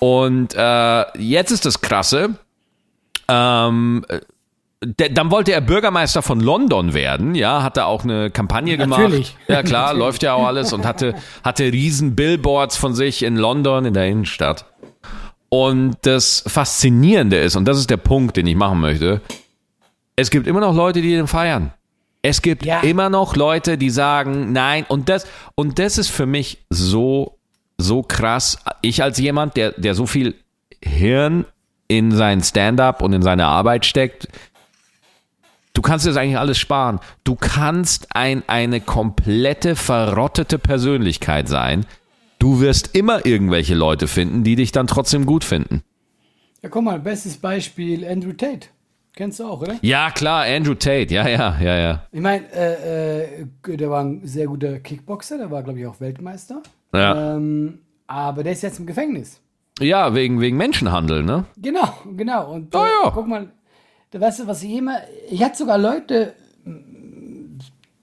Und 0.00 0.54
äh, 0.54 1.18
jetzt 1.18 1.50
ist 1.50 1.64
das 1.64 1.80
Krasse, 1.80 2.38
Ähm, 3.30 4.04
der, 4.08 4.20
dann 4.80 5.30
wollte 5.32 5.52
er 5.52 5.60
Bürgermeister 5.60 6.22
von 6.22 6.40
London 6.40 6.94
werden, 6.94 7.34
ja, 7.34 7.62
hatte 7.62 7.86
auch 7.86 8.04
eine 8.04 8.30
Kampagne 8.30 8.76
gemacht. 8.76 9.00
Natürlich. 9.00 9.36
Ja 9.48 9.62
klar, 9.62 9.92
läuft 9.92 10.22
ja 10.22 10.34
auch 10.34 10.46
alles 10.46 10.72
und 10.72 10.86
hatte, 10.86 11.14
hatte 11.42 11.64
riesen 11.72 12.14
Billboards 12.14 12.76
von 12.76 12.94
sich 12.94 13.24
in 13.24 13.36
London, 13.36 13.84
in 13.86 13.94
der 13.94 14.06
Innenstadt. 14.06 14.66
Und 15.48 15.96
das 16.02 16.44
Faszinierende 16.46 17.38
ist, 17.38 17.56
und 17.56 17.64
das 17.64 17.78
ist 17.78 17.90
der 17.90 17.96
Punkt, 17.96 18.36
den 18.36 18.46
ich 18.46 18.54
machen 18.54 18.80
möchte, 18.80 19.20
es 20.14 20.30
gibt 20.30 20.46
immer 20.46 20.60
noch 20.60 20.74
Leute, 20.74 21.00
die 21.00 21.10
den 21.10 21.26
feiern. 21.26 21.72
Es 22.22 22.42
gibt 22.42 22.64
Ja. 22.64 22.80
immer 22.80 23.08
noch 23.08 23.34
Leute, 23.36 23.78
die 23.78 23.90
sagen, 23.90 24.52
nein, 24.52 24.84
und 24.88 25.08
das, 25.08 25.26
und 25.54 25.78
das 25.78 25.98
ist 25.98 26.08
für 26.10 26.26
mich 26.26 26.58
so, 26.70 27.38
so 27.78 28.02
krass. 28.02 28.58
Ich 28.82 29.02
als 29.02 29.18
jemand, 29.18 29.56
der, 29.56 29.72
der 29.72 29.94
so 29.94 30.06
viel 30.06 30.34
Hirn 30.82 31.46
in 31.86 32.10
sein 32.12 32.42
Stand-up 32.42 33.00
und 33.00 33.12
in 33.14 33.22
seine 33.22 33.46
Arbeit 33.46 33.86
steckt, 33.86 34.28
du 35.78 35.82
kannst 35.82 36.04
dir 36.04 36.10
das 36.10 36.16
eigentlich 36.16 36.36
alles 36.38 36.58
sparen. 36.58 36.98
Du 37.22 37.36
kannst 37.36 38.08
ein, 38.16 38.42
eine 38.48 38.80
komplette 38.80 39.76
verrottete 39.76 40.58
Persönlichkeit 40.58 41.46
sein. 41.48 41.86
Du 42.40 42.60
wirst 42.60 42.96
immer 42.96 43.24
irgendwelche 43.24 43.76
Leute 43.76 44.08
finden, 44.08 44.42
die 44.42 44.56
dich 44.56 44.72
dann 44.72 44.88
trotzdem 44.88 45.24
gut 45.24 45.44
finden. 45.44 45.82
Ja, 46.62 46.68
guck 46.68 46.82
mal, 46.82 46.98
bestes 46.98 47.36
Beispiel 47.36 48.04
Andrew 48.04 48.32
Tate. 48.32 48.68
Kennst 49.14 49.38
du 49.38 49.44
auch, 49.44 49.60
oder? 49.62 49.76
Ja, 49.82 50.10
klar, 50.10 50.44
Andrew 50.46 50.74
Tate, 50.74 51.14
ja, 51.14 51.28
ja, 51.28 51.56
ja, 51.60 51.78
ja. 51.78 52.02
Ich 52.10 52.20
meine, 52.20 52.44
äh, 52.52 53.42
äh, 53.42 53.76
der 53.76 53.88
war 53.90 54.02
ein 54.02 54.20
sehr 54.26 54.46
guter 54.46 54.80
Kickboxer, 54.80 55.38
der 55.38 55.50
war, 55.52 55.62
glaube 55.62 55.78
ich, 55.78 55.86
auch 55.86 56.00
Weltmeister. 56.00 56.60
Ja, 56.92 57.36
Ähm, 57.36 57.78
aber 58.08 58.42
der 58.42 58.52
ist 58.52 58.62
jetzt 58.62 58.78
im 58.80 58.86
Gefängnis. 58.86 59.40
ja 59.80 60.12
wegen, 60.14 60.40
wegen 60.40 60.56
Menschenhandel, 60.56 61.22
ne? 61.22 61.44
Genau, 61.56 61.88
genau. 62.16 62.52
Und 62.52 62.74
äh, 62.74 62.78
Ah, 62.78 62.86
ja. 63.04 63.10
guck 63.12 63.26
mal, 63.28 63.48
da 64.10 64.20
weißt 64.20 64.40
du, 64.40 64.46
was 64.46 64.62
ich 64.62 64.72
immer. 64.72 64.98
Ich 65.30 65.42
hatte 65.42 65.58
sogar 65.58 65.78
Leute, 65.78 66.34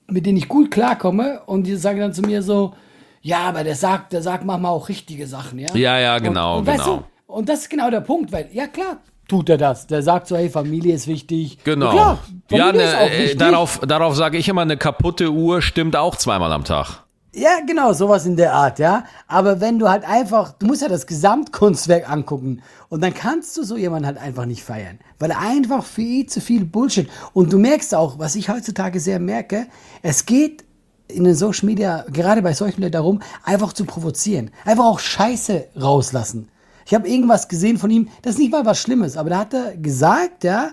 mit 0.07 0.25
denen 0.25 0.37
ich 0.37 0.47
gut 0.47 0.71
klarkomme, 0.71 1.41
und 1.45 1.63
die 1.63 1.75
sagen 1.75 1.99
dann 1.99 2.13
zu 2.13 2.21
mir 2.21 2.41
so, 2.41 2.73
ja, 3.21 3.39
aber 3.39 3.63
der 3.63 3.75
sagt, 3.75 4.13
der 4.13 4.21
sagt 4.21 4.45
manchmal 4.45 4.71
auch 4.71 4.87
richtige 4.87 5.25
Sachen, 5.25 5.59
ja. 5.59 5.73
Ja, 5.73 5.97
ja, 5.99 6.19
genau, 6.19 6.59
und, 6.59 6.67
und, 6.67 6.75
genau. 6.75 6.97
Du, 6.97 7.03
und 7.33 7.49
das 7.49 7.61
ist 7.61 7.69
genau 7.69 7.89
der 7.89 8.01
Punkt, 8.01 8.31
weil, 8.31 8.49
ja 8.53 8.67
klar, 8.67 8.97
tut 9.27 9.49
er 9.49 9.57
das. 9.57 9.87
Der 9.87 10.03
sagt 10.03 10.27
so, 10.27 10.37
hey, 10.37 10.49
Familie 10.49 10.93
ist 10.93 11.07
wichtig. 11.07 11.57
Genau. 11.63 11.89
Klar, 11.89 12.19
ja, 12.51 12.71
ne, 12.71 12.83
äh, 13.09 13.35
darauf, 13.35 13.79
darauf 13.79 14.15
sage 14.15 14.37
ich 14.37 14.47
immer, 14.47 14.61
eine 14.61 14.77
kaputte 14.77 15.31
Uhr 15.31 15.61
stimmt 15.61 15.95
auch 15.95 16.15
zweimal 16.15 16.51
am 16.51 16.63
Tag. 16.63 17.04
Ja, 17.37 17.59
genau, 17.67 17.91
sowas 17.91 18.25
in 18.25 18.37
der 18.37 18.53
Art, 18.53 18.79
ja. 18.79 19.03
Aber 19.27 19.59
wenn 19.59 19.77
du 19.77 19.89
halt 19.89 20.05
einfach, 20.07 20.53
du 20.53 20.67
musst 20.67 20.81
ja 20.81 20.87
das 20.87 21.05
Gesamtkunstwerk 21.05 22.09
angucken 22.09 22.61
und 22.87 23.03
dann 23.03 23.13
kannst 23.13 23.57
du 23.57 23.63
so 23.63 23.75
jemanden 23.75 24.05
halt 24.05 24.17
einfach 24.17 24.45
nicht 24.45 24.63
feiern, 24.63 24.99
weil 25.19 25.31
er 25.31 25.39
einfach 25.41 25.83
viel 25.83 26.27
zu 26.27 26.39
viel 26.39 26.63
Bullshit 26.63 27.09
und 27.33 27.51
du 27.51 27.59
merkst 27.59 27.93
auch, 27.93 28.19
was 28.19 28.35
ich 28.35 28.47
heutzutage 28.47 29.01
sehr 29.01 29.19
merke, 29.19 29.67
es 30.01 30.25
geht 30.25 30.63
in 31.09 31.25
den 31.25 31.35
Social 31.35 31.65
Media, 31.65 32.05
gerade 32.09 32.41
bei 32.41 32.53
solchen 32.53 32.81
Leuten 32.81 32.93
darum, 32.93 33.21
einfach 33.43 33.73
zu 33.73 33.83
provozieren, 33.83 34.51
einfach 34.63 34.85
auch 34.85 34.99
Scheiße 34.99 35.67
rauslassen. 35.75 36.47
Ich 36.85 36.93
habe 36.93 37.09
irgendwas 37.09 37.49
gesehen 37.49 37.77
von 37.77 37.91
ihm, 37.91 38.07
das 38.21 38.35
ist 38.35 38.39
nicht 38.39 38.53
mal 38.53 38.65
was 38.65 38.79
Schlimmes, 38.79 39.17
aber 39.17 39.31
da 39.31 39.39
hat 39.39 39.53
er 39.53 39.75
gesagt, 39.75 40.45
ja, 40.45 40.71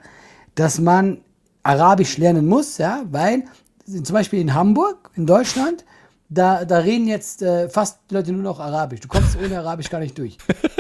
dass 0.55 0.79
man 0.79 1.23
Arabisch 1.65 2.19
lernen 2.19 2.47
muss, 2.47 2.79
ja, 2.79 3.03
weil 3.11 3.47
zum 3.85 4.15
Beispiel 4.15 4.41
in 4.41 4.55
Hamburg, 4.55 5.11
in 5.17 5.27
Deutschland, 5.27 5.85
da, 6.35 6.65
da 6.65 6.79
reden 6.79 7.09
jetzt 7.09 7.43
äh, 7.43 7.69
fast 7.69 7.99
die 8.11 8.15
Leute 8.15 8.33
nur 8.33 8.43
noch 8.43 8.59
Arabisch. 8.59 9.01
Du 9.01 9.09
kommst 9.09 9.37
ohne 9.37 9.59
Arabisch 9.59 9.91
gar 9.91 10.01
nicht 10.01 10.17
durch. 10.17 10.39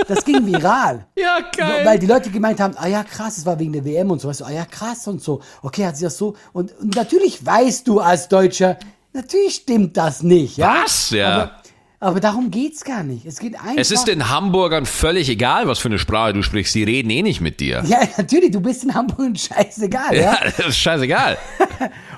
Das 0.08 0.24
ging 0.24 0.46
viral. 0.46 1.06
Ja, 1.16 1.38
Weil 1.84 1.98
die 1.98 2.06
Leute 2.06 2.30
gemeint 2.30 2.58
haben, 2.58 2.74
ah 2.76 2.86
ja, 2.88 3.04
krass, 3.04 3.38
es 3.38 3.46
war 3.46 3.58
wegen 3.58 3.72
der 3.72 3.84
WM 3.84 4.10
und 4.10 4.20
so, 4.20 4.28
weißt 4.28 4.40
du, 4.40 4.44
ah 4.44 4.50
ja, 4.50 4.64
krass 4.64 5.06
und 5.06 5.22
so. 5.22 5.40
Okay, 5.62 5.86
hat 5.86 5.96
sie 5.96 6.04
das 6.04 6.16
so. 6.16 6.34
Und, 6.52 6.76
und 6.78 6.96
natürlich 6.96 7.44
weißt 7.44 7.86
du 7.86 8.00
als 8.00 8.28
Deutscher, 8.28 8.78
natürlich 9.12 9.56
stimmt 9.56 9.96
das 9.96 10.22
nicht, 10.22 10.56
ja. 10.56 10.82
Was? 10.82 11.10
Ja. 11.10 11.34
Aber, 11.34 11.52
aber 12.00 12.20
darum 12.20 12.50
geht's 12.50 12.84
gar 12.84 13.02
nicht. 13.02 13.24
Es 13.26 13.38
geht 13.38 13.54
einfach. 13.54 13.76
Es 13.76 13.90
ist 13.90 14.06
den 14.06 14.30
Hamburgern 14.30 14.86
völlig 14.86 15.28
egal, 15.28 15.68
was 15.68 15.78
für 15.78 15.88
eine 15.88 15.98
Sprache 15.98 16.32
du 16.32 16.42
sprichst. 16.42 16.74
Die 16.74 16.82
reden 16.82 17.10
eh 17.10 17.22
nicht 17.22 17.40
mit 17.40 17.60
dir. 17.60 17.84
ja, 17.86 18.00
natürlich, 18.16 18.50
du 18.50 18.60
bist 18.60 18.84
in 18.84 18.94
Hamburg 18.94 19.20
und 19.20 19.40
scheißegal, 19.40 20.14
ja. 20.14 20.20
Ja, 20.22 20.38
das 20.56 20.66
ist 20.68 20.78
scheißegal. 20.78 21.38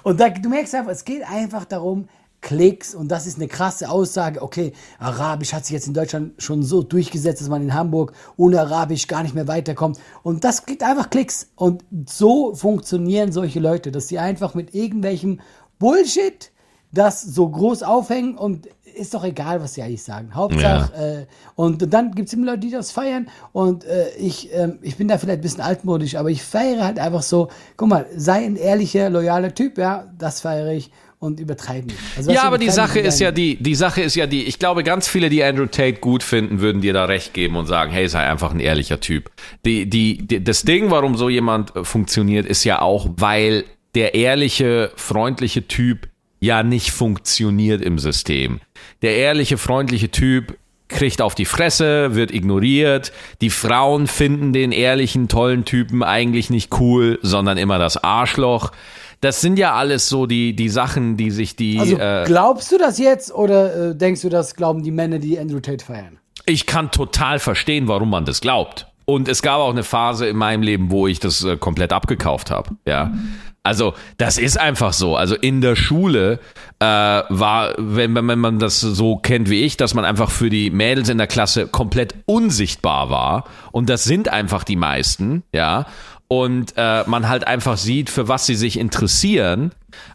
Und 0.02 0.20
da, 0.20 0.30
du 0.30 0.48
merkst 0.48 0.74
einfach, 0.74 0.92
es 0.92 1.04
geht 1.04 1.28
einfach 1.28 1.64
darum, 1.64 2.08
Klicks 2.44 2.94
und 2.94 3.08
das 3.08 3.26
ist 3.26 3.38
eine 3.38 3.48
krasse 3.48 3.90
Aussage. 3.90 4.42
Okay, 4.42 4.74
Arabisch 4.98 5.54
hat 5.54 5.64
sich 5.64 5.72
jetzt 5.72 5.88
in 5.88 5.94
Deutschland 5.94 6.34
schon 6.40 6.62
so 6.62 6.82
durchgesetzt, 6.82 7.40
dass 7.40 7.48
man 7.48 7.62
in 7.62 7.74
Hamburg 7.74 8.12
ohne 8.36 8.60
Arabisch 8.60 9.08
gar 9.08 9.22
nicht 9.22 9.34
mehr 9.34 9.48
weiterkommt. 9.48 9.98
Und 10.22 10.44
das 10.44 10.66
kriegt 10.66 10.82
einfach 10.82 11.08
Klicks. 11.08 11.48
Und 11.56 11.82
so 12.06 12.54
funktionieren 12.54 13.32
solche 13.32 13.60
Leute, 13.60 13.90
dass 13.90 14.08
sie 14.08 14.18
einfach 14.18 14.54
mit 14.54 14.74
irgendwelchem 14.74 15.40
Bullshit 15.78 16.52
das 16.92 17.22
so 17.22 17.48
groß 17.48 17.82
aufhängen 17.82 18.36
und 18.36 18.68
ist 18.94 19.14
doch 19.14 19.24
egal, 19.24 19.60
was 19.60 19.74
sie 19.74 19.82
eigentlich 19.82 20.04
sagen. 20.04 20.34
Hauptsache, 20.34 20.94
äh, 20.94 21.26
und 21.56 21.92
dann 21.92 22.12
gibt 22.12 22.28
es 22.28 22.34
immer 22.34 22.46
Leute, 22.46 22.60
die 22.60 22.70
das 22.70 22.92
feiern 22.92 23.28
und 23.52 23.84
äh, 23.84 24.10
ich, 24.18 24.54
ähm, 24.54 24.78
ich 24.82 24.96
bin 24.96 25.08
da 25.08 25.18
vielleicht 25.18 25.40
ein 25.40 25.42
bisschen 25.42 25.62
altmodisch, 25.62 26.14
aber 26.14 26.30
ich 26.30 26.44
feiere 26.44 26.84
halt 26.84 27.00
einfach 27.00 27.22
so, 27.22 27.48
guck 27.76 27.88
mal, 27.88 28.06
sei 28.16 28.44
ein 28.44 28.54
ehrlicher, 28.54 29.10
loyaler 29.10 29.52
Typ, 29.52 29.78
ja, 29.78 30.12
das 30.16 30.42
feiere 30.42 30.72
ich 30.72 30.92
und 31.24 31.40
übertreiben. 31.40 31.92
Also, 32.16 32.30
Ja, 32.30 32.44
aber 32.44 32.58
die 32.58 32.70
Sache 32.70 33.00
ist 33.00 33.20
ja 33.20 33.32
die, 33.32 33.56
die 33.56 33.74
Sache 33.74 34.02
ist 34.02 34.14
ja 34.14 34.26
die, 34.26 34.44
ich 34.44 34.58
glaube, 34.58 34.84
ganz 34.84 35.08
viele, 35.08 35.28
die 35.28 35.42
Andrew 35.42 35.66
Tate 35.66 35.94
gut 36.00 36.22
finden, 36.22 36.60
würden 36.60 36.80
dir 36.82 36.92
da 36.92 37.06
recht 37.06 37.34
geben 37.34 37.56
und 37.56 37.66
sagen, 37.66 37.90
hey, 37.90 38.08
sei 38.08 38.20
einfach 38.20 38.52
ein 38.52 38.60
ehrlicher 38.60 39.00
Typ. 39.00 39.30
Die, 39.64 39.88
die, 39.88 40.18
die, 40.18 40.42
das 40.44 40.62
Ding, 40.62 40.90
warum 40.90 41.16
so 41.16 41.28
jemand 41.28 41.74
äh, 41.74 41.84
funktioniert, 41.84 42.46
ist 42.46 42.64
ja 42.64 42.80
auch, 42.80 43.08
weil 43.16 43.64
der 43.94 44.14
ehrliche, 44.14 44.92
freundliche 44.96 45.66
Typ 45.66 46.08
ja 46.40 46.62
nicht 46.62 46.90
funktioniert 46.90 47.80
im 47.80 47.98
System. 47.98 48.60
Der 49.02 49.16
ehrliche, 49.16 49.56
freundliche 49.56 50.10
Typ 50.10 50.56
kriegt 50.88 51.22
auf 51.22 51.34
die 51.34 51.44
Fresse, 51.44 52.14
wird 52.14 52.32
ignoriert. 52.32 53.12
Die 53.40 53.50
Frauen 53.50 54.06
finden 54.06 54.52
den 54.52 54.72
ehrlichen, 54.72 55.28
tollen 55.28 55.64
Typen 55.64 56.02
eigentlich 56.02 56.50
nicht 56.50 56.78
cool, 56.78 57.18
sondern 57.22 57.58
immer 57.58 57.78
das 57.78 58.02
Arschloch. 58.02 58.72
Das 59.24 59.40
sind 59.40 59.58
ja 59.58 59.74
alles 59.74 60.08
so 60.08 60.26
die, 60.26 60.54
die 60.54 60.68
Sachen, 60.68 61.16
die 61.16 61.30
sich 61.30 61.56
die. 61.56 61.80
Also 61.80 61.98
äh, 61.98 62.24
glaubst 62.26 62.70
du 62.70 62.78
das 62.78 62.98
jetzt 62.98 63.34
oder 63.34 63.90
äh, 63.90 63.96
denkst 63.96 64.20
du, 64.22 64.28
das 64.28 64.54
glauben 64.54 64.82
die 64.82 64.90
Männer, 64.90 65.18
die 65.18 65.38
Andrew 65.38 65.60
Tate 65.60 65.84
feiern? 65.84 66.18
ich 66.46 66.66
kann 66.66 66.90
total 66.90 67.38
verstehen, 67.38 67.88
warum 67.88 68.10
man 68.10 68.24
das 68.24 68.40
glaubt. 68.40 68.86
Und 69.06 69.28
es 69.28 69.42
gab 69.42 69.58
auch 69.58 69.70
eine 69.70 69.82
Phase 69.82 70.26
in 70.26 70.36
meinem 70.36 70.62
Leben, 70.62 70.90
wo 70.90 71.06
ich 71.06 71.20
das 71.20 71.44
äh, 71.44 71.56
komplett 71.56 71.92
abgekauft 71.92 72.50
habe. 72.50 72.70
Ja. 72.86 73.12
Also, 73.62 73.94
das 74.18 74.36
ist 74.38 74.58
einfach 74.58 74.92
so. 74.92 75.16
Also 75.16 75.34
in 75.36 75.62
der 75.62 75.74
Schule 75.76 76.38
äh, 76.80 76.84
war, 76.84 77.74
wenn, 77.78 78.14
wenn 78.14 78.38
man 78.38 78.58
das 78.58 78.80
so 78.80 79.16
kennt 79.16 79.48
wie 79.48 79.62
ich, 79.62 79.76
dass 79.76 79.94
man 79.94 80.04
einfach 80.04 80.30
für 80.30 80.50
die 80.50 80.70
Mädels 80.70 81.08
in 81.08 81.18
der 81.18 81.26
Klasse 81.26 81.66
komplett 81.66 82.14
unsichtbar 82.26 83.08
war. 83.10 83.44
Und 83.72 83.88
das 83.88 84.04
sind 84.04 84.28
einfach 84.28 84.64
die 84.64 84.76
meisten, 84.76 85.44
ja. 85.52 85.86
Und 86.28 86.74
äh, 86.76 87.04
man 87.06 87.28
halt 87.28 87.46
einfach 87.46 87.76
sieht, 87.76 88.10
für 88.10 88.28
was 88.28 88.46
sie 88.46 88.54
sich 88.54 88.78
interessieren. 88.78 89.72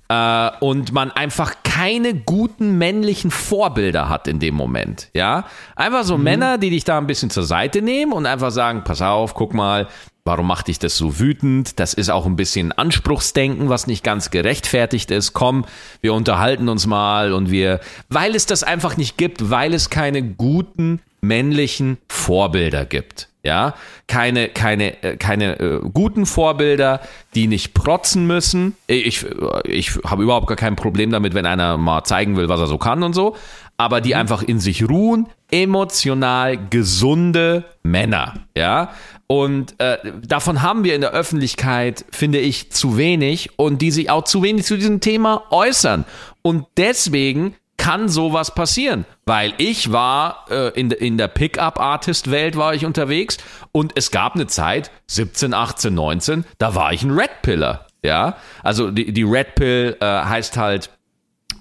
Äh, 0.10 0.50
und 0.60 0.92
man 0.92 1.12
einfach 1.12 1.56
keine 1.64 2.14
guten 2.14 2.78
männlichen 2.78 3.32
Vorbilder 3.32 4.10
hat 4.10 4.28
in 4.28 4.40
dem 4.40 4.56
Moment, 4.56 5.10
ja. 5.14 5.46
Einfach 5.76 6.04
so 6.04 6.18
Männer, 6.18 6.58
die 6.58 6.72
dich 6.72 6.84
da 6.84 6.98
ein 6.98 7.08
bisschen 7.08 7.30
zur 7.30 7.44
Seite 7.44 7.82
nehmen 7.82 8.12
und 8.12 8.26
einfach 8.26 8.52
sagen, 8.52 8.84
pass 8.84 9.02
auf, 9.02 9.34
guck 9.36 9.54
mal, 9.54 9.88
warum 10.26 10.48
macht 10.48 10.68
dich 10.68 10.80
das 10.80 10.98
so 10.98 11.20
wütend? 11.20 11.80
Das 11.80 11.94
ist 11.94 12.10
auch 12.10 12.26
ein 12.26 12.36
bisschen 12.36 12.72
Anspruchsdenken, 12.72 13.70
was 13.70 13.88
nicht 13.88 14.04
ganz 14.04 14.30
gerechtfertigt 14.30 15.12
ist. 15.12 15.34
Komm, 15.34 15.66
wir 16.02 16.14
unterhalten 16.14 16.70
uns 16.70 16.86
mal 16.86 17.32
und 17.34 17.50
wir, 17.50 17.80
weil 18.10 18.36
es 18.36 18.46
das 18.46 18.64
einfach 18.64 18.98
nicht 18.98 19.18
gibt, 19.18 19.50
weil 19.50 19.74
es 19.74 19.90
keine 19.90 20.22
guten 20.22 21.02
männlichen 21.22 21.98
Vorbilder 22.08 22.86
gibt. 22.86 23.29
Ja, 23.42 23.76
keine, 24.08 24.50
keine, 24.50 25.02
äh, 25.02 25.16
keine 25.16 25.60
äh, 25.60 25.80
guten 25.94 26.26
Vorbilder, 26.26 27.00
die 27.36 27.48
nicht 27.48 27.74
protzen 27.74 28.28
müssen. 28.28 28.76
Ich, 28.88 29.26
ich 29.64 29.96
habe 30.04 30.24
überhaupt 30.24 30.48
gar 30.48 30.58
kein 30.58 30.76
Problem 30.76 31.10
damit, 31.12 31.34
wenn 31.34 31.46
einer 31.46 31.78
mal 31.78 32.04
zeigen 32.04 32.36
will, 32.36 32.50
was 32.50 32.60
er 32.60 32.68
so 32.68 32.78
kann 32.78 33.02
und 33.02 33.14
so, 33.14 33.38
aber 33.78 34.02
die 34.02 34.14
einfach 34.14 34.44
in 34.44 34.60
sich 34.60 34.90
ruhen, 34.90 35.28
emotional 35.52 36.58
gesunde 36.70 37.64
Männer, 37.82 38.34
ja. 38.58 38.92
Und 39.28 39.80
äh, 39.80 39.98
davon 40.28 40.62
haben 40.64 40.84
wir 40.84 40.96
in 40.96 41.02
der 41.02 41.12
Öffentlichkeit, 41.12 42.04
finde 42.12 42.40
ich, 42.40 42.72
zu 42.72 42.98
wenig 42.98 43.52
und 43.58 43.82
die 43.82 43.92
sich 43.92 44.10
auch 44.10 44.26
zu 44.26 44.44
wenig 44.44 44.66
zu 44.66 44.76
diesem 44.76 45.00
Thema 45.00 45.44
äußern. 45.52 46.04
Und 46.42 46.66
deswegen 46.78 47.56
kann 47.90 48.08
sowas 48.08 48.54
passieren, 48.54 49.06
weil 49.26 49.52
ich 49.58 49.92
war 49.92 50.46
äh, 50.52 50.80
in, 50.80 50.92
in 50.92 51.18
der 51.18 51.28
Pickup-Artist-Welt 51.28 52.56
war 52.56 52.76
ich 52.76 52.86
unterwegs 52.86 53.40
und 53.72 53.94
es 53.96 54.12
gab 54.12 54.36
eine 54.36 54.46
Zeit, 54.46 54.92
17, 55.08 55.56
18, 55.56 55.96
19, 55.96 56.46
da 56.60 56.76
war 56.76 56.94
ich 56.94 57.02
ein 57.02 57.10
Red 57.10 57.42
Piller, 57.42 57.88
ja, 58.04 58.38
also 58.62 58.92
die, 58.92 59.12
die 59.12 59.24
Red 59.24 59.56
Pill 59.56 59.98
äh, 60.02 60.06
heißt 60.06 60.56
halt, 60.56 60.92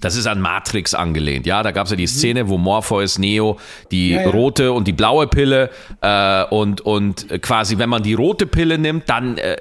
das 0.01 0.15
ist 0.15 0.27
an 0.27 0.39
Matrix 0.39 0.93
angelehnt, 0.93 1.47
ja. 1.47 1.63
Da 1.63 1.71
gab 1.71 1.85
es 1.85 1.91
ja 1.91 1.97
die 1.97 2.05
Szene, 2.05 2.47
wo 2.47 2.59
Morpheus 2.59 3.17
Neo 3.17 3.57
die 3.89 4.11
Ja, 4.11 4.21
ja. 4.21 4.29
rote 4.29 4.71
und 4.71 4.87
die 4.87 4.93
blaue 4.93 5.25
Pille 5.25 5.71
äh, 6.01 6.43
und 6.45 6.81
und 6.81 7.41
quasi, 7.41 7.79
wenn 7.79 7.89
man 7.89 8.03
die 8.03 8.13
rote 8.13 8.45
Pille 8.45 8.77
nimmt, 8.77 9.09
dann 9.09 9.39
äh, 9.39 9.57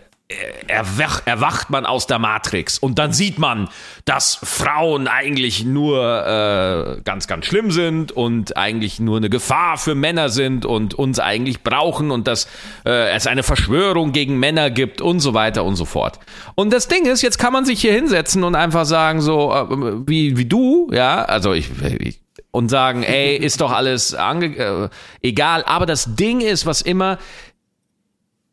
erwach, 0.66 1.22
erwacht 1.24 1.70
man 1.70 1.86
aus 1.86 2.06
der 2.06 2.18
Matrix 2.18 2.78
und 2.78 2.98
dann 2.98 3.14
sieht 3.14 3.38
man, 3.38 3.68
dass 4.04 4.38
Frauen 4.42 5.08
eigentlich 5.08 5.64
nur 5.64 6.98
äh, 6.98 7.00
ganz, 7.02 7.26
ganz 7.26 7.46
schlimm 7.46 7.70
sind 7.70 8.12
und 8.12 8.54
eigentlich 8.56 9.00
nur 9.00 9.16
eine 9.16 9.30
Gefahr 9.30 9.78
für 9.78 9.94
Männer 9.94 10.28
sind 10.28 10.66
und 10.66 10.92
uns 10.92 11.18
eigentlich 11.18 11.62
brauchen 11.62 12.10
und 12.10 12.28
dass 12.28 12.46
äh, 12.84 13.10
es 13.14 13.26
eine 13.26 13.42
Verschwörung 13.42 14.12
gegen 14.12 14.38
Männer 14.38 14.70
gibt 14.70 15.00
und 15.00 15.20
so 15.20 15.32
weiter 15.32 15.64
und 15.64 15.76
so 15.76 15.86
fort. 15.86 16.20
Und 16.54 16.74
das 16.74 16.88
Ding 16.88 17.06
ist, 17.06 17.22
jetzt 17.22 17.38
kann 17.38 17.54
man 17.54 17.64
sich 17.64 17.80
hier 17.80 17.94
hinsetzen 17.94 18.44
und 18.44 18.54
einfach 18.54 18.84
sagen, 18.84 19.22
so 19.22 19.50
äh, 19.50 20.06
wie, 20.06 20.36
wie 20.36 20.44
du, 20.44 20.90
ja, 20.92 21.24
also 21.24 21.54
ich, 21.54 21.70
ich 22.00 22.20
und 22.50 22.70
sagen, 22.70 23.02
ey, 23.02 23.36
ist 23.36 23.60
doch 23.60 23.70
alles 23.70 24.14
ange 24.14 24.56
äh, 24.56 24.88
egal. 25.22 25.62
Aber 25.64 25.86
das 25.86 26.16
Ding 26.16 26.40
ist, 26.40 26.66
was 26.66 26.80
immer 26.80 27.18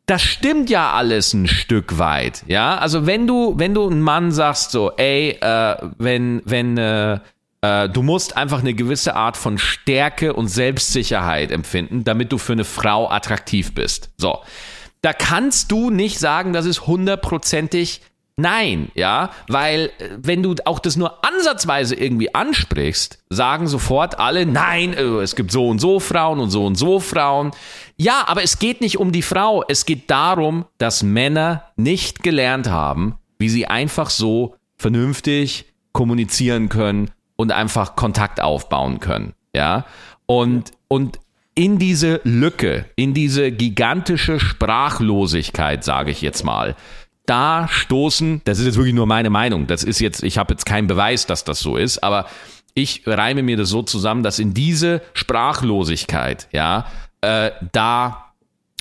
das 0.05 0.21
stimmt 0.21 0.69
ja 0.69 0.91
alles 0.91 1.33
ein 1.33 1.47
Stück 1.47 1.97
weit, 1.97 2.43
ja. 2.47 2.77
Also 2.77 3.05
wenn 3.05 3.25
du, 3.27 3.55
wenn 3.57 3.73
du 3.73 3.87
einen 3.87 4.01
Mann 4.01 4.31
sagst 4.31 4.71
so, 4.71 4.91
ey, 4.91 5.31
äh, 5.41 5.75
wenn, 5.97 6.41
wenn, 6.45 6.77
äh, 6.77 7.19
äh, 7.61 7.89
du 7.89 8.03
musst 8.03 8.37
einfach 8.37 8.59
eine 8.59 8.73
gewisse 8.73 9.15
Art 9.15 9.35
von 9.35 9.57
Stärke 9.57 10.33
und 10.33 10.47
Selbstsicherheit 10.47 11.51
empfinden, 11.51 12.03
damit 12.03 12.31
du 12.31 12.37
für 12.37 12.53
eine 12.53 12.65
Frau 12.65 13.09
attraktiv 13.09 13.73
bist. 13.73 14.11
So. 14.17 14.39
Da 15.01 15.13
kannst 15.13 15.71
du 15.71 15.89
nicht 15.89 16.19
sagen, 16.19 16.53
das 16.53 16.65
ist 16.65 16.87
hundertprozentig 16.87 18.01
Nein, 18.37 18.91
ja, 18.95 19.29
weil 19.47 19.91
äh, 19.97 20.09
wenn 20.17 20.43
du 20.43 20.55
auch 20.65 20.79
das 20.79 20.97
nur 20.97 21.23
ansatzweise 21.25 21.95
irgendwie 21.95 22.35
ansprichst, 22.35 23.19
sagen 23.29 23.67
sofort 23.67 24.19
alle, 24.19 24.45
nein, 24.45 24.93
äh, 24.93 25.03
es 25.21 25.37
gibt 25.37 25.53
so 25.53 25.69
und 25.69 25.79
so 25.79 26.01
Frauen 26.01 26.41
und 26.41 26.49
so 26.49 26.65
und 26.65 26.75
so 26.75 26.99
Frauen. 26.99 27.51
Ja, 27.97 28.23
aber 28.27 28.43
es 28.43 28.59
geht 28.59 28.81
nicht 28.81 28.97
um 28.99 29.11
die 29.11 29.21
Frau, 29.21 29.63
es 29.67 29.85
geht 29.85 30.09
darum, 30.09 30.65
dass 30.77 31.03
Männer 31.03 31.63
nicht 31.77 32.23
gelernt 32.23 32.69
haben, 32.69 33.17
wie 33.39 33.49
sie 33.49 33.67
einfach 33.67 34.09
so 34.09 34.55
vernünftig 34.75 35.65
kommunizieren 35.93 36.67
können 36.67 37.11
und 37.37 37.51
einfach 37.51 37.95
Kontakt 37.95 38.41
aufbauen 38.41 38.99
können, 38.99 39.33
ja? 39.55 39.85
Und 40.25 40.71
und 40.87 41.19
in 41.55 41.79
diese 41.79 42.19
Lücke, 42.25 42.85
in 42.97 43.13
diese 43.13 43.51
gigantische 43.51 44.41
Sprachlosigkeit, 44.41 45.85
sage 45.85 46.11
ich 46.11 46.21
jetzt 46.21 46.43
mal, 46.43 46.75
da 47.25 47.67
stoßen, 47.69 48.41
das 48.43 48.59
ist 48.59 48.65
jetzt 48.65 48.75
wirklich 48.75 48.93
nur 48.93 49.07
meine 49.07 49.29
Meinung, 49.29 49.65
das 49.65 49.83
ist 49.83 49.99
jetzt, 49.99 50.21
ich 50.21 50.37
habe 50.37 50.53
jetzt 50.53 50.65
keinen 50.65 50.87
Beweis, 50.87 51.25
dass 51.25 51.45
das 51.45 51.59
so 51.59 51.77
ist, 51.77 52.03
aber 52.03 52.27
ich 52.73 53.03
reime 53.05 53.41
mir 53.41 53.55
das 53.55 53.69
so 53.69 53.81
zusammen, 53.83 54.21
dass 54.21 54.37
in 54.37 54.53
diese 54.53 55.01
Sprachlosigkeit, 55.13 56.49
ja, 56.51 56.87
äh, 57.25 57.51
da 57.71 58.33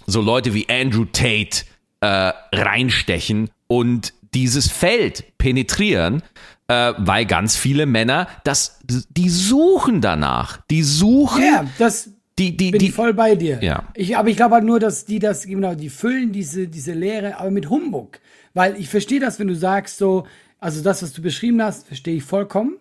so 0.06 0.20
Leute 0.20 0.54
wie 0.54 0.68
Andrew 0.68 1.06
Tate 1.06 1.64
äh, 2.00 2.32
reinstechen 2.52 3.50
und 3.66 4.12
dieses 4.34 4.70
Feld 4.70 5.24
penetrieren, 5.38 6.22
äh, 6.68 6.92
weil 6.98 7.24
ganz 7.24 7.56
viele 7.56 7.86
Männer, 7.86 8.28
das, 8.44 8.80
die 8.84 9.30
suchen 9.30 10.00
danach, 10.00 10.60
die 10.70 10.82
suchen. 10.82 11.42
Ja, 11.42 11.64
das 11.78 12.10
die, 12.38 12.56
die, 12.56 12.72
bin 12.72 12.80
die, 12.80 12.86
ich 12.88 12.92
voll 12.92 13.14
bei 13.14 13.36
dir. 13.36 13.62
Ja. 13.62 13.84
Ich, 13.94 14.16
aber 14.16 14.28
ich 14.28 14.36
glaube 14.36 14.56
halt 14.56 14.64
nur, 14.64 14.80
dass 14.80 15.04
die 15.04 15.20
das, 15.20 15.46
genau, 15.46 15.74
die 15.74 15.88
füllen 15.88 16.32
diese, 16.32 16.66
diese 16.66 16.92
Leere, 16.92 17.38
aber 17.38 17.50
mit 17.50 17.70
Humbug. 17.70 18.18
Weil 18.54 18.76
ich 18.78 18.88
verstehe 18.88 19.20
das, 19.20 19.38
wenn 19.38 19.46
du 19.46 19.54
sagst 19.54 19.98
so, 19.98 20.26
also 20.58 20.82
das, 20.82 21.02
was 21.02 21.12
du 21.12 21.22
beschrieben 21.22 21.62
hast, 21.62 21.86
verstehe 21.86 22.16
ich 22.16 22.24
vollkommen. 22.24 22.76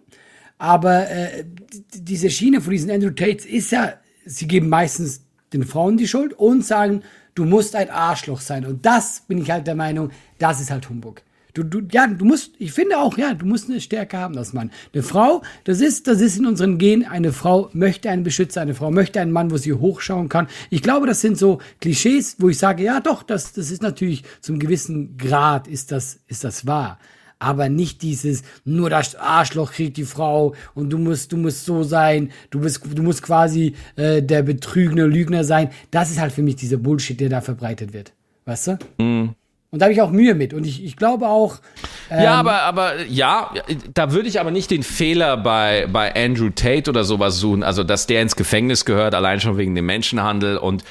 Aber 0.57 1.09
äh, 1.09 1.45
diese 1.93 2.29
Schiene 2.29 2.61
von 2.61 2.71
diesen 2.71 2.89
Andrew 2.89 3.11
Tates 3.11 3.45
ist 3.45 3.71
ja, 3.71 3.93
sie 4.25 4.47
geben 4.47 4.69
meistens 4.69 5.22
den 5.53 5.63
Frauen 5.63 5.97
die 5.97 6.07
Schuld 6.07 6.33
und 6.33 6.65
sagen, 6.65 7.03
du 7.35 7.45
musst 7.45 7.75
ein 7.75 7.89
Arschloch 7.89 8.41
sein. 8.41 8.65
Und 8.65 8.85
das 8.85 9.23
bin 9.27 9.37
ich 9.37 9.51
halt 9.51 9.67
der 9.67 9.75
Meinung, 9.75 10.11
das 10.39 10.61
ist 10.61 10.71
halt 10.71 10.89
Humbug. 10.89 11.21
Du, 11.53 11.61
du, 11.61 11.81
ja, 11.91 12.07
du 12.07 12.25
musst, 12.25 12.53
ich 12.57 12.71
finde 12.71 12.97
auch, 12.97 13.15
ja, 13.15 13.35
du 13.35 13.45
musst 13.45 13.69
eine 13.69 13.79
Stärke 13.79 14.17
haben, 14.17 14.35
das 14.35 14.53
Mann. 14.53 14.71
Eine 14.91 15.03
Frau, 15.03 15.43
das 15.65 15.81
ist, 15.81 16.07
das 16.07 16.19
ist 16.19 16.37
in 16.39 16.47
unseren 16.47 16.79
Gen. 16.79 17.05
Eine 17.05 17.31
Frau 17.31 17.69
möchte 17.73 18.09
einen 18.09 18.23
Beschützer, 18.23 18.61
eine 18.61 18.73
Frau 18.73 18.89
möchte 18.89 19.21
einen 19.21 19.31
Mann, 19.31 19.51
wo 19.51 19.57
sie 19.57 19.71
hochschauen 19.71 20.29
kann. 20.29 20.47
Ich 20.71 20.81
glaube, 20.81 21.05
das 21.05 21.21
sind 21.21 21.37
so 21.37 21.59
Klischees, 21.79 22.37
wo 22.39 22.49
ich 22.49 22.57
sage, 22.57 22.83
ja, 22.83 22.99
doch, 23.01 23.21
das, 23.21 23.53
das 23.53 23.69
ist 23.69 23.83
natürlich 23.83 24.23
zum 24.41 24.57
gewissen 24.57 25.15
Grad 25.17 25.67
ist 25.67 25.91
das, 25.91 26.21
ist 26.27 26.43
das 26.43 26.65
wahr. 26.65 26.97
Aber 27.39 27.69
nicht 27.69 28.01
dieses, 28.01 28.43
nur 28.65 28.89
das 28.89 29.15
Arschloch 29.15 29.73
kriegt 29.73 29.97
die 29.97 30.05
Frau 30.05 30.53
und 30.75 30.89
du 30.91 30.97
musst, 30.97 31.31
du 31.31 31.37
musst 31.37 31.65
so 31.65 31.83
sein, 31.83 32.31
du 32.49 32.61
bist, 32.61 32.81
du 32.93 33.03
musst 33.03 33.21
quasi 33.21 33.75
äh, 33.95 34.21
der 34.21 34.43
betrügene 34.43 35.05
Lügner 35.05 35.43
sein. 35.43 35.69
Das 35.91 36.11
ist 36.11 36.19
halt 36.19 36.31
für 36.31 36.41
mich 36.41 36.55
dieser 36.55 36.77
Bullshit, 36.77 37.19
der 37.19 37.29
da 37.29 37.41
verbreitet 37.41 37.93
wird. 37.93 38.13
Weißt 38.45 38.67
du? 38.67 38.79
Mhm. 38.97 39.35
Und 39.73 39.79
da 39.79 39.85
habe 39.85 39.93
ich 39.93 40.03
auch 40.03 40.11
Mühe 40.11 40.35
mit. 40.35 40.53
Und 40.53 40.67
ich, 40.67 40.83
ich 40.85 40.97
glaube 40.97 41.27
auch. 41.27 41.57
Ähm, 42.11 42.21
ja, 42.21 42.35
aber, 42.35 42.61
aber 42.61 43.05
ja, 43.05 43.51
da 43.91 44.11
würde 44.11 44.29
ich 44.29 44.39
aber 44.39 44.51
nicht 44.51 44.69
den 44.69 44.83
Fehler 44.83 45.35
bei, 45.35 45.87
bei 45.91 46.13
Andrew 46.15 46.51
Tate 46.51 46.91
oder 46.91 47.03
sowas 47.03 47.39
suchen. 47.39 47.63
Also, 47.63 47.83
dass 47.83 48.05
der 48.05 48.21
ins 48.21 48.35
Gefängnis 48.35 48.85
gehört, 48.85 49.15
allein 49.15 49.39
schon 49.39 49.57
wegen 49.57 49.73
dem 49.73 49.87
Menschenhandel 49.87 50.57
und 50.57 50.83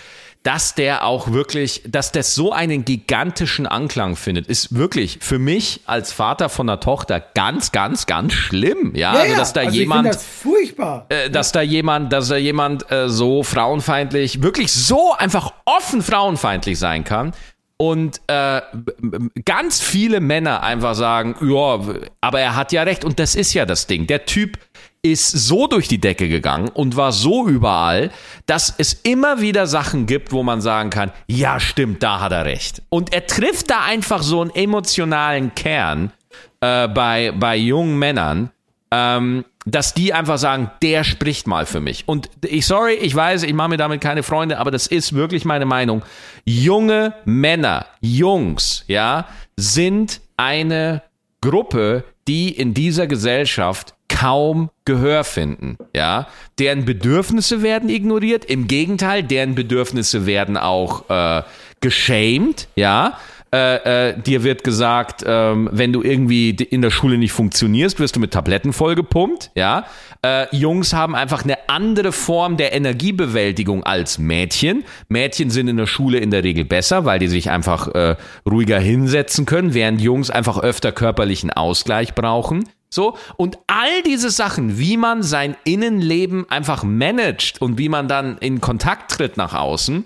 dass 0.42 0.74
der 0.74 1.04
auch 1.04 1.32
wirklich, 1.32 1.82
dass 1.86 2.10
das 2.10 2.34
so 2.34 2.52
einen 2.52 2.84
gigantischen 2.84 3.66
Anklang 3.66 4.16
findet, 4.16 4.48
ist 4.48 4.74
wirklich 4.74 5.18
für 5.20 5.38
mich 5.38 5.80
als 5.86 6.12
Vater 6.12 6.48
von 6.48 6.68
einer 6.68 6.80
Tochter 6.80 7.20
ganz, 7.20 7.70
ganz, 7.70 8.06
ganz 8.06 8.32
schlimm. 8.32 8.92
Ja, 8.94 9.14
ja, 9.14 9.20
also 9.20 9.36
dass 9.36 9.52
da 9.52 9.60
also 9.60 9.76
jemand, 9.76 10.08
das 10.08 10.24
furchtbar. 10.24 11.06
äh, 11.10 11.30
dass 11.30 11.52
da 11.52 11.60
jemand, 11.60 12.12
dass 12.12 12.28
da 12.28 12.36
jemand 12.36 12.90
äh, 12.90 13.08
so 13.08 13.42
frauenfeindlich, 13.42 14.42
wirklich 14.42 14.72
so 14.72 15.12
einfach 15.16 15.52
offen 15.64 16.02
frauenfeindlich 16.02 16.78
sein 16.78 17.04
kann. 17.04 17.32
Und 17.76 18.20
äh, 18.28 18.60
ganz 19.44 19.80
viele 19.80 20.20
Männer 20.20 20.62
einfach 20.62 20.94
sagen, 20.94 21.34
ja, 21.40 21.80
aber 22.20 22.40
er 22.40 22.54
hat 22.54 22.70
ja 22.70 22.84
recht. 22.84 23.04
Und 23.04 23.18
das 23.18 23.34
ist 23.34 23.54
ja 23.54 23.66
das 23.66 23.88
Ding. 23.88 24.06
Der 24.06 24.24
Typ 24.24 24.56
ist 25.04 25.32
so 25.32 25.66
durch 25.66 25.88
die 25.88 26.00
Decke 26.00 26.28
gegangen 26.28 26.68
und 26.68 26.96
war 26.96 27.10
so 27.10 27.48
überall, 27.48 28.12
dass 28.46 28.72
es 28.78 28.92
immer 29.02 29.40
wieder 29.40 29.66
Sachen 29.66 30.06
gibt, 30.06 30.30
wo 30.30 30.44
man 30.44 30.60
sagen 30.60 30.90
kann, 30.90 31.10
ja, 31.26 31.58
stimmt, 31.58 32.04
da 32.04 32.20
hat 32.20 32.30
er 32.30 32.44
recht. 32.44 32.82
Und 32.88 33.12
er 33.12 33.26
trifft 33.26 33.70
da 33.70 33.80
einfach 33.84 34.22
so 34.22 34.40
einen 34.40 34.54
emotionalen 34.54 35.54
Kern 35.56 36.12
äh, 36.60 36.86
bei, 36.86 37.32
bei 37.32 37.56
jungen 37.56 37.98
Männern, 37.98 38.50
ähm, 38.92 39.44
dass 39.66 39.92
die 39.92 40.12
einfach 40.12 40.38
sagen, 40.38 40.70
der 40.82 41.02
spricht 41.02 41.48
mal 41.48 41.66
für 41.66 41.80
mich. 41.80 42.06
Und 42.06 42.30
ich, 42.44 42.66
sorry, 42.66 42.94
ich 42.94 43.14
weiß, 43.14 43.42
ich 43.42 43.54
mache 43.54 43.70
mir 43.70 43.76
damit 43.78 44.00
keine 44.00 44.22
Freunde, 44.22 44.58
aber 44.58 44.70
das 44.70 44.86
ist 44.86 45.14
wirklich 45.14 45.44
meine 45.44 45.66
Meinung. 45.66 46.02
Junge 46.44 47.14
Männer, 47.24 47.86
Jungs, 48.00 48.84
ja, 48.86 49.26
sind 49.56 50.20
eine 50.36 51.02
Gruppe, 51.40 52.04
die 52.28 52.50
in 52.50 52.72
dieser 52.72 53.08
Gesellschaft 53.08 53.94
kaum 54.22 54.70
Gehör 54.84 55.24
finden, 55.24 55.78
ja. 55.94 56.28
Deren 56.58 56.84
Bedürfnisse 56.84 57.62
werden 57.62 57.88
ignoriert, 57.88 58.44
im 58.44 58.68
Gegenteil, 58.68 59.24
deren 59.24 59.54
Bedürfnisse 59.56 60.26
werden 60.26 60.56
auch 60.56 61.10
äh, 61.10 61.42
geschämt, 61.80 62.68
ja. 62.76 63.18
Äh, 63.52 64.10
äh, 64.10 64.18
dir 64.18 64.44
wird 64.44 64.64
gesagt, 64.64 65.24
ähm, 65.26 65.68
wenn 65.72 65.92
du 65.92 66.02
irgendwie 66.02 66.50
in 66.50 66.82
der 66.82 66.90
Schule 66.90 67.18
nicht 67.18 67.32
funktionierst, 67.32 68.00
wirst 68.00 68.16
du 68.16 68.20
mit 68.20 68.30
Tabletten 68.30 68.72
vollgepumpt, 68.72 69.50
ja. 69.56 69.86
Äh, 70.24 70.46
Jungs 70.54 70.94
haben 70.94 71.16
einfach 71.16 71.42
eine 71.42 71.68
andere 71.68 72.12
Form 72.12 72.56
der 72.56 72.72
Energiebewältigung 72.72 73.82
als 73.82 74.18
Mädchen. 74.18 74.84
Mädchen 75.08 75.50
sind 75.50 75.66
in 75.66 75.76
der 75.76 75.86
Schule 75.86 76.18
in 76.18 76.30
der 76.30 76.44
Regel 76.44 76.64
besser, 76.64 77.04
weil 77.04 77.18
die 77.18 77.28
sich 77.28 77.50
einfach 77.50 77.88
äh, 77.88 78.16
ruhiger 78.48 78.78
hinsetzen 78.78 79.46
können, 79.46 79.74
während 79.74 80.00
Jungs 80.00 80.30
einfach 80.30 80.58
öfter 80.58 80.92
körperlichen 80.92 81.50
Ausgleich 81.50 82.14
brauchen. 82.14 82.64
So, 82.92 83.16
und 83.38 83.58
all 83.68 84.02
diese 84.02 84.28
Sachen, 84.28 84.78
wie 84.78 84.98
man 84.98 85.22
sein 85.22 85.56
Innenleben 85.64 86.48
einfach 86.50 86.82
managt 86.82 87.62
und 87.62 87.78
wie 87.78 87.88
man 87.88 88.06
dann 88.06 88.36
in 88.36 88.60
Kontakt 88.60 89.12
tritt 89.12 89.38
nach 89.38 89.54
außen, 89.54 90.04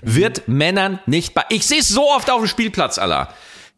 wird 0.00 0.48
Männern 0.48 1.00
nicht 1.04 1.34
bei. 1.34 1.44
Ich 1.50 1.66
sehe 1.66 1.80
es 1.80 1.90
so 1.90 2.08
oft 2.08 2.30
auf 2.30 2.38
dem 2.38 2.48
Spielplatz, 2.48 2.96
Allah. 2.96 3.28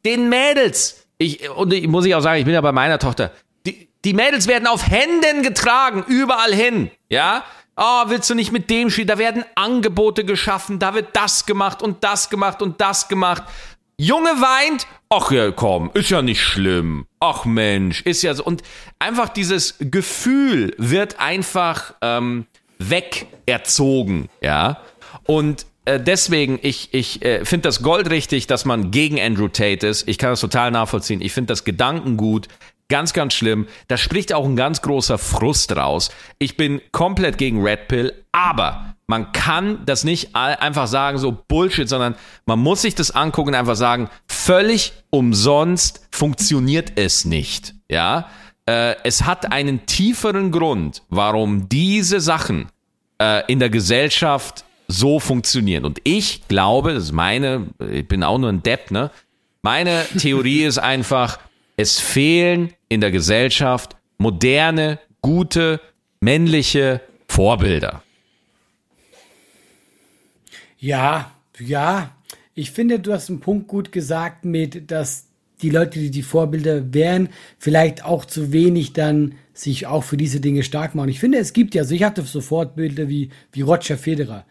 Den 0.04 0.28
Mädels, 0.28 1.08
ich, 1.18 1.50
und 1.50 1.72
ich 1.72 1.88
muss 1.88 2.04
ich 2.04 2.14
auch 2.14 2.20
sagen, 2.20 2.38
ich 2.38 2.44
bin 2.44 2.54
ja 2.54 2.60
bei 2.60 2.70
meiner 2.70 3.00
Tochter, 3.00 3.32
die, 3.66 3.88
die 4.04 4.12
Mädels 4.12 4.46
werden 4.46 4.68
auf 4.68 4.86
Händen 4.86 5.42
getragen, 5.42 6.04
überall 6.06 6.54
hin, 6.54 6.92
ja. 7.08 7.42
Oh, 7.76 8.04
willst 8.06 8.30
du 8.30 8.36
nicht 8.36 8.52
mit 8.52 8.70
dem 8.70 8.90
spielen? 8.90 9.08
Da 9.08 9.18
werden 9.18 9.44
Angebote 9.56 10.24
geschaffen, 10.24 10.78
da 10.78 10.94
wird 10.94 11.08
das 11.14 11.46
gemacht 11.46 11.82
und 11.82 12.04
das 12.04 12.30
gemacht 12.30 12.62
und 12.62 12.80
das 12.80 13.08
gemacht. 13.08 13.42
Junge 13.96 14.30
weint, 14.30 14.88
ach 15.08 15.30
ja, 15.30 15.52
komm, 15.52 15.90
ist 15.94 16.10
ja 16.10 16.20
nicht 16.20 16.42
schlimm. 16.42 17.06
Ach 17.20 17.44
Mensch, 17.44 18.02
ist 18.02 18.22
ja 18.22 18.34
so. 18.34 18.44
Und 18.44 18.62
einfach 18.98 19.28
dieses 19.28 19.76
Gefühl 19.78 20.74
wird 20.78 21.20
einfach 21.20 21.94
ähm, 22.02 22.46
weg 22.78 23.26
erzogen, 23.46 24.28
ja. 24.40 24.80
Und 25.24 25.66
äh, 25.84 26.00
deswegen, 26.00 26.58
ich, 26.62 26.92
ich 26.92 27.24
äh, 27.24 27.44
finde 27.44 27.68
das 27.68 27.82
goldrichtig, 27.82 28.46
dass 28.46 28.64
man 28.64 28.90
gegen 28.90 29.20
Andrew 29.20 29.48
Tate 29.48 29.86
ist. 29.86 30.08
Ich 30.08 30.18
kann 30.18 30.30
das 30.30 30.40
total 30.40 30.70
nachvollziehen. 30.70 31.20
Ich 31.20 31.32
finde 31.32 31.52
das 31.52 31.64
Gedankengut. 31.64 32.48
Ganz, 32.88 33.12
ganz 33.12 33.32
schlimm. 33.32 33.66
Da 33.88 33.96
spricht 33.96 34.32
auch 34.32 34.44
ein 34.44 34.56
ganz 34.56 34.82
großer 34.82 35.18
Frust 35.18 35.74
raus. 35.74 36.10
Ich 36.38 36.56
bin 36.56 36.82
komplett 36.92 37.38
gegen 37.38 37.62
Red 37.62 37.88
Pill, 37.88 38.12
aber 38.32 38.93
man 39.06 39.32
kann 39.32 39.84
das 39.84 40.04
nicht 40.04 40.34
einfach 40.34 40.86
sagen, 40.86 41.18
so 41.18 41.36
Bullshit, 41.46 41.88
sondern 41.88 42.14
man 42.46 42.58
muss 42.58 42.82
sich 42.82 42.94
das 42.94 43.10
angucken 43.10 43.50
und 43.50 43.54
einfach 43.54 43.76
sagen, 43.76 44.08
völlig 44.26 44.92
umsonst 45.10 46.06
funktioniert 46.10 46.92
es 46.96 47.24
nicht. 47.24 47.74
Ja, 47.90 48.28
äh, 48.66 48.96
es 49.04 49.24
hat 49.24 49.52
einen 49.52 49.86
tieferen 49.86 50.50
Grund, 50.50 51.02
warum 51.10 51.68
diese 51.68 52.20
Sachen 52.20 52.68
äh, 53.20 53.42
in 53.50 53.58
der 53.58 53.70
Gesellschaft 53.70 54.64
so 54.88 55.20
funktionieren. 55.20 55.84
Und 55.84 55.98
ich 56.04 56.48
glaube, 56.48 56.94
das 56.94 57.04
ist 57.04 57.12
meine, 57.12 57.68
ich 57.90 58.06
bin 58.08 58.22
auch 58.22 58.38
nur 58.38 58.50
ein 58.50 58.62
Depp, 58.62 58.90
ne? 58.90 59.10
Meine 59.62 60.04
Theorie 60.18 60.64
ist 60.64 60.78
einfach, 60.78 61.38
es 61.76 61.98
fehlen 61.98 62.72
in 62.90 63.00
der 63.00 63.10
Gesellschaft 63.10 63.96
moderne, 64.18 64.98
gute, 65.22 65.80
männliche 66.20 67.00
Vorbilder. 67.28 68.03
Ja, 70.84 71.30
ja. 71.58 72.10
Ich 72.54 72.70
finde, 72.70 73.00
du 73.00 73.14
hast 73.14 73.30
einen 73.30 73.40
Punkt 73.40 73.68
gut 73.68 73.90
gesagt 73.90 74.44
mit, 74.44 74.90
dass 74.90 75.28
die 75.62 75.70
Leute, 75.70 75.98
die 75.98 76.10
die 76.10 76.22
Vorbilder 76.22 76.92
wären, 76.92 77.30
vielleicht 77.58 78.04
auch 78.04 78.26
zu 78.26 78.52
wenig 78.52 78.92
dann 78.92 79.36
sich 79.54 79.86
auch 79.86 80.04
für 80.04 80.18
diese 80.18 80.40
Dinge 80.40 80.62
stark 80.62 80.94
machen. 80.94 81.08
Ich 81.08 81.20
finde, 81.20 81.38
es 81.38 81.54
gibt 81.54 81.74
ja, 81.74 81.82
also 81.82 81.94
ich 81.94 82.02
hatte 82.02 82.20
so 82.22 82.42
Fortbilder 82.42 83.08
wie, 83.08 83.30
wie 83.52 83.62
Roger 83.62 83.96
Federer. 83.96 84.44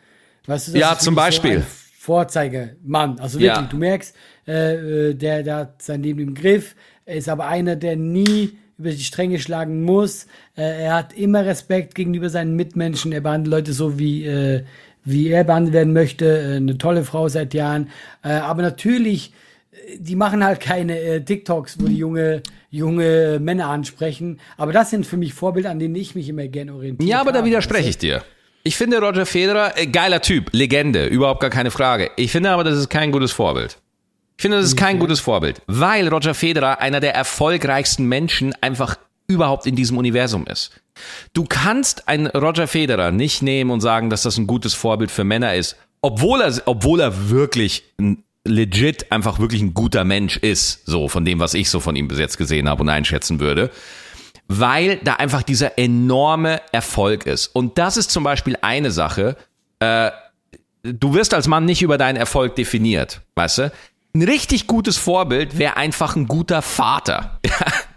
Weißt 0.48 0.74
du, 0.74 0.80
ja, 0.80 0.98
zum 0.98 1.14
Beispiel. 1.14 1.60
So 1.60 1.66
Vorzeigemann. 2.00 3.20
Also 3.20 3.40
wirklich, 3.40 3.56
ja. 3.56 3.68
du 3.70 3.78
merkst, 3.78 4.16
äh, 4.48 5.10
äh, 5.10 5.14
der, 5.14 5.44
der 5.44 5.56
hat 5.56 5.82
sein 5.84 6.02
Leben 6.02 6.20
im 6.20 6.34
Griff, 6.34 6.76
er 7.06 7.18
ist 7.18 7.30
aber 7.30 7.46
einer, 7.46 7.76
der 7.76 7.96
nie 7.96 8.58
über 8.80 8.90
die 8.90 9.04
Stränge 9.04 9.40
schlagen 9.40 9.84
muss. 9.84 10.26
Äh, 10.58 10.84
er 10.84 10.96
hat 10.96 11.14
immer 11.14 11.46
Respekt 11.46 11.94
gegenüber 11.94 12.30
seinen 12.30 12.56
Mitmenschen. 12.56 13.12
Er 13.12 13.22
behandelt 13.22 13.52
Leute 13.52 13.74
so, 13.74 14.00
wie, 14.00 14.26
äh, 14.26 14.64
wie 15.06 15.30
er 15.30 15.44
behandelt 15.44 15.74
werden 15.74 15.94
möchte. 15.94 16.26
Äh, 16.26 16.56
eine 16.58 16.78
tolle 16.78 17.04
Frau 17.04 17.28
seit 17.28 17.54
Jahren. 17.54 17.90
Äh, 18.24 18.30
aber 18.34 18.62
natürlich, 18.62 19.34
äh, 19.72 19.98
die 20.00 20.16
machen 20.16 20.44
halt 20.44 20.60
keine 20.60 21.24
TikToks, 21.24 21.80
wo 21.80 21.88
die 21.88 21.98
junge, 21.98 22.42
junge 22.70 23.40
Männer 23.40 23.68
ansprechen. 23.70 24.40
Aber 24.58 24.74
das 24.74 24.90
sind 24.90 25.06
für 25.06 25.18
mich 25.18 25.34
Vorbilder, 25.34 25.72
an 25.72 25.80
denen 25.80 25.96
ich 25.96 26.16
mich 26.16 26.30
immer 26.30 26.48
gerne 26.48 26.74
orientiere. 26.74 27.10
Ja, 27.10 27.22
aber 27.22 27.32
da 27.32 27.46
widerspreche 27.46 27.90
ich 27.90 27.98
dir. 27.98 28.24
Ich 28.66 28.78
finde 28.78 29.00
Roger 29.00 29.26
Federer, 29.26 29.78
äh, 29.78 29.88
geiler 29.88 30.22
Typ, 30.22 30.50
Legende, 30.54 31.08
überhaupt 31.08 31.42
gar 31.42 31.50
keine 31.50 31.70
Frage. 31.70 32.12
Ich 32.16 32.32
finde 32.32 32.52
aber, 32.52 32.64
das 32.64 32.78
ist 32.78 32.90
kein 32.90 33.12
gutes 33.12 33.34
Vorbild. 33.34 33.78
Ich 34.38 34.42
finde, 34.42 34.58
das 34.58 34.68
ist 34.68 34.78
kein 34.78 35.00
gutes 35.00 35.20
Vorbild, 35.20 35.62
weil 35.68 36.08
Roger 36.08 36.34
Federer 36.34 36.82
einer 36.82 37.00
der 37.00 37.14
erfolgreichsten 37.14 38.06
Menschen 38.08 38.54
einfach 38.62 38.98
überhaupt 39.28 39.68
in 39.68 39.76
diesem 39.76 39.98
Universum 39.98 40.48
ist. 40.48 40.72
Du 41.34 41.46
kannst 41.46 42.08
einen 42.08 42.28
Roger 42.28 42.68
Federer 42.68 43.12
nicht 43.12 43.42
nehmen 43.42 43.72
und 43.72 43.82
sagen, 43.82 44.10
dass 44.10 44.24
das 44.24 44.38
ein 44.38 44.48
gutes 44.48 44.74
Vorbild 44.74 45.12
für 45.12 45.24
Männer 45.24 45.56
ist, 45.56 45.76
obwohl 46.02 46.42
er, 46.42 46.54
obwohl 46.66 47.00
er 47.00 47.30
wirklich 47.30 47.84
ein 48.00 48.24
legit 48.46 49.12
einfach 49.12 49.40
wirklich 49.40 49.62
ein 49.62 49.74
guter 49.74 50.04
Mensch 50.04 50.38
ist, 50.38 50.86
so 50.86 51.08
von 51.08 51.24
dem, 51.26 51.40
was 51.40 51.54
ich 51.54 51.70
so 51.70 51.80
von 51.80 51.96
ihm 51.96 52.08
bis 52.08 52.20
jetzt 52.20 52.38
gesehen 52.38 52.68
habe 52.68 52.84
und 52.84 52.90
einschätzen 52.90 53.40
würde, 53.40 53.72
weil 54.48 54.98
da 54.98 55.14
einfach 55.16 55.44
dieser 55.44 55.78
enorme 55.78 56.62
Erfolg 56.72 57.26
ist. 57.26 57.48
Und 57.48 57.78
das 57.78 57.98
ist 57.98 58.12
zum 58.12 58.24
Beispiel 58.24 58.58
eine 58.62 58.92
Sache, 58.92 59.38
äh, 59.80 60.12
du 60.84 61.14
wirst 61.14 61.34
als 61.34 61.48
Mann 61.48 61.66
nicht 61.66 61.82
über 61.82 61.98
deinen 61.98 62.18
Erfolg 62.18 62.56
definiert, 62.56 63.22
weißt 63.36 63.58
du? 63.60 63.72
Ein 64.16 64.22
richtig 64.22 64.68
gutes 64.68 64.98
Vorbild 64.98 65.58
wäre 65.58 65.76
einfach 65.76 66.16
ein 66.16 66.28
guter 66.28 66.62
Vater. 66.62 67.40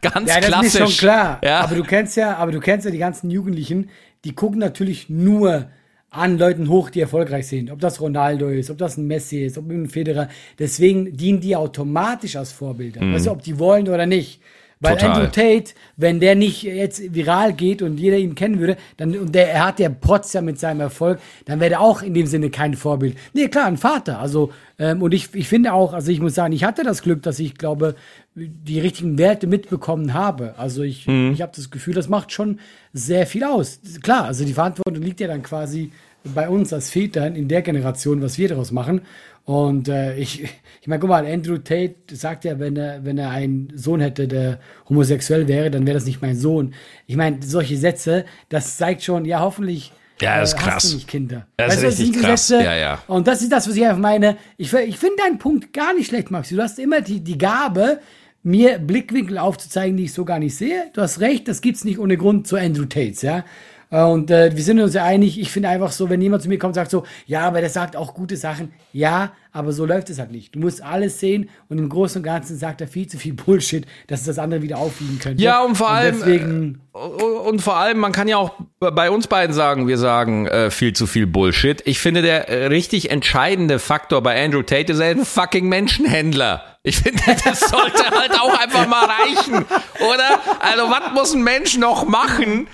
Ja, 0.02 0.12
ganz 0.12 0.28
ja, 0.28 0.36
das 0.36 0.46
klassisch. 0.46 0.74
ist 0.74 0.78
schon 0.78 1.08
klar. 1.08 1.40
Ja. 1.42 1.60
Aber 1.62 1.74
du 1.74 1.82
kennst 1.82 2.16
ja, 2.16 2.36
aber 2.36 2.52
du 2.52 2.60
kennst 2.60 2.84
ja 2.84 2.92
die 2.92 2.98
ganzen 2.98 3.28
Jugendlichen, 3.28 3.90
die 4.24 4.36
gucken 4.36 4.60
natürlich 4.60 5.08
nur 5.08 5.68
an 6.10 6.38
Leuten 6.38 6.68
hoch, 6.68 6.90
die 6.90 7.00
erfolgreich 7.00 7.48
sind. 7.48 7.72
Ob 7.72 7.80
das 7.80 8.00
Ronaldo 8.00 8.48
ist, 8.48 8.70
ob 8.70 8.78
das 8.78 8.98
ein 8.98 9.08
Messi 9.08 9.44
ist, 9.44 9.58
ob 9.58 9.68
ein 9.68 9.88
Federer. 9.88 10.28
Deswegen 10.60 11.16
dienen 11.16 11.40
die 11.40 11.56
automatisch 11.56 12.36
als 12.36 12.52
Vorbilder. 12.52 13.02
Mhm. 13.02 13.14
Weißt 13.14 13.26
du, 13.26 13.32
ob 13.32 13.42
die 13.42 13.58
wollen 13.58 13.88
oder 13.88 14.06
nicht. 14.06 14.40
Weil 14.86 14.96
Total. 14.96 15.10
Andrew 15.12 15.26
Tate, 15.26 15.74
wenn 15.96 16.20
der 16.20 16.34
nicht 16.34 16.62
jetzt 16.62 17.14
viral 17.14 17.52
geht 17.52 17.82
und 17.82 17.98
jeder 17.98 18.16
ihn 18.16 18.34
kennen 18.34 18.58
würde, 18.58 18.76
dann, 18.96 19.16
und 19.16 19.34
der, 19.34 19.52
er 19.52 19.66
hat 19.66 19.80
ja 19.80 19.88
Protz 19.88 20.32
ja 20.32 20.40
mit 20.40 20.58
seinem 20.58 20.80
Erfolg, 20.80 21.18
dann 21.44 21.60
wäre 21.60 21.74
er 21.74 21.80
auch 21.80 22.02
in 22.02 22.14
dem 22.14 22.26
Sinne 22.26 22.50
kein 22.50 22.74
Vorbild. 22.74 23.16
Nee, 23.32 23.48
klar, 23.48 23.66
ein 23.66 23.76
Vater. 23.76 24.18
Also, 24.18 24.52
ähm, 24.78 25.02
und 25.02 25.12
ich, 25.12 25.34
ich 25.34 25.48
finde 25.48 25.72
auch, 25.72 25.92
also 25.92 26.10
ich 26.10 26.20
muss 26.20 26.34
sagen, 26.34 26.52
ich 26.52 26.64
hatte 26.64 26.82
das 26.82 27.02
Glück, 27.02 27.22
dass 27.22 27.38
ich 27.38 27.56
glaube, 27.56 27.94
die 28.34 28.80
richtigen 28.80 29.16
Werte 29.18 29.46
mitbekommen 29.46 30.12
habe. 30.12 30.54
Also 30.58 30.82
ich, 30.82 31.06
mhm. 31.06 31.32
ich 31.32 31.42
habe 31.42 31.52
das 31.56 31.70
Gefühl, 31.70 31.94
das 31.94 32.08
macht 32.08 32.32
schon 32.32 32.60
sehr 32.92 33.26
viel 33.26 33.44
aus. 33.44 33.80
Klar, 34.02 34.24
also 34.24 34.44
die 34.44 34.52
Verantwortung 34.52 35.02
liegt 35.02 35.20
ja 35.20 35.28
dann 35.28 35.42
quasi 35.42 35.92
bei 36.34 36.48
uns 36.48 36.72
als 36.72 36.90
Vätern 36.90 37.34
in 37.34 37.48
der 37.48 37.62
Generation, 37.62 38.20
was 38.20 38.36
wir 38.36 38.48
daraus 38.48 38.72
machen. 38.72 39.02
Und 39.46 39.88
äh, 39.88 40.16
ich, 40.16 40.42
ich 40.42 40.88
meine, 40.88 40.98
guck 40.98 41.08
mal, 41.08 41.24
Andrew 41.24 41.56
Tate 41.58 41.94
sagt 42.12 42.44
ja, 42.44 42.58
wenn 42.58 42.76
er, 42.76 43.04
wenn 43.04 43.16
er 43.16 43.30
einen 43.30 43.72
Sohn 43.74 44.00
hätte, 44.00 44.26
der 44.26 44.58
homosexuell 44.88 45.46
wäre, 45.46 45.70
dann 45.70 45.86
wäre 45.86 45.94
das 45.94 46.04
nicht 46.04 46.20
mein 46.20 46.36
Sohn. 46.36 46.74
Ich 47.06 47.16
meine, 47.16 47.38
solche 47.42 47.76
Sätze, 47.76 48.24
das 48.48 48.76
zeigt 48.76 49.04
schon, 49.04 49.24
ja, 49.24 49.40
hoffentlich 49.40 49.92
ja, 50.20 50.40
das 50.40 50.52
ist 50.52 50.58
äh, 50.58 50.62
krass. 50.62 50.74
hast 50.74 50.90
du 50.90 50.96
nicht 50.96 51.08
Kinder. 51.08 51.46
Das 51.56 51.74
weißt 51.74 51.84
ist 51.84 52.00
richtig 52.00 52.22
krass. 52.22 52.48
Sätze, 52.48 52.64
ja, 52.64 52.74
ja. 52.74 53.02
Und 53.06 53.28
das 53.28 53.40
ist 53.40 53.52
das, 53.52 53.68
was 53.68 53.76
ich 53.76 53.84
einfach 53.84 53.98
meine. 53.98 54.36
Ich, 54.56 54.72
ich 54.72 54.98
finde 54.98 55.16
deinen 55.22 55.38
Punkt 55.38 55.72
gar 55.72 55.94
nicht 55.94 56.08
schlecht, 56.08 56.30
Maxi. 56.32 56.56
Du 56.56 56.62
hast 56.62 56.80
immer 56.80 57.00
die, 57.00 57.20
die 57.20 57.38
Gabe, 57.38 58.00
mir 58.42 58.78
Blickwinkel 58.78 59.38
aufzuzeigen, 59.38 59.96
die 59.96 60.04
ich 60.04 60.12
so 60.12 60.24
gar 60.24 60.40
nicht 60.40 60.56
sehe. 60.56 60.90
Du 60.92 61.02
hast 61.02 61.20
recht, 61.20 61.46
das 61.46 61.60
gibt's 61.60 61.84
nicht 61.84 61.98
ohne 62.00 62.16
Grund 62.16 62.48
zu 62.48 62.56
Andrew 62.56 62.86
Tates, 62.86 63.22
ja. 63.22 63.44
Äh, 63.90 64.02
und 64.02 64.30
äh, 64.30 64.54
wir 64.54 64.62
sind 64.62 64.80
uns 64.80 64.94
ja 64.94 65.04
einig, 65.04 65.38
ich 65.38 65.50
finde 65.50 65.68
einfach 65.68 65.92
so, 65.92 66.10
wenn 66.10 66.20
jemand 66.20 66.42
zu 66.42 66.48
mir 66.48 66.58
kommt 66.58 66.70
und 66.70 66.74
sagt 66.74 66.90
so, 66.90 67.04
ja, 67.26 67.42
aber 67.42 67.60
der 67.60 67.70
sagt 67.70 67.96
auch 67.96 68.14
gute 68.14 68.36
Sachen, 68.36 68.72
ja, 68.92 69.32
aber 69.52 69.72
so 69.72 69.86
läuft 69.86 70.10
es 70.10 70.18
halt 70.18 70.32
nicht. 70.32 70.54
Du 70.54 70.58
musst 70.58 70.82
alles 70.82 71.18
sehen 71.18 71.48
und 71.68 71.78
im 71.78 71.88
Großen 71.88 72.18
und 72.18 72.24
Ganzen 72.24 72.58
sagt 72.58 72.80
er 72.80 72.88
viel 72.88 73.06
zu 73.06 73.16
viel 73.16 73.32
Bullshit, 73.46 73.86
dass 74.06 74.20
es 74.20 74.26
das 74.26 74.38
andere 74.38 74.62
wieder 74.62 74.78
aufwiegen 74.78 75.18
könnte. 75.18 75.42
Ja, 75.42 75.62
und 75.62 75.76
vor 75.76 75.88
und 75.88 75.94
allem, 75.94 76.16
deswegen, 76.18 76.80
äh, 76.94 76.98
und 76.98 77.62
vor 77.62 77.76
allem, 77.76 77.98
man 77.98 78.12
kann 78.12 78.28
ja 78.28 78.36
auch 78.36 78.52
bei 78.78 79.10
uns 79.10 79.28
beiden 79.28 79.54
sagen, 79.54 79.86
wir 79.88 79.98
sagen 79.98 80.46
äh, 80.46 80.70
viel 80.70 80.92
zu 80.92 81.06
viel 81.06 81.26
Bullshit. 81.26 81.82
Ich 81.86 82.00
finde, 82.00 82.22
der 82.22 82.48
äh, 82.48 82.66
richtig 82.66 83.10
entscheidende 83.10 83.78
Faktor 83.78 84.22
bei 84.22 84.44
Andrew 84.44 84.62
Tate 84.62 84.92
ist, 84.92 84.98
er 84.98 85.12
ist 85.12 85.18
ein 85.18 85.24
fucking 85.24 85.68
Menschenhändler. 85.68 86.62
Ich 86.82 86.98
finde, 86.98 87.22
das 87.44 87.60
sollte 87.60 88.10
halt 88.10 88.32
auch 88.40 88.60
einfach 88.60 88.86
mal 88.86 89.06
reichen, 89.06 89.54
oder? 89.54 90.40
Also, 90.60 90.90
was 90.90 91.12
muss 91.14 91.34
ein 91.34 91.42
Mensch 91.42 91.78
noch 91.78 92.06
machen, 92.06 92.68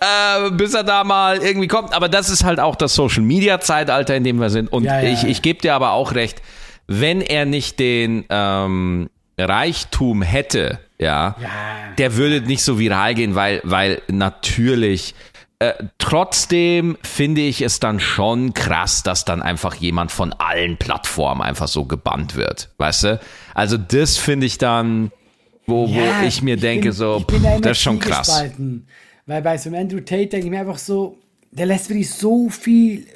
äh, 0.00 0.50
bis 0.50 0.74
er 0.74 0.84
da 0.84 1.04
mal 1.04 1.38
irgendwie 1.38 1.68
kommt. 1.68 1.94
Aber 1.94 2.08
das 2.08 2.30
ist 2.30 2.44
halt 2.44 2.60
auch 2.60 2.76
das 2.76 2.94
Social 2.94 3.22
Media 3.22 3.60
Zeitalter, 3.60 4.16
in 4.16 4.24
dem 4.24 4.40
wir 4.40 4.50
sind. 4.50 4.72
Und 4.72 4.84
ja, 4.84 5.00
ja, 5.00 5.10
ich, 5.10 5.24
ich 5.24 5.42
gebe 5.42 5.60
dir 5.60 5.74
aber 5.74 5.92
auch 5.92 6.14
recht, 6.14 6.42
wenn 6.86 7.20
er 7.20 7.44
nicht 7.46 7.78
den 7.78 8.24
ähm, 8.28 9.10
Reichtum 9.38 10.22
hätte, 10.22 10.78
ja, 10.98 11.36
ja, 11.40 11.48
der 11.98 12.16
würde 12.16 12.40
nicht 12.40 12.62
so 12.62 12.78
viral 12.78 13.14
gehen, 13.14 13.34
weil, 13.34 13.60
weil 13.64 14.00
natürlich 14.08 15.14
äh, 15.58 15.72
trotzdem 15.98 16.98
finde 17.02 17.40
ich 17.40 17.62
es 17.62 17.80
dann 17.80 17.98
schon 17.98 18.52
krass, 18.54 19.02
dass 19.02 19.24
dann 19.24 19.42
einfach 19.42 19.74
jemand 19.74 20.12
von 20.12 20.32
allen 20.34 20.76
Plattformen 20.76 21.42
einfach 21.42 21.68
so 21.68 21.86
gebannt 21.86 22.36
wird. 22.36 22.70
Weißt 22.76 23.04
du? 23.04 23.20
Also 23.54 23.78
das 23.78 24.18
finde 24.18 24.46
ich 24.46 24.58
dann, 24.58 25.12
wo, 25.66 25.88
wo 25.88 26.26
ich 26.26 26.42
mir 26.42 26.56
ich 26.56 26.60
denke, 26.60 26.88
bin, 26.88 26.92
so, 26.92 27.20
pff, 27.20 27.60
das 27.62 27.72
ist 27.72 27.82
schon 27.82 27.98
krass. 27.98 28.44
Weil 29.26 29.42
bei 29.42 29.58
so 29.58 29.68
einem 29.68 29.80
Andrew 29.80 30.00
Tate 30.00 30.28
denke 30.28 30.46
ich 30.46 30.50
mir 30.50 30.60
einfach 30.60 30.78
so, 30.78 31.18
der 31.50 31.66
lässt 31.66 31.88
wirklich 31.88 32.10
so 32.10 32.48
viel 32.48 33.06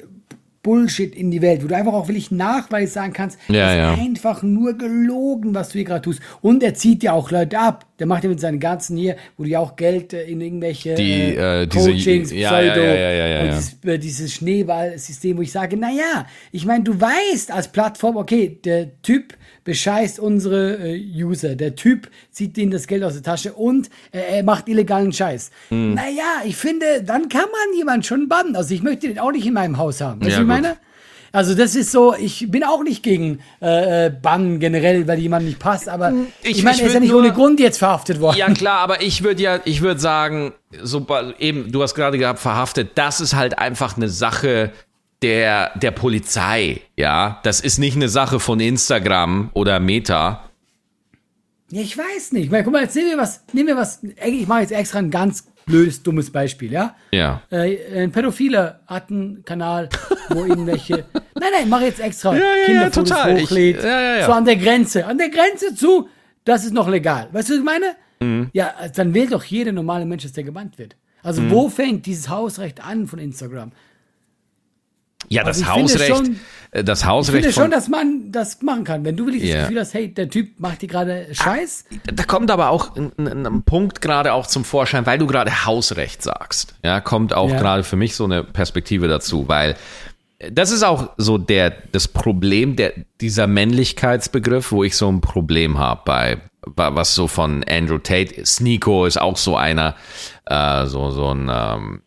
Bullshit 0.63 1.15
in 1.15 1.31
die 1.31 1.41
Welt, 1.41 1.65
wo 1.65 1.69
du 1.69 1.77
einfach 1.77 1.95
auch 1.95 2.09
wirklich 2.09 2.31
Nachweis 2.31 2.93
sagen 2.93 3.15
kannst, 3.15 3.39
ja, 3.49 3.75
ja. 3.75 3.93
einfach 3.95 4.43
nur 4.43 4.75
gelogen, 4.75 5.55
was 5.55 5.69
du 5.69 5.75
hier 5.79 5.85
gerade 5.85 6.03
tust. 6.03 6.21
Und 6.43 6.63
er 6.63 6.75
zieht 6.75 7.03
ja 7.03 7.13
auch 7.13 7.31
Leute 7.31 7.59
ab. 7.59 7.87
Der 7.99 8.07
macht 8.07 8.25
ja 8.25 8.31
mit 8.31 8.41
seinen 8.41 8.61
ganzen 8.61 8.97
hier, 8.97 9.17
wo 9.37 9.45
du 9.45 9.51
ja 9.51 9.59
auch 9.59 9.77
Geld 9.77 10.13
äh, 10.13 10.25
in 10.25 10.41
irgendwelche 10.41 10.95
die, 10.95 11.35
äh, 11.35 11.67
diese, 11.67 11.91
Coachings, 11.91 12.33
ja, 12.33 12.51
Pseudo, 12.51 12.81
ja, 12.81 13.45
dieses, 13.47 13.85
äh, 13.85 13.99
dieses 13.99 14.33
Schneeballsystem, 14.35 15.39
wo 15.39 15.43
ich 15.43 15.53
sage, 15.53 15.77
na 15.79 15.91
ja, 15.91 16.27
ich 16.53 16.67
meine, 16.67 16.85
du 16.85 16.99
weißt 16.99 17.51
als 17.53 17.69
Plattform, 17.69 18.17
okay, 18.17 18.59
der 18.63 19.01
Typ 19.03 19.35
bescheißt 19.65 20.19
unsere 20.19 20.79
äh, 20.79 21.23
User. 21.23 21.55
Der 21.55 21.75
Typ 21.75 22.11
zieht 22.31 22.57
ihnen 22.59 22.71
das 22.71 22.87
Geld 22.87 23.05
aus 23.05 23.13
der 23.15 23.23
Tasche 23.23 23.53
und 23.53 23.89
äh, 24.13 24.39
er 24.39 24.43
macht 24.43 24.69
illegalen 24.69 25.13
Scheiß. 25.13 25.51
Mhm. 25.71 25.95
Naja, 25.95 26.43
ich 26.45 26.57
finde, 26.57 27.03
dann 27.05 27.29
kann 27.29 27.43
man 27.43 27.77
jemanden 27.77 28.03
schon 28.03 28.29
bannen. 28.29 28.57
Also 28.57 28.75
ich 28.75 28.83
möchte 28.83 29.09
den 29.09 29.19
auch 29.19 29.33
nicht 29.33 29.47
in 29.47 29.55
meinem 29.55 29.77
Haus 29.77 30.01
haben. 30.01 30.21
Du, 30.21 30.29
ja, 30.29 30.41
meine? 30.51 30.77
Also 31.33 31.55
das 31.55 31.77
ist 31.77 31.93
so, 31.93 32.15
ich 32.15 32.51
bin 32.51 32.65
auch 32.65 32.83
nicht 32.83 33.05
gegen 33.05 33.39
äh, 33.63 34.07
äh 34.07 34.11
Bann 34.11 34.59
generell, 34.59 35.07
weil 35.07 35.21
jemand 35.21 35.47
nicht 35.47 35.61
passt, 35.61 35.89
aber 35.89 36.13
ich, 36.43 36.59
ich 36.59 36.63
meine, 36.65 36.81
er 36.81 36.87
ist 36.89 36.95
ja 36.95 37.01
nicht 37.01 37.11
nur, 37.11 37.21
ohne 37.21 37.33
Grund 37.33 37.61
jetzt 37.61 37.79
verhaftet 37.79 38.21
worden. 38.21 38.37
Ja 38.37 38.53
klar, 38.53 38.81
aber 38.81 39.01
ich 39.03 39.23
würde 39.23 39.41
ja, 39.41 39.61
ich 39.65 39.81
würde 39.81 40.01
sagen, 40.01 40.53
so 40.83 41.07
eben, 41.39 41.71
du 41.71 41.83
hast 41.83 41.95
gerade 41.95 42.19
gehabt, 42.19 42.41
verhaftet, 42.41 42.93
das 42.97 43.21
ist 43.21 43.35
halt 43.35 43.59
einfach 43.59 43.97
eine 43.97 44.09
Sache, 44.09 44.73
der, 45.23 45.73
der 45.79 45.91
Polizei, 45.91 46.81
ja. 46.97 47.41
Das 47.43 47.61
ist 47.61 47.79
nicht 47.79 47.97
eine 47.97 48.09
Sache 48.09 48.41
von 48.41 48.59
Instagram 48.61 49.51
oder 49.53 49.79
Meta. 49.81 50.45
Ja, 51.71 51.83
ich 51.83 51.97
weiß 51.97 52.33
nicht. 52.33 52.47
Ich 52.47 52.51
meine, 52.51 52.65
guck 52.65 52.73
mal, 52.73 52.83
jetzt 52.83 52.97
nehmen 52.97 53.11
wir 53.11 53.19
was, 53.19 53.43
nehmen 53.53 53.69
wir 53.69 53.77
was, 53.77 54.01
ich 54.03 54.49
mache 54.49 54.63
jetzt 54.63 54.73
extra 54.73 54.99
ein 54.99 55.11
ganz 55.11 55.47
blödes, 55.67 56.03
dummes 56.03 56.31
Beispiel, 56.31 56.73
ja? 56.73 56.95
Ja. 57.13 57.43
Äh, 57.51 58.03
ein 58.03 58.11
Pädophiler 58.13 58.81
hat 58.87 59.11
einen 59.11 59.45
Kanal, 59.45 59.89
wo 60.31 60.45
irgendwelche, 60.45 61.05
nein, 61.39 61.51
nein, 61.59 61.69
mach 61.69 61.81
jetzt 61.81 62.01
extra 62.01 62.35
Ja, 62.35 62.41
ja, 62.69 62.73
ja, 62.83 62.91
total. 62.91 63.37
Ich- 63.39 63.45
hochlädt, 63.45 63.83
ja, 63.83 64.01
ja, 64.01 64.17
ja. 64.19 64.27
so 64.27 64.33
an 64.33 64.45
der 64.45 64.57
Grenze, 64.57 65.07
an 65.07 65.19
der 65.19 65.29
Grenze 65.31 65.75
zu, 65.75 66.09
das 66.45 66.65
ist 66.65 66.73
noch 66.75 66.89
legal. 66.89 67.29
Weißt 67.33 67.49
du, 67.51 67.53
was 67.55 67.59
ich 67.61 67.65
meine? 67.65 67.95
Mhm. 68.21 68.51
Ja, 68.53 68.73
dann 68.95 69.15
will 69.15 69.29
doch 69.29 69.45
jeder 69.45 69.73
normale 69.73 70.05
Mensch, 70.07 70.23
dass 70.25 70.33
der 70.33 70.45
gebannt 70.45 70.79
wird. 70.79 70.97
Also 71.23 71.43
Mhm. 71.43 71.51
wo 71.51 71.69
fängt 71.69 72.07
dieses 72.07 72.29
Hausrecht 72.29 72.85
an 72.85 73.07
von 73.07 73.19
Instagram? 73.19 73.73
Ja, 75.29 75.45
das 75.45 75.59
Also 75.59 75.61
ich 75.63 75.69
finde 75.69 75.93
Hausrecht, 75.93 76.17
schon- 76.17 76.41
äh, 76.73 76.85
das 76.85 77.01
Ich 77.01 77.07
Hausrecht 77.07 77.37
finde 77.45 77.53
von, 77.55 77.63
schon, 77.65 77.71
dass 77.71 77.89
man 77.89 78.33
das 78.33 78.63
machen 78.63 78.85
kann. 78.85 79.05
Wenn 79.05 79.17
du 79.17 79.27
wirklich 79.27 79.45
Ja. 79.45 79.55
das 79.57 79.63
Gefühl 79.69 79.81
hast, 79.81 79.95
hey, 79.95 80.13
der 80.13 80.29
Typ 80.29 80.59
macht 80.59 80.83
dir 80.83 80.89
gerade 80.89 81.27
Scheiß, 81.33 81.85
da 82.13 82.23
kommt 82.25 82.51
aber 82.51 82.71
auch 82.71 82.97
ein, 82.97 83.13
ein, 83.19 83.47
ein 83.47 83.63
Punkt 83.63 84.01
gerade 84.01 84.33
auch 84.33 84.47
zum 84.47 84.65
Vorschein, 84.65 85.07
weil 85.07 85.19
du 85.19 85.27
gerade 85.27 85.65
Hausrecht 85.67 86.23
sagst. 86.23 86.75
Ja, 86.85 87.01
kommt 87.01 87.33
auch 87.35 87.51
Ja. 87.51 87.59
gerade 87.59 87.85
für 87.85 87.97
mich 87.97 88.17
so 88.17 88.25
eine 88.25 88.43
Perspektive 88.45 89.09
dazu, 89.09 89.47
weil 89.49 89.77
das 90.51 90.71
ist 90.71 90.83
auch 90.83 91.11
so 91.19 91.37
der 91.37 91.71
das 91.93 92.09
Problem 92.09 92.75
der 92.75 92.95
dieser 93.21 93.47
Männlichkeitsbegriff, 93.47 94.73
wo 94.73 94.85
ich 94.85 94.97
so 94.97 95.09
ein 95.11 95.21
Problem 95.21 95.79
habe 95.79 96.01
bei 96.05 96.39
bei- 96.77 96.95
was 96.95 97.15
so 97.15 97.27
von 97.27 97.65
Andrew 97.65 97.99
Tate, 97.99 98.45
Sneeko 98.45 99.07
ist 99.07 99.19
auch 99.21 99.37
so 99.39 99.57
einer, 99.57 99.97
äh, 100.47 100.85
so 100.87 101.11
so 101.11 101.31
ein 101.35 101.51
ähm, 101.53 102.03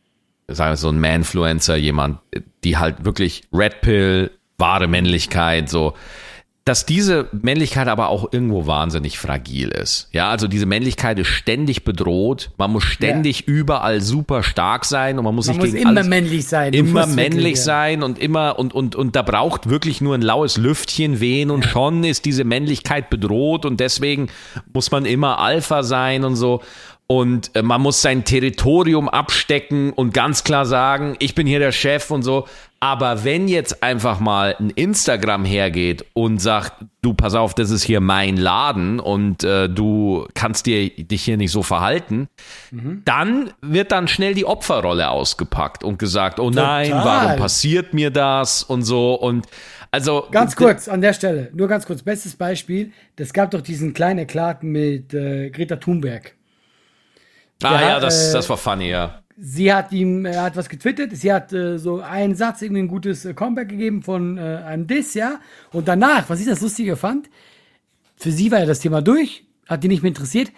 sagen 0.47 0.71
wir 0.71 0.77
so 0.77 0.89
ein 0.89 0.99
Manfluencer, 0.99 1.75
jemand, 1.75 2.19
die 2.63 2.77
halt 2.77 3.05
wirklich 3.05 3.43
Red 3.53 3.81
Pill, 3.81 4.31
wahre 4.57 4.87
Männlichkeit, 4.87 5.69
so, 5.69 5.93
dass 6.65 6.85
diese 6.85 7.27
Männlichkeit 7.33 7.89
aber 7.89 8.07
auch 8.07 8.31
irgendwo 8.31 8.65
wahnsinnig 8.65 9.19
fragil 9.19 9.67
ist. 9.67 10.07
Ja, 10.13 10.29
also 10.29 10.47
diese 10.47 10.65
Männlichkeit 10.65 11.19
ist 11.19 11.27
ständig 11.27 11.83
bedroht, 11.83 12.51
man 12.57 12.71
muss 12.71 12.83
ständig 12.83 13.49
überall 13.49 13.99
super 13.99 14.43
stark 14.43 14.85
sein 14.85 15.17
und 15.17 15.25
man 15.25 15.35
muss 15.35 15.47
man 15.47 15.55
sich 15.55 15.61
muss 15.61 15.73
gegen 15.73 15.89
immer 15.89 16.03
männlich 16.05 16.47
sein. 16.47 16.71
Immer 16.71 17.01
wirklich, 17.01 17.15
männlich 17.15 17.55
ja. 17.57 17.63
sein 17.63 18.01
und 18.01 18.17
immer 18.17 18.57
und 18.59 18.73
und 18.73 18.95
und 18.95 19.15
da 19.17 19.23
braucht 19.23 19.69
wirklich 19.69 19.99
nur 19.99 20.15
ein 20.15 20.21
laues 20.21 20.55
Lüftchen 20.55 21.19
wehen 21.19 21.51
und 21.51 21.65
schon 21.65 22.05
ist 22.05 22.23
diese 22.23 22.45
Männlichkeit 22.45 23.09
bedroht 23.09 23.65
und 23.65 23.81
deswegen 23.81 24.29
muss 24.71 24.89
man 24.89 25.03
immer 25.05 25.39
Alpha 25.39 25.83
sein 25.83 26.23
und 26.23 26.37
so 26.37 26.61
und 27.14 27.51
äh, 27.53 27.61
man 27.61 27.80
muss 27.80 28.01
sein 28.01 28.24
Territorium 28.24 29.07
abstecken 29.07 29.93
und 29.93 30.16
ganz 30.16 30.43
klar 30.43 30.66
sagen, 30.66 31.16
ich 31.20 31.36
bin 31.36 31.45
hier 31.45 31.59
der 31.59 31.72
Chef 31.72 32.09
und 32.09 32.24
so. 32.24 32.47
Aber 32.80 33.24
wenn 33.24 33.47
jetzt 33.47 33.84
einfach 33.84 34.20
mal 34.20 34.55
ein 34.59 34.72
Instagram 34.72 35.45
hergeht 35.45 36.03
und 36.14 36.41
sagt, 36.41 36.74
du 37.03 37.14
pass 37.14 37.36
auf, 37.36 37.53
das 37.53 37.70
ist 37.70 37.84
hier 37.84 38.01
mein 38.01 38.36
Laden 38.36 38.99
und 38.99 39.43
äh, 39.43 39.70
du 39.70 40.26
kannst 40.34 40.66
dir 40.66 40.89
dich 40.89 41.22
hier 41.22 41.38
nicht 41.38 41.51
so 41.51 41.61
verhalten, 41.61 42.30
dann 43.05 43.51
wird 43.61 43.91
dann 43.91 44.07
schnell 44.07 44.34
die 44.34 44.45
Opferrolle 44.45 45.11
ausgepackt 45.11 45.84
und 45.84 45.99
gesagt, 45.99 46.39
oh 46.39 46.49
nein, 46.49 46.89
Total. 46.89 47.05
warum 47.05 47.36
passiert 47.38 47.93
mir 47.93 48.09
das 48.09 48.64
und 48.64 48.82
so 48.82 49.14
und 49.14 49.45
also 49.91 50.28
Ganz 50.32 50.55
kurz 50.55 50.88
an 50.88 51.01
der 51.01 51.14
Stelle, 51.14 51.51
nur 51.53 51.68
ganz 51.68 51.86
kurz, 51.86 52.01
bestes 52.01 52.36
Beispiel, 52.36 52.91
das 53.18 53.34
gab 53.34 53.51
doch 53.51 53.61
diesen 53.61 53.93
kleinen 53.93 54.22
Eklat 54.22 54.64
mit 54.64 55.14
äh, 55.14 55.51
Greta 55.51 55.76
Thunberg. 55.76 56.34
Ah 57.61 57.81
Ja, 57.81 57.99
das, 57.99 58.29
äh, 58.29 58.33
das 58.33 58.49
war 58.49 58.57
funny, 58.57 58.89
ja. 58.89 59.19
Sie 59.37 59.73
hat 59.73 59.91
ihm, 59.91 60.25
er 60.25 60.43
hat 60.43 60.55
was 60.55 60.69
getwittert, 60.69 61.15
sie 61.15 61.33
hat 61.33 61.51
äh, 61.53 61.77
so 61.79 62.01
einen 62.01 62.35
Satz, 62.35 62.61
irgendwie 62.61 62.83
ein 62.83 62.87
gutes 62.87 63.25
äh, 63.25 63.33
Comeback 63.33 63.69
gegeben 63.69 64.03
von 64.03 64.37
äh, 64.37 64.61
einem 64.65 64.85
Diss, 64.87 65.15
ja. 65.15 65.39
Und 65.71 65.87
danach, 65.87 66.29
was 66.29 66.39
ich 66.39 66.45
das 66.45 66.61
Lustige 66.61 66.95
fand, 66.95 67.29
für 68.15 68.31
sie 68.31 68.51
war 68.51 68.59
ja 68.59 68.65
das 68.65 68.79
Thema 68.79 69.01
durch, 69.01 69.43
hat 69.67 69.83
die 69.83 69.87
nicht 69.87 70.03
mehr 70.03 70.09
interessiert. 70.09 70.51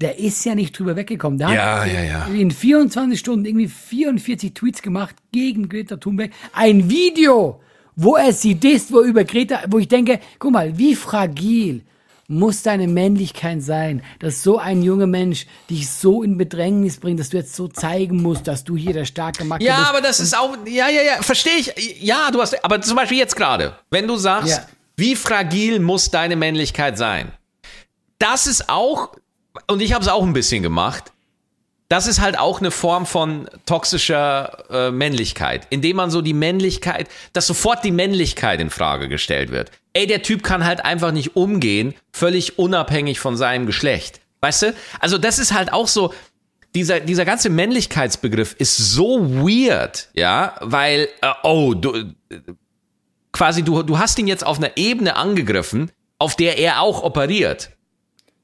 Der 0.00 0.18
ist 0.18 0.44
ja 0.44 0.54
nicht 0.54 0.76
drüber 0.76 0.96
weggekommen. 0.96 1.38
Der 1.38 1.50
Ja, 1.50 1.80
hat 1.82 1.92
ja, 1.92 2.02
ja. 2.02 2.26
in 2.26 2.50
24 2.50 3.18
Stunden 3.20 3.44
irgendwie 3.44 3.68
44 3.68 4.54
Tweets 4.54 4.82
gemacht 4.82 5.14
gegen 5.30 5.68
Greta 5.68 5.96
Thunberg. 5.96 6.32
Ein 6.52 6.88
Video, 6.90 7.60
wo 7.94 8.16
er 8.16 8.32
sie 8.32 8.54
disst, 8.56 8.92
wo 8.92 9.00
er 9.00 9.06
über 9.06 9.24
Greta, 9.24 9.60
wo 9.68 9.78
ich 9.78 9.86
denke, 9.88 10.18
guck 10.38 10.52
mal, 10.52 10.76
wie 10.76 10.96
fragil 10.96 11.82
muss 12.28 12.62
deine 12.62 12.86
Männlichkeit 12.88 13.62
sein, 13.62 14.02
dass 14.20 14.42
so 14.42 14.58
ein 14.58 14.82
junger 14.82 15.06
Mensch 15.06 15.46
dich 15.68 15.90
so 15.90 16.22
in 16.22 16.38
Bedrängnis 16.38 16.98
bringt, 16.98 17.20
dass 17.20 17.30
du 17.30 17.36
jetzt 17.36 17.54
so 17.54 17.68
zeigen 17.68 18.22
musst, 18.22 18.46
dass 18.48 18.64
du 18.64 18.76
hier 18.76 18.92
der 18.92 19.04
starke 19.04 19.44
Macke 19.44 19.64
Ja, 19.64 19.76
bist. 19.78 19.88
aber 19.90 20.00
das 20.00 20.20
ist 20.20 20.36
auch, 20.36 20.56
ja, 20.66 20.88
ja, 20.88 21.02
ja, 21.02 21.22
verstehe 21.22 21.56
ich. 21.58 22.00
Ja, 22.00 22.30
du 22.30 22.40
hast, 22.40 22.64
aber 22.64 22.80
zum 22.80 22.96
Beispiel 22.96 23.18
jetzt 23.18 23.36
gerade, 23.36 23.76
wenn 23.90 24.06
du 24.06 24.16
sagst, 24.16 24.48
Ja. 24.50 24.66
wie 24.96 25.16
fragil 25.16 25.78
muss 25.80 26.10
deine 26.10 26.36
Männlichkeit 26.36 26.96
sein? 26.96 27.32
Das 28.18 28.46
ist 28.46 28.68
auch, 28.68 29.10
und 29.66 29.82
ich 29.82 29.92
habe 29.92 30.02
es 30.02 30.08
auch 30.10 30.22
ein 30.22 30.32
bisschen 30.32 30.62
gemacht, 30.62 31.12
das 31.88 32.06
ist 32.06 32.20
halt 32.22 32.38
auch 32.38 32.60
eine 32.60 32.70
Form 32.70 33.04
von 33.04 33.50
toxischer 33.66 34.64
äh, 34.70 34.90
Männlichkeit, 34.90 35.66
indem 35.68 35.96
man 35.96 36.10
so 36.10 36.22
die 36.22 36.32
Männlichkeit, 36.32 37.08
dass 37.34 37.46
sofort 37.46 37.84
die 37.84 37.90
Männlichkeit 37.90 38.60
in 38.60 38.70
Frage 38.70 39.08
gestellt 39.08 39.50
wird. 39.50 39.70
Ey, 39.94 40.06
der 40.06 40.22
Typ 40.22 40.42
kann 40.42 40.64
halt 40.64 40.84
einfach 40.84 41.12
nicht 41.12 41.36
umgehen, 41.36 41.94
völlig 42.12 42.58
unabhängig 42.58 43.20
von 43.20 43.36
seinem 43.36 43.66
Geschlecht. 43.66 44.20
Weißt 44.40 44.62
du? 44.62 44.74
Also 45.00 45.18
das 45.18 45.38
ist 45.38 45.52
halt 45.52 45.72
auch 45.72 45.86
so, 45.88 46.12
dieser, 46.74 47.00
dieser 47.00 47.24
ganze 47.24 47.50
Männlichkeitsbegriff 47.50 48.54
ist 48.58 48.76
so 48.76 49.20
weird, 49.30 50.08
ja, 50.14 50.54
weil, 50.60 51.08
äh, 51.20 51.32
oh, 51.42 51.74
du, 51.74 51.94
äh, 51.94 52.04
quasi 53.32 53.62
du, 53.62 53.82
du 53.82 53.98
hast 53.98 54.18
ihn 54.18 54.26
jetzt 54.26 54.44
auf 54.46 54.58
einer 54.58 54.76
Ebene 54.76 55.16
angegriffen, 55.16 55.90
auf 56.18 56.34
der 56.36 56.58
er 56.58 56.80
auch 56.80 57.02
operiert. 57.02 57.70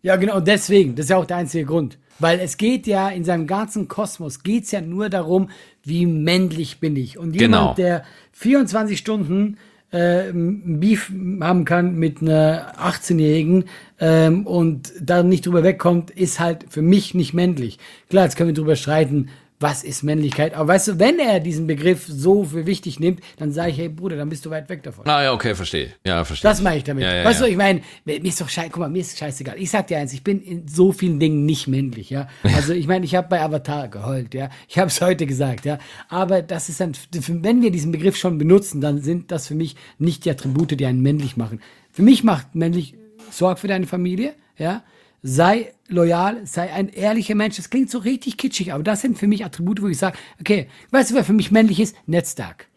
Ja, 0.03 0.17
genau, 0.17 0.41
deswegen, 0.41 0.95
das 0.95 1.05
ist 1.07 1.11
ja 1.11 1.17
auch 1.17 1.27
der 1.27 1.39
einzige 1.39 1.65
Grund. 1.65 1.99
Weil 2.21 2.41
es 2.41 2.57
geht 2.57 2.87
ja 2.87 3.09
in 3.09 3.25
seinem 3.25 3.47
ganzen 3.47 3.87
Kosmos, 3.89 4.43
geht's 4.43 4.73
ja 4.73 4.81
nur 4.81 5.09
darum, 5.09 5.51
wie 5.85 6.05
männlich 6.05 6.81
bin 6.81 6.97
ich. 6.97 7.17
Und 7.17 7.35
jemand, 7.35 7.41
Genau. 7.41 7.75
der 7.75 8.05
24 8.33 8.99
Stunden 8.99 9.57
äh, 9.91 10.33
Beef 10.33 11.11
haben 11.41 11.65
kann 11.65 11.97
mit 11.97 12.21
einer 12.21 12.75
18-Jährigen 12.79 13.65
ähm, 14.01 14.47
und 14.47 14.93
da 15.01 15.23
nicht 15.23 15.47
drüber 15.47 15.63
wegkommt, 15.63 16.11
ist 16.11 16.41
halt 16.41 16.67
für 16.69 16.83
mich 16.83 17.15
nicht 17.15 17.35
männlich. 17.35 17.79
Klar, 18.11 18.25
jetzt 18.25 18.37
können 18.37 18.51
wir 18.51 18.55
drüber 18.55 18.77
streiten, 18.77 19.29
was 19.61 19.83
ist 19.83 20.03
Männlichkeit. 20.03 20.55
Aber 20.55 20.69
weißt 20.69 20.89
du, 20.89 20.99
wenn 20.99 21.19
er 21.19 21.41
diesen 21.41 21.67
Begriff 21.67 22.07
so 22.07 22.45
für 22.45 22.67
wichtig 22.67 23.01
nimmt, 23.01 23.21
dann 23.39 23.53
sage 23.53 23.73
ich, 23.73 23.79
hey 23.79 23.89
Bruder, 23.89 24.17
dann 24.17 24.29
bist 24.29 24.47
du 24.47 24.51
weit 24.51 24.69
weg 24.69 24.83
davon. 24.83 25.07
Ah 25.09 25.23
ja, 25.23 25.33
okay, 25.33 25.55
verstehe. 25.55 25.93
Ja, 26.05 26.25
verstehe. 26.25 26.49
Das 26.49 26.63
meine 26.63 26.79
ich 26.79 26.85
damit. 26.85 27.03
Ja, 27.05 27.15
ja, 27.15 27.25
weißt 27.25 27.41
du, 27.41 27.47
ich 27.47 27.57
meine, 27.57 27.83
mir 28.05 28.25
ist 28.25 28.41
doch 28.41 28.49
scheiße, 28.49 28.71
guck 28.71 28.81
mal, 28.81 28.89
mir 28.89 29.01
ist 29.01 29.19
scheißegal. 29.19 29.57
Ich 29.59 29.71
sag 29.71 29.89
dir 29.89 29.99
eins, 29.99 30.13
ich 30.13 30.23
bin 30.23 30.41
in 30.43 30.69
so 30.69 30.93
vielen 30.93 31.19
Dingen 31.19 31.45
nicht 31.45 31.67
männlich, 31.67 32.11
ja. 32.11 32.29
Also 32.59 32.73
ich 32.73 32.87
meine, 32.87 33.05
ich 33.05 33.15
habe 33.15 33.29
bei 33.29 33.41
Avatar 33.41 33.89
geheult, 33.89 34.35
ja. 34.35 34.51
Ich 34.69 34.79
habe 34.79 34.89
es 34.89 35.01
heute 35.01 35.27
gesagt, 35.27 35.65
ja. 35.65 35.79
Aber 36.09 36.43
das 36.43 36.69
ist 36.69 36.81
dann, 36.81 36.93
wenn 37.13 37.63
wir 37.63 37.71
diesen 37.71 37.93
Begriff 37.93 38.17
schon 38.17 38.39
benutzen, 38.39 38.81
dann 38.81 39.01
sind 39.03 39.31
das 39.31 39.49
für 39.49 39.55
mich 39.55 39.77
nicht 39.99 40.25
die 40.25 40.31
Attribute, 40.31 40.79
die 40.79 40.87
einen 40.87 41.03
männlich 41.03 41.37
machen. 41.37 41.61
Für 41.91 42.03
mich 42.03 42.23
macht 42.23 42.55
männlich, 42.55 42.95
sorg 43.31 43.59
für 43.59 43.69
deine 43.69 43.87
Familie, 43.87 44.35
ja. 44.57 44.83
Sei 45.23 45.73
loyal, 45.89 46.47
sei 46.47 46.73
ein 46.73 46.89
ehrlicher 46.89 47.35
Mensch. 47.35 47.57
Das 47.57 47.71
klingt 47.71 47.91
so 47.91 47.99
richtig 47.99 48.37
kitschig, 48.37 48.73
aber 48.73 48.83
das 48.83 49.01
sind 49.01 49.19
für 49.19 49.27
mich 49.27 49.45
Attribute, 49.45 49.83
wo 49.83 49.89
ich 49.89 49.99
sage, 49.99 50.17
okay, 50.41 50.69
weißt 50.91 51.11
du, 51.11 51.15
wer 51.15 51.25
für 51.25 51.33
mich 51.33 51.51
männlich 51.51 51.81
ist? 51.81 51.97
Ned 52.07 52.27
Stark. 52.27 52.69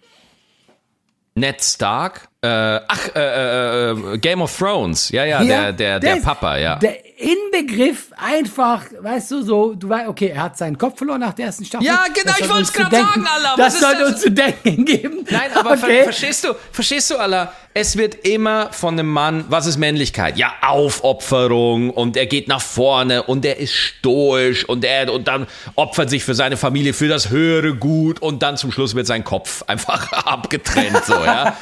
Ned 1.36 1.62
Stark? 1.62 2.30
Äh, 2.44 2.48
ach, 2.88 3.08
äh, 3.16 3.92
äh, 3.92 4.18
Game 4.18 4.42
of 4.42 4.58
Thrones. 4.58 5.10
Ja, 5.10 5.26
ja, 5.26 5.44
der, 5.44 5.74
der, 5.74 6.00
der, 6.00 6.18
ist- 6.18 6.24
Papa, 6.26 6.58
ja. 6.58 6.78
Der 6.78 6.98
Inbegriff 7.22 8.06
einfach, 8.18 8.82
weißt 9.00 9.30
du, 9.30 9.44
so, 9.44 9.76
du 9.76 9.88
weißt, 9.89 10.08
okay, 10.08 10.30
er 10.34 10.42
hat 10.42 10.58
seinen 10.58 10.76
Kopf 10.76 10.98
verloren 10.98 11.20
nach 11.20 11.34
der 11.34 11.46
ersten 11.46 11.66
Staffel. 11.66 11.86
Ja, 11.86 12.06
genau, 12.12 12.34
ich 12.39 12.66
zu 12.66 12.74
grad 12.74 12.92
denken- 12.92 13.24
sagen, 13.24 13.26
was 13.58 13.58
Das 13.58 13.80
sollte 13.80 14.00
das? 14.00 14.12
uns 14.14 14.22
zu 14.22 14.32
denken 14.32 14.86
geben. 14.86 15.24
Nein, 15.30 15.52
aber 15.54 15.78
ver 15.78 15.88
okay. 15.88 16.04
verstehst 16.04 16.44
du, 16.44 16.56
verstehst 16.72 17.12
du, 17.12 17.18
Allah, 17.18 17.54
es 17.76 17.96
wird 17.96 18.16
immer 18.28 18.74
von 18.74 18.96
einem 18.98 19.12
Mann, 19.12 19.46
was 19.50 19.68
ist 19.68 19.78
Männlichkeit? 19.78 20.39
Ja, 20.39 20.52
Aufopferung 20.64 21.92
und 21.92 22.18
er 22.18 22.26
geht 22.26 22.48
nach 22.48 22.62
vorne 22.62 23.22
und 23.22 23.46
er 23.46 23.58
ist 23.60 23.76
stoisch 23.76 24.66
und 24.68 24.84
er, 24.84 25.14
und 25.14 25.28
dann 25.28 25.46
opfert 25.76 26.10
sich 26.10 26.24
für 26.24 26.34
seine 26.34 26.58
Familie, 26.58 26.94
für 26.94 27.08
das 27.08 27.30
höhere 27.30 27.76
Gut 27.76 28.20
und 28.20 28.42
dann 28.42 28.58
zum 28.58 28.72
Schluss 28.72 28.96
wird 28.96 29.06
sein 29.06 29.24
Kopf 29.24 29.62
einfach 29.68 30.12
abgetrennt, 30.26 31.06
so, 31.06 31.14
ja. 31.14 31.56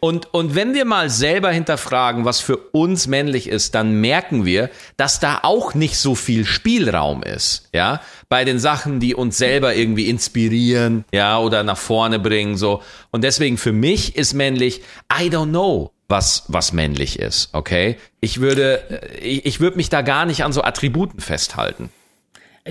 Und, 0.00 0.32
und 0.34 0.54
wenn 0.54 0.74
wir 0.74 0.84
mal 0.84 1.08
selber 1.08 1.50
hinterfragen, 1.50 2.24
was 2.24 2.40
für 2.40 2.56
uns 2.56 3.06
männlich 3.06 3.48
ist, 3.48 3.74
dann 3.74 4.00
merken 4.00 4.44
wir, 4.44 4.70
dass 4.96 5.20
da 5.20 5.40
auch 5.42 5.74
nicht 5.74 5.96
so 5.96 6.14
viel 6.14 6.44
Spielraum 6.44 7.22
ist, 7.22 7.68
ja, 7.72 8.00
bei 8.28 8.44
den 8.44 8.58
Sachen, 8.58 9.00
die 9.00 9.14
uns 9.14 9.38
selber 9.38 9.74
irgendwie 9.74 10.08
inspirieren, 10.08 11.04
ja, 11.12 11.38
oder 11.38 11.62
nach 11.62 11.78
vorne 11.78 12.18
bringen, 12.18 12.56
so. 12.56 12.82
Und 13.10 13.24
deswegen 13.24 13.56
für 13.56 13.72
mich 13.72 14.16
ist 14.16 14.34
männlich, 14.34 14.82
I 15.12 15.28
don't 15.28 15.48
know, 15.48 15.92
was, 16.08 16.44
was 16.48 16.72
männlich 16.72 17.18
ist, 17.18 17.48
okay? 17.52 17.96
Ich 18.20 18.40
würde, 18.40 18.82
äh, 18.90 19.18
ich, 19.18 19.46
ich 19.46 19.60
würde 19.60 19.76
mich 19.76 19.88
da 19.88 20.02
gar 20.02 20.26
nicht 20.26 20.44
an 20.44 20.52
so 20.52 20.62
Attributen 20.62 21.20
festhalten. 21.20 21.90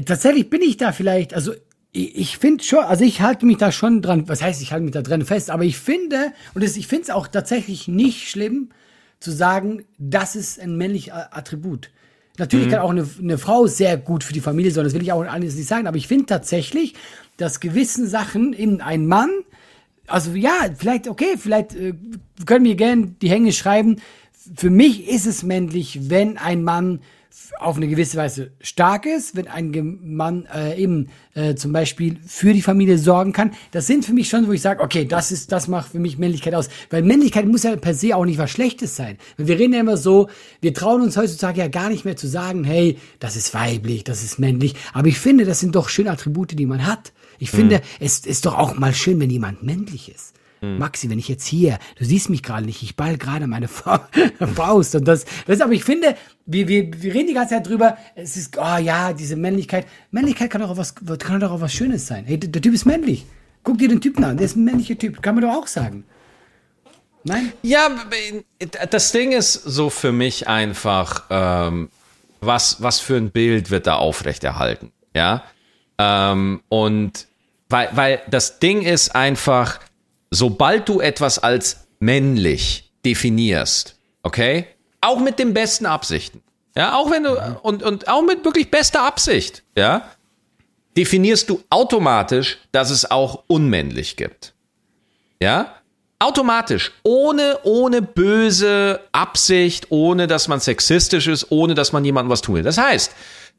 Tatsächlich 0.05 0.49
bin 0.49 0.61
ich 0.61 0.77
da 0.77 0.91
vielleicht, 0.91 1.33
also 1.33 1.53
ich, 1.95 2.37
finde 2.37 2.63
schon, 2.63 2.83
also 2.83 3.05
ich 3.05 3.21
halte 3.21 3.45
mich 3.45 3.57
da 3.57 3.71
schon 3.71 4.01
dran, 4.01 4.27
was 4.27 4.41
heißt, 4.41 4.61
ich 4.61 4.73
halte 4.73 4.83
mich 4.83 4.93
da 4.93 5.01
dran 5.01 5.23
fest, 5.23 5.49
aber 5.49 5.63
ich 5.63 5.77
finde, 5.77 6.33
und 6.53 6.63
das, 6.63 6.75
ich 6.75 6.87
finde 6.87 7.03
es 7.03 7.09
auch 7.09 7.27
tatsächlich 7.27 7.87
nicht 7.87 8.29
schlimm, 8.29 8.69
zu 9.21 9.31
sagen, 9.31 9.85
das 9.97 10.35
ist 10.35 10.59
ein 10.59 10.75
männliches 10.75 11.13
Attribut. 11.13 11.89
Natürlich 12.37 12.67
mhm. 12.67 12.71
kann 12.71 12.79
auch 12.81 12.89
eine, 12.89 13.07
eine 13.19 13.37
Frau 13.37 13.65
sehr 13.67 13.95
gut 13.95 14.25
für 14.25 14.33
die 14.33 14.41
Familie 14.41 14.71
sein, 14.71 14.83
das 14.83 14.93
will 14.93 15.01
ich 15.01 15.13
auch 15.13 15.25
alles 15.25 15.55
nicht 15.55 15.69
sagen, 15.69 15.87
aber 15.87 15.95
ich 15.95 16.07
finde 16.07 16.25
tatsächlich, 16.25 16.95
dass 17.37 17.61
gewissen 17.61 18.07
Sachen 18.07 18.51
in 18.51 18.81
ein 18.81 19.07
Mann, 19.07 19.29
also 20.07 20.33
ja, 20.33 20.69
vielleicht, 20.77 21.07
okay, 21.07 21.35
vielleicht 21.37 21.75
äh, 21.75 21.93
können 22.45 22.65
wir 22.65 22.75
gerne 22.75 23.15
die 23.21 23.29
Hänge 23.29 23.53
schreiben. 23.53 24.01
Für 24.55 24.69
mich 24.69 25.07
ist 25.07 25.25
es 25.25 25.43
männlich, 25.43 26.09
wenn 26.09 26.37
ein 26.37 26.63
Mann 26.63 26.99
auf 27.59 27.77
eine 27.77 27.87
gewisse 27.87 28.17
Weise 28.17 28.51
stark 28.61 29.05
ist, 29.05 29.35
wenn 29.35 29.47
ein 29.47 29.99
Mann 30.03 30.47
äh, 30.53 30.81
eben 30.81 31.09
äh, 31.33 31.55
zum 31.55 31.73
Beispiel 31.73 32.17
für 32.25 32.53
die 32.53 32.61
Familie 32.61 32.97
sorgen 32.97 33.33
kann. 33.33 33.51
Das 33.71 33.87
sind 33.87 34.05
für 34.05 34.13
mich 34.13 34.29
schon, 34.29 34.47
wo 34.47 34.51
ich 34.51 34.61
sage, 34.61 34.81
okay, 34.81 35.05
das 35.05 35.31
ist, 35.31 35.51
das 35.51 35.67
macht 35.67 35.91
für 35.91 35.99
mich 35.99 36.17
Männlichkeit 36.17 36.55
aus. 36.55 36.69
Weil 36.89 37.03
Männlichkeit 37.03 37.45
muss 37.45 37.63
ja 37.63 37.75
per 37.75 37.93
se 37.93 38.15
auch 38.15 38.25
nicht 38.25 38.37
was 38.37 38.51
Schlechtes 38.51 38.95
sein. 38.95 39.17
Wir 39.37 39.59
reden 39.59 39.73
ja 39.73 39.81
immer 39.81 39.97
so, 39.97 40.29
wir 40.61 40.73
trauen 40.73 41.01
uns 41.01 41.17
heutzutage 41.17 41.59
ja 41.59 41.67
gar 41.67 41.89
nicht 41.89 42.05
mehr 42.05 42.15
zu 42.15 42.27
sagen, 42.27 42.63
hey, 42.63 42.97
das 43.19 43.35
ist 43.35 43.53
weiblich, 43.53 44.03
das 44.03 44.23
ist 44.23 44.39
männlich. 44.39 44.75
Aber 44.93 45.07
ich 45.07 45.19
finde, 45.19 45.45
das 45.45 45.59
sind 45.59 45.75
doch 45.75 45.89
schöne 45.89 46.11
Attribute, 46.11 46.57
die 46.57 46.65
man 46.65 46.85
hat. 46.85 47.13
Ich 47.37 47.51
finde, 47.51 47.77
hm. 47.77 47.83
es 47.99 48.19
ist 48.19 48.45
doch 48.45 48.57
auch 48.57 48.77
mal 48.77 48.93
schön, 48.93 49.19
wenn 49.19 49.29
jemand 49.29 49.61
männlich 49.61 50.09
ist. 50.09 50.33
Hm. 50.65 50.79
Maxi, 50.79 51.09
wenn 51.09 51.19
ich 51.19 51.27
jetzt 51.27 51.45
hier, 51.45 51.77
du 51.97 52.05
siehst 52.05 52.29
mich 52.29 52.43
gerade 52.43 52.65
nicht, 52.65 52.81
ich 52.81 52.95
ball 52.95 53.17
gerade 53.17 53.47
meine 53.47 53.67
Faust 54.55 54.95
und 54.95 55.07
das, 55.07 55.25
das, 55.45 55.61
aber 55.61 55.73
ich 55.73 55.83
finde, 55.83 56.15
wir, 56.45 56.67
wir, 56.67 57.01
wir 57.01 57.13
reden 57.13 57.27
die 57.27 57.33
ganze 57.33 57.55
Zeit 57.55 57.67
drüber, 57.67 57.97
es 58.15 58.35
ist, 58.35 58.57
oh 58.57 58.77
ja, 58.77 59.13
diese 59.13 59.35
Männlichkeit. 59.35 59.85
Männlichkeit 60.11 60.49
kann 60.49 60.61
doch 60.61 60.71
auch 60.71 60.77
was, 60.77 60.95
kann 60.95 61.39
doch 61.39 61.51
auch 61.51 61.61
was 61.61 61.73
Schönes 61.73 62.07
sein. 62.07 62.25
Hey, 62.25 62.39
der, 62.39 62.49
der 62.49 62.61
Typ 62.61 62.73
ist 62.73 62.85
männlich. 62.85 63.25
Guck 63.63 63.77
dir 63.77 63.87
den 63.87 64.01
Typen 64.01 64.23
an, 64.23 64.37
der 64.37 64.45
ist 64.45 64.55
ein 64.55 64.63
männlicher 64.63 64.97
Typ, 64.97 65.21
kann 65.21 65.35
man 65.35 65.43
doch 65.43 65.53
auch 65.53 65.67
sagen. 65.67 66.03
Nein? 67.23 67.53
Ja, 67.63 67.89
das 68.91 69.11
Ding 69.11 69.31
ist 69.31 69.53
so 69.53 69.89
für 69.89 70.11
mich 70.11 70.47
einfach, 70.47 71.23
ähm, 71.31 71.89
was, 72.41 72.81
was 72.83 72.99
für 72.99 73.15
ein 73.15 73.31
Bild 73.31 73.71
wird 73.71 73.87
da 73.87 73.95
aufrechterhalten, 73.95 74.91
ja? 75.15 75.43
Ähm, 75.97 76.61
und 76.69 77.27
weil, 77.69 77.89
weil 77.93 78.21
das 78.29 78.59
Ding 78.59 78.83
ist 78.83 79.15
einfach, 79.15 79.79
sobald 80.31 80.87
du 80.89 80.99
etwas 80.99 81.39
als 81.39 81.87
männlich 81.99 82.91
definierst, 83.05 83.97
okay, 84.23 84.67
auch 85.01 85.19
mit 85.19 85.39
den 85.39 85.53
besten 85.53 85.85
Absichten, 85.85 86.41
ja, 86.75 86.95
auch 86.95 87.09
wenn 87.09 87.23
du, 87.23 87.59
und, 87.61 87.83
und 87.83 88.07
auch 88.07 88.21
mit 88.21 88.43
wirklich 88.43 88.69
bester 88.69 89.03
Absicht, 89.03 89.63
ja, 89.77 90.09
definierst 90.97 91.49
du 91.49 91.61
automatisch, 91.69 92.57
dass 92.71 92.89
es 92.89 93.09
auch 93.09 93.43
unmännlich 93.47 94.15
gibt. 94.15 94.53
Ja? 95.41 95.75
Automatisch, 96.19 96.91
ohne, 97.03 97.59
ohne 97.63 98.01
böse 98.01 99.01
Absicht, 99.11 99.87
ohne 99.89 100.27
dass 100.27 100.47
man 100.47 100.59
sexistisch 100.59 101.27
ist, 101.27 101.51
ohne 101.51 101.75
dass 101.75 101.91
man 101.91 102.05
jemandem 102.05 102.31
was 102.31 102.41
tun 102.41 102.55
will. 102.55 102.63
Das 102.63 102.77
heißt, 102.77 103.13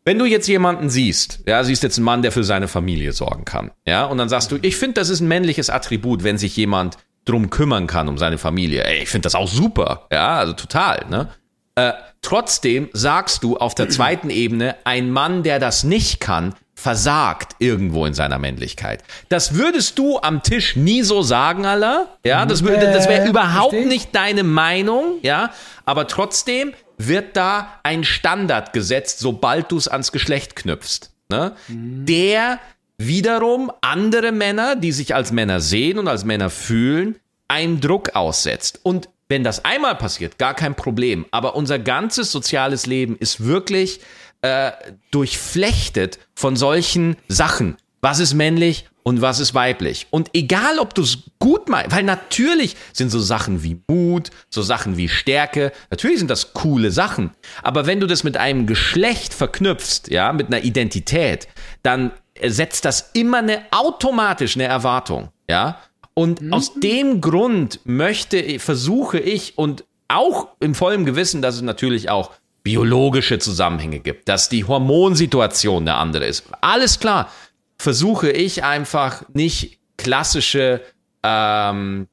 wenn 0.07 0.19
du 0.19 0.25
jetzt 0.25 0.47
jemanden 0.47 0.89
siehst, 0.89 1.41
ja, 1.47 1.63
siehst 1.65 1.83
jetzt 1.83 1.99
einen 1.99 2.05
Mann, 2.05 2.23
der 2.23 2.33
für 2.33 2.45
seine 2.45 2.69
Familie 2.69 3.13
sorgen 3.13 3.45
kann, 3.45 3.73
ja, 3.87 4.07
und 4.07 4.17
dann 4.19 4.29
sagst 4.29 4.53
du, 4.53 4.59
ich 4.63 4.77
finde, 4.77 4.95
das 4.95 5.11
ist 5.11 5.21
ein 5.21 5.29
männliches 5.29 5.69
Attribut, 5.69 6.23
wenn 6.23 6.39
sich 6.39 6.57
jemand 6.57 6.97
drum 7.25 7.51
kümmern 7.51 7.89
kann 7.89 8.09
um 8.09 8.17
seine 8.17 8.39
Familie. 8.39 8.85
Ey, 8.85 9.03
ich 9.03 9.09
finde 9.09 9.27
das 9.27 9.35
auch 9.35 9.49
super, 9.49 10.07
ja, 10.13 10.39
also 10.39 10.53
total, 10.53 11.05
ne? 11.11 11.29
Äh, 11.75 11.93
trotzdem 12.23 12.89
sagst 12.93 13.43
du 13.43 13.59
auf 13.59 13.75
der 13.75 13.91
zweiten 13.91 14.31
Ebene, 14.31 14.77
ein 14.85 15.11
Mann, 15.11 15.43
der 15.43 15.59
das 15.59 15.85
nicht 15.85 16.21
kann, 16.21 16.55
versagt 16.75 17.57
irgendwo 17.59 18.07
in 18.07 18.15
seiner 18.15 18.39
Männlichkeit. 18.39 19.03
Das 19.29 19.55
würdest 19.55 19.99
du 19.99 20.19
am 20.19 20.43
Tisch 20.43 20.77
nie 20.77 21.03
so 21.03 21.23
sagen, 21.23 21.67
Allah. 21.67 22.07
Ja, 22.25 22.47
das, 22.47 22.63
würde, 22.63 22.93
das 22.93 23.09
wäre 23.09 23.27
überhaupt 23.27 23.73
nicht 23.73 24.15
deine 24.15 24.45
Meinung, 24.45 25.19
ja. 25.23 25.51
Aber 25.85 26.07
trotzdem 26.07 26.75
wird 26.99 27.37
da 27.37 27.81
ein 27.83 28.05
Standard 28.05 28.73
gesetzt, 28.73 29.19
sobald 29.19 29.71
du 29.71 29.77
es 29.77 29.89
ans 29.89 30.13
Geschlecht 30.13 30.57
knüpfst. 30.57 31.11
Ne? 31.29 31.53
Mhm. 31.69 32.07
Der 32.07 32.59
wiederum 32.99 33.71
andere 33.81 34.33
Männer, 34.33 34.77
die 34.77 34.93
sich 34.93 35.15
als 35.15 35.33
Männer 35.33 35.61
sehen 35.61 35.99
und 35.99 36.09
als 36.09 36.25
Männer 36.25 36.51
fühlen, 36.51 37.17
einen 37.49 37.81
Druck 37.81 38.15
aussetzt. 38.15 38.81
Und 38.83 39.09
wenn 39.29 39.45
das 39.45 39.65
einmal 39.65 39.97
passiert, 39.97 40.39
gar 40.39 40.55
kein 40.55 40.75
Problem. 40.75 41.27
Aber 41.31 41.57
unser 41.57 41.79
ganzes 41.79 42.31
soziales 42.33 42.87
Leben 42.87 43.17
ist 43.17 43.45
wirklich 43.45 44.01
äh, 44.43 44.73
durchflechtet 45.11 46.19
von 46.35 46.57
solchen 46.57 47.17
Sachen. 47.29 47.77
Was 48.01 48.21
ist 48.21 48.35
männlich? 48.35 48.89
Und 49.07 49.23
was 49.23 49.39
ist 49.39 49.55
weiblich. 49.55 50.09
Und 50.11 50.31
egal, 50.35 50.81
ob 50.81 50.93
du 50.93 51.03
es 51.03 51.19
gut 51.39 51.69
meinst, 51.69 51.95
weil 51.95 52.03
natürlich 52.03 52.75
sind 52.93 53.11
so 53.11 53.21
Sachen 53.21 53.63
wie 53.63 53.81
Mut, 53.87 54.31
so 54.51 54.63
Sachen 54.63 54.97
wie 54.97 55.09
Stärke, 55.09 55.71
natürlich 55.91 56.19
sind 56.19 56.29
das 56.29 56.55
coole 56.55 56.91
Sachen. 56.91 57.31
Aber 57.63 57.87
wenn 57.87 58.01
du 58.01 58.09
das 58.09 58.25
mit 58.25 58.37
einem 58.37 58.67
Geschlecht 58.67 59.33
verknüpfst, 59.33 60.09
ja, 60.09 60.33
mit 60.33 60.49
einer 60.49 60.65
Identität, 60.65 61.47
dann 61.85 62.11
setzt 62.45 62.85
das 62.85 63.11
immer 63.13 63.39
eine 63.39 63.63
automatisch 63.71 64.57
eine 64.57 64.65
Erwartung, 64.65 65.29
ja. 65.49 65.79
Und 66.15 66.41
mhm. 66.41 66.53
aus 66.53 66.73
dem 66.75 67.21
Grund 67.21 67.79
möchte, 67.85 68.59
versuche 68.59 69.21
ich 69.21 69.57
und 69.57 69.85
auch 70.09 70.49
im 70.59 70.75
vollen 70.75 71.05
Gewissen, 71.05 71.43
dass 71.43 71.55
es 71.55 71.63
natürlich 71.63 72.11
auch 72.11 72.33
biologische 72.65 73.39
Zusammenhänge 73.39 74.01
gibt, 74.01 74.29
dass 74.29 74.49
die 74.49 74.65
Hormonsituation 74.65 75.85
eine 75.85 75.95
andere 75.95 76.27
ist. 76.27 76.43
Alles 76.61 76.99
klar 76.99 77.31
versuche 77.79 78.31
ich 78.31 78.65
einfach 78.65 79.25
nicht 79.33 79.79
klassische, 79.97 80.83
ähm, 81.23 82.09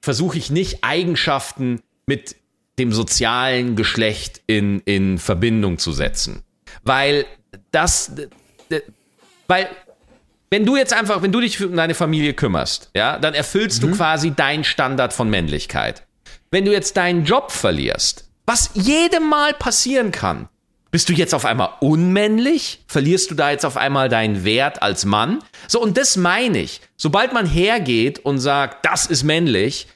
versuche 0.00 0.38
ich 0.38 0.50
nicht 0.50 0.82
Eigenschaften 0.82 1.80
mit 2.06 2.36
dem 2.78 2.92
sozialen 2.92 3.76
Geschlecht 3.76 4.42
in, 4.46 4.80
in 4.80 5.18
Verbindung 5.18 5.78
zu 5.78 5.92
setzen. 5.92 6.42
Weil 6.82 7.26
das, 7.70 8.12
weil 9.48 9.68
wenn 10.50 10.64
du 10.64 10.76
jetzt 10.76 10.92
einfach, 10.92 11.22
wenn 11.22 11.32
du 11.32 11.40
dich 11.40 11.62
um 11.64 11.76
deine 11.76 11.94
Familie 11.94 12.34
kümmerst, 12.34 12.90
ja, 12.94 13.18
dann 13.18 13.34
erfüllst 13.34 13.82
mhm. 13.82 13.90
du 13.90 13.96
quasi 13.96 14.30
deinen 14.32 14.64
Standard 14.64 15.12
von 15.12 15.28
Männlichkeit. 15.28 16.06
Wenn 16.50 16.64
du 16.64 16.72
jetzt 16.72 16.96
deinen 16.96 17.24
Job 17.24 17.50
verlierst, 17.50 18.30
was 18.46 18.70
jedem 18.74 19.28
Mal 19.28 19.54
passieren 19.54 20.12
kann, 20.12 20.48
bist 20.96 21.10
du 21.10 21.12
jetzt 21.12 21.34
auf 21.34 21.44
einmal 21.44 21.74
unmännlich? 21.80 22.82
Verlierst 22.86 23.30
du 23.30 23.34
da 23.34 23.50
jetzt 23.50 23.66
auf 23.66 23.76
einmal 23.76 24.08
deinen 24.08 24.44
Wert 24.44 24.80
als 24.80 25.04
Mann? 25.04 25.40
So, 25.68 25.78
und 25.78 25.98
das 25.98 26.16
meine 26.16 26.58
ich. 26.58 26.80
Sobald 26.96 27.34
man 27.34 27.44
hergeht 27.44 28.18
und 28.20 28.38
sagt, 28.38 28.86
das 28.86 29.04
ist 29.04 29.22
männlich, 29.22 29.88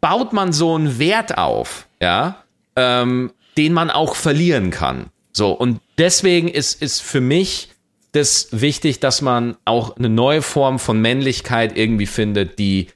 baut 0.00 0.32
man 0.32 0.54
so 0.54 0.74
einen 0.74 0.98
Wert 0.98 1.36
auf, 1.36 1.86
ja, 2.00 2.42
ähm, 2.76 3.30
den 3.58 3.74
man 3.74 3.90
auch 3.90 4.16
verlieren 4.16 4.70
kann. 4.70 5.10
So, 5.34 5.52
und 5.52 5.82
deswegen 5.98 6.48
ist, 6.48 6.80
ist 6.80 7.02
für 7.02 7.20
mich 7.20 7.68
das 8.12 8.48
wichtig, 8.52 9.00
dass 9.00 9.20
man 9.20 9.58
auch 9.66 9.98
eine 9.98 10.08
neue 10.08 10.40
Form 10.40 10.78
von 10.78 10.98
Männlichkeit 10.98 11.76
irgendwie 11.76 12.06
findet, 12.06 12.58
die 12.58 12.86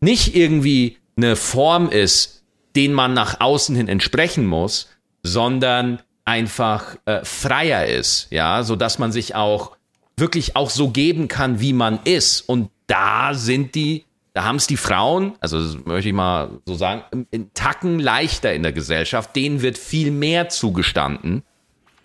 nicht 0.00 0.34
irgendwie 0.34 0.96
eine 1.18 1.36
Form 1.36 1.90
ist, 1.90 2.44
den 2.76 2.94
man 2.94 3.12
nach 3.12 3.42
außen 3.42 3.76
hin 3.76 3.88
entsprechen 3.88 4.46
muss, 4.46 4.88
sondern 5.22 6.00
einfach 6.30 6.96
äh, 7.06 7.24
freier 7.24 7.86
ist, 7.86 8.28
ja, 8.30 8.62
so 8.62 8.76
dass 8.76 9.00
man 9.00 9.10
sich 9.10 9.34
auch 9.34 9.76
wirklich 10.16 10.54
auch 10.54 10.70
so 10.70 10.90
geben 10.90 11.26
kann, 11.26 11.60
wie 11.60 11.72
man 11.72 11.98
ist. 12.04 12.42
Und 12.42 12.70
da 12.86 13.34
sind 13.34 13.74
die, 13.74 14.04
da 14.32 14.44
haben 14.44 14.56
es 14.56 14.68
die 14.68 14.76
Frauen, 14.76 15.32
also 15.40 15.58
möchte 15.84 16.08
ich 16.08 16.14
mal 16.14 16.50
so 16.66 16.74
sagen, 16.74 17.26
in 17.32 17.52
Tacken 17.52 17.98
leichter 17.98 18.54
in 18.54 18.62
der 18.62 18.72
Gesellschaft. 18.72 19.34
Denen 19.34 19.60
wird 19.60 19.76
viel 19.76 20.12
mehr 20.12 20.48
zugestanden, 20.48 21.42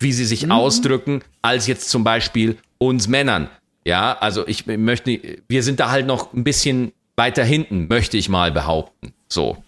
wie 0.00 0.12
sie 0.12 0.24
sich 0.24 0.46
mhm. 0.46 0.52
ausdrücken, 0.52 1.22
als 1.42 1.68
jetzt 1.68 1.88
zum 1.88 2.02
Beispiel 2.02 2.58
uns 2.78 3.06
Männern. 3.06 3.48
Ja, 3.84 4.18
also 4.18 4.48
ich 4.48 4.66
möchte, 4.66 5.20
wir 5.46 5.62
sind 5.62 5.78
da 5.78 5.90
halt 5.90 6.06
noch 6.06 6.32
ein 6.32 6.42
bisschen 6.42 6.92
weiter 7.14 7.44
hinten, 7.44 7.86
möchte 7.86 8.16
ich 8.16 8.28
mal 8.28 8.50
behaupten. 8.50 9.12
So. 9.28 9.62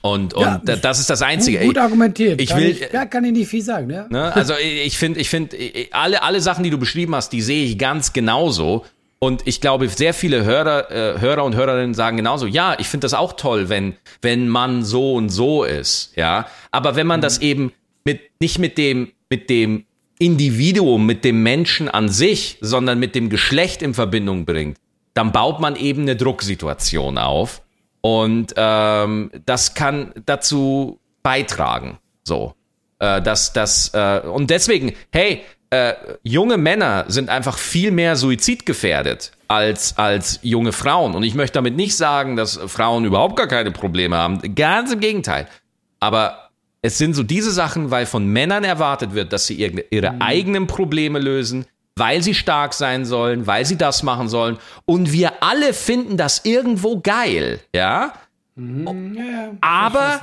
Und, 0.00 0.34
und 0.34 0.42
ja, 0.42 0.58
das 0.58 1.00
ist 1.00 1.10
das 1.10 1.22
Einzige. 1.22 1.58
Gut, 1.58 1.68
gut 1.68 1.78
argumentiert. 1.78 2.40
Ich 2.40 2.50
kann 2.50 2.60
will, 2.60 2.70
ich, 2.70 2.92
ja, 2.92 3.04
kann 3.06 3.24
ich 3.24 3.32
nicht 3.32 3.48
viel 3.48 3.62
sagen. 3.62 3.90
Ja? 3.90 4.06
Ne? 4.08 4.34
Also 4.34 4.54
ich 4.84 4.96
finde, 4.96 5.20
ich 5.20 5.28
finde, 5.28 5.56
alle, 5.90 6.22
alle 6.22 6.40
Sachen, 6.40 6.64
die 6.64 6.70
du 6.70 6.78
beschrieben 6.78 7.14
hast, 7.14 7.32
die 7.32 7.42
sehe 7.42 7.64
ich 7.64 7.78
ganz 7.78 8.12
genauso. 8.12 8.84
Und 9.18 9.46
ich 9.46 9.60
glaube, 9.60 9.88
sehr 9.88 10.14
viele 10.14 10.44
Hörer, 10.44 10.90
äh, 10.90 11.20
Hörer 11.20 11.42
und 11.44 11.56
Hörerinnen 11.56 11.94
sagen 11.94 12.16
genauso, 12.16 12.46
ja, 12.46 12.76
ich 12.78 12.86
finde 12.86 13.04
das 13.06 13.14
auch 13.14 13.32
toll, 13.32 13.68
wenn, 13.68 13.96
wenn 14.22 14.48
man 14.48 14.84
so 14.84 15.14
und 15.14 15.30
so 15.30 15.64
ist, 15.64 16.12
ja. 16.14 16.46
Aber 16.70 16.94
wenn 16.94 17.08
man 17.08 17.18
mhm. 17.18 17.22
das 17.22 17.38
eben 17.38 17.72
mit, 18.04 18.20
nicht 18.40 18.60
mit 18.60 18.78
dem, 18.78 19.10
mit 19.28 19.50
dem 19.50 19.84
Individuum, 20.20 21.04
mit 21.04 21.24
dem 21.24 21.42
Menschen 21.42 21.88
an 21.88 22.08
sich, 22.08 22.58
sondern 22.60 23.00
mit 23.00 23.16
dem 23.16 23.28
Geschlecht 23.28 23.82
in 23.82 23.92
Verbindung 23.92 24.44
bringt, 24.44 24.76
dann 25.14 25.32
baut 25.32 25.58
man 25.58 25.74
eben 25.74 26.02
eine 26.02 26.14
Drucksituation 26.14 27.18
auf 27.18 27.62
und 28.00 28.54
ähm, 28.56 29.30
das 29.46 29.74
kann 29.74 30.12
dazu 30.26 30.98
beitragen. 31.22 31.98
So. 32.24 32.54
Äh, 33.00 33.22
dass, 33.22 33.52
dass, 33.52 33.92
äh, 33.94 34.20
und 34.24 34.50
deswegen, 34.50 34.92
hey, 35.12 35.42
äh, 35.70 35.94
junge 36.22 36.56
Männer 36.56 37.04
sind 37.08 37.28
einfach 37.28 37.58
viel 37.58 37.90
mehr 37.90 38.16
suizidgefährdet 38.16 39.32
als, 39.48 39.96
als 39.98 40.40
junge 40.42 40.72
Frauen. 40.72 41.14
Und 41.14 41.22
ich 41.22 41.34
möchte 41.34 41.54
damit 41.54 41.76
nicht 41.76 41.96
sagen, 41.96 42.36
dass 42.36 42.58
Frauen 42.66 43.04
überhaupt 43.04 43.36
gar 43.36 43.46
keine 43.46 43.70
Probleme 43.70 44.16
haben. 44.16 44.54
Ganz 44.54 44.92
im 44.92 45.00
Gegenteil. 45.00 45.46
Aber 46.00 46.48
Es 46.80 46.96
sind 46.98 47.14
so 47.14 47.22
diese 47.22 47.50
Sachen, 47.50 47.90
weil 47.90 48.06
von 48.06 48.26
Männern 48.26 48.62
erwartet 48.62 49.14
wird, 49.14 49.32
dass 49.32 49.46
sie 49.46 49.54
ihre, 49.54 49.84
ihre 49.90 50.12
mhm. 50.12 50.22
eigenen 50.22 50.66
Probleme 50.66 51.18
lösen, 51.18 51.66
weil 51.98 52.22
sie 52.22 52.34
stark 52.34 52.74
sein 52.74 53.04
sollen, 53.04 53.46
weil 53.46 53.64
sie 53.64 53.76
das 53.76 54.02
machen 54.02 54.28
sollen. 54.28 54.58
Und 54.84 55.12
wir 55.12 55.42
alle 55.42 55.72
finden 55.74 56.16
das 56.16 56.44
irgendwo 56.44 57.00
geil, 57.00 57.60
ja? 57.74 58.12
Mhm. 58.54 59.14
ja 59.14 59.52
Aber 59.60 60.20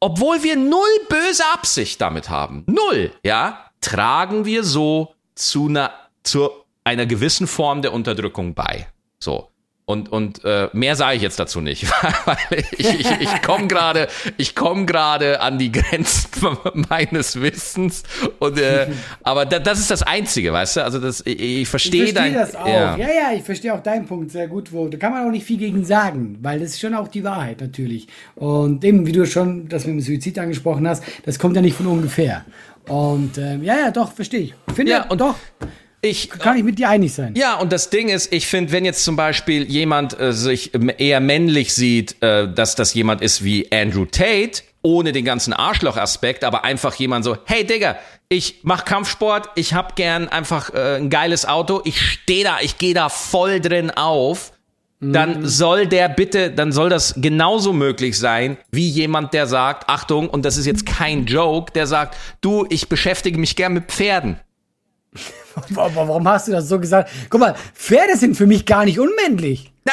obwohl 0.00 0.42
wir 0.42 0.56
null 0.56 0.80
böse 1.08 1.42
Absicht 1.52 2.00
damit 2.00 2.28
haben, 2.28 2.64
null, 2.66 3.12
ja, 3.24 3.70
tragen 3.80 4.44
wir 4.44 4.62
so 4.64 5.14
zu 5.34 5.68
einer, 5.68 5.92
zu 6.22 6.50
einer 6.84 7.06
gewissen 7.06 7.46
Form 7.46 7.82
der 7.82 7.92
Unterdrückung 7.92 8.54
bei. 8.54 8.88
So. 9.18 9.50
Und, 9.88 10.10
und 10.10 10.44
äh, 10.44 10.68
mehr 10.72 10.96
sage 10.96 11.14
ich 11.14 11.22
jetzt 11.22 11.38
dazu 11.38 11.60
nicht, 11.60 11.86
weil 12.24 12.64
ich, 12.76 12.88
ich, 12.88 13.08
ich 13.20 13.42
komme 13.42 13.68
gerade 13.68 14.08
ich 14.36 14.56
komme 14.56 14.84
gerade 14.84 15.40
an 15.40 15.58
die 15.58 15.70
Grenzen 15.70 16.28
meines 16.88 17.40
Wissens. 17.40 18.02
Und, 18.40 18.58
äh, 18.58 18.88
aber 19.22 19.46
da, 19.46 19.60
das 19.60 19.78
ist 19.78 19.92
das 19.92 20.02
Einzige, 20.02 20.52
weißt 20.52 20.78
du? 20.78 20.82
Also 20.82 20.98
das, 20.98 21.22
ich, 21.24 21.40
ich 21.40 21.68
verstehe 21.68 22.02
Ich 22.02 22.14
verstehe 22.14 22.34
das 22.34 22.56
auch. 22.56 22.66
Ja. 22.66 22.96
ja, 22.96 23.06
ja, 23.06 23.32
ich 23.36 23.44
verstehe 23.44 23.72
auch 23.72 23.80
deinen 23.80 24.06
Punkt 24.06 24.32
sehr 24.32 24.48
gut. 24.48 24.72
Wo, 24.72 24.88
da 24.88 24.98
kann 24.98 25.12
man 25.12 25.24
auch 25.24 25.30
nicht 25.30 25.46
viel 25.46 25.58
gegen 25.58 25.84
sagen, 25.84 26.36
weil 26.42 26.58
das 26.58 26.70
ist 26.70 26.80
schon 26.80 26.94
auch 26.94 27.06
die 27.06 27.22
Wahrheit 27.22 27.60
natürlich. 27.60 28.08
Und 28.34 28.84
eben, 28.84 29.06
wie 29.06 29.12
du 29.12 29.24
schon 29.24 29.68
das 29.68 29.86
mit 29.86 29.94
dem 29.94 30.00
Suizid 30.00 30.36
angesprochen 30.40 30.88
hast, 30.88 31.04
das 31.24 31.38
kommt 31.38 31.54
ja 31.54 31.62
nicht 31.62 31.76
von 31.76 31.86
ungefähr. 31.86 32.44
Und 32.88 33.38
ähm, 33.38 33.62
ja, 33.62 33.76
ja, 33.76 33.90
doch, 33.92 34.10
verstehe 34.10 34.40
ich. 34.40 34.54
Finde, 34.74 34.90
ja, 34.90 35.06
und 35.06 35.20
doch. 35.20 35.36
Ich, 36.06 36.30
Kann 36.30 36.56
ich 36.56 36.64
mit 36.64 36.78
dir 36.78 36.88
einig 36.88 37.12
sein? 37.12 37.34
Ja, 37.36 37.56
und 37.56 37.72
das 37.72 37.90
Ding 37.90 38.08
ist, 38.08 38.32
ich 38.32 38.46
finde, 38.46 38.72
wenn 38.72 38.84
jetzt 38.84 39.04
zum 39.04 39.16
Beispiel 39.16 39.64
jemand 39.64 40.18
äh, 40.18 40.32
sich 40.32 40.72
eher 40.98 41.20
männlich 41.20 41.74
sieht, 41.74 42.22
äh, 42.22 42.52
dass 42.52 42.74
das 42.74 42.94
jemand 42.94 43.22
ist 43.22 43.42
wie 43.44 43.70
Andrew 43.72 44.04
Tate, 44.04 44.62
ohne 44.82 45.12
den 45.12 45.24
ganzen 45.24 45.52
Arschloch-Aspekt, 45.52 46.44
aber 46.44 46.64
einfach 46.64 46.94
jemand 46.94 47.24
so, 47.24 47.36
hey 47.44 47.66
Digga, 47.66 47.96
ich 48.28 48.60
mach 48.62 48.84
Kampfsport, 48.84 49.50
ich 49.56 49.74
hab 49.74 49.96
gern 49.96 50.28
einfach 50.28 50.72
äh, 50.72 50.96
ein 50.96 51.10
geiles 51.10 51.46
Auto, 51.46 51.80
ich 51.84 52.00
stehe 52.00 52.44
da, 52.44 52.58
ich 52.60 52.78
gehe 52.78 52.94
da 52.94 53.08
voll 53.08 53.60
drin 53.60 53.90
auf, 53.90 54.52
dann 55.00 55.40
mhm. 55.40 55.46
soll 55.46 55.86
der 55.86 56.08
bitte, 56.08 56.50
dann 56.50 56.72
soll 56.72 56.88
das 56.88 57.14
genauso 57.16 57.72
möglich 57.72 58.18
sein, 58.18 58.56
wie 58.70 58.88
jemand, 58.88 59.34
der 59.34 59.46
sagt, 59.46 59.88
Achtung, 59.88 60.28
und 60.28 60.44
das 60.44 60.56
ist 60.56 60.66
jetzt 60.66 60.86
kein 60.86 61.26
Joke, 61.26 61.72
der 61.72 61.86
sagt, 61.86 62.16
du, 62.40 62.66
ich 62.70 62.88
beschäftige 62.88 63.38
mich 63.38 63.56
gern 63.56 63.74
mit 63.74 63.86
Pferden. 63.92 64.40
Warum 65.70 66.28
hast 66.28 66.48
du 66.48 66.52
das 66.52 66.68
so 66.68 66.78
gesagt? 66.78 67.10
Guck 67.30 67.40
mal, 67.40 67.54
Pferde 67.74 68.16
sind 68.16 68.36
für 68.36 68.46
mich 68.46 68.66
gar 68.66 68.84
nicht 68.84 68.98
unmännlich. 68.98 69.72
Na, 69.84 69.92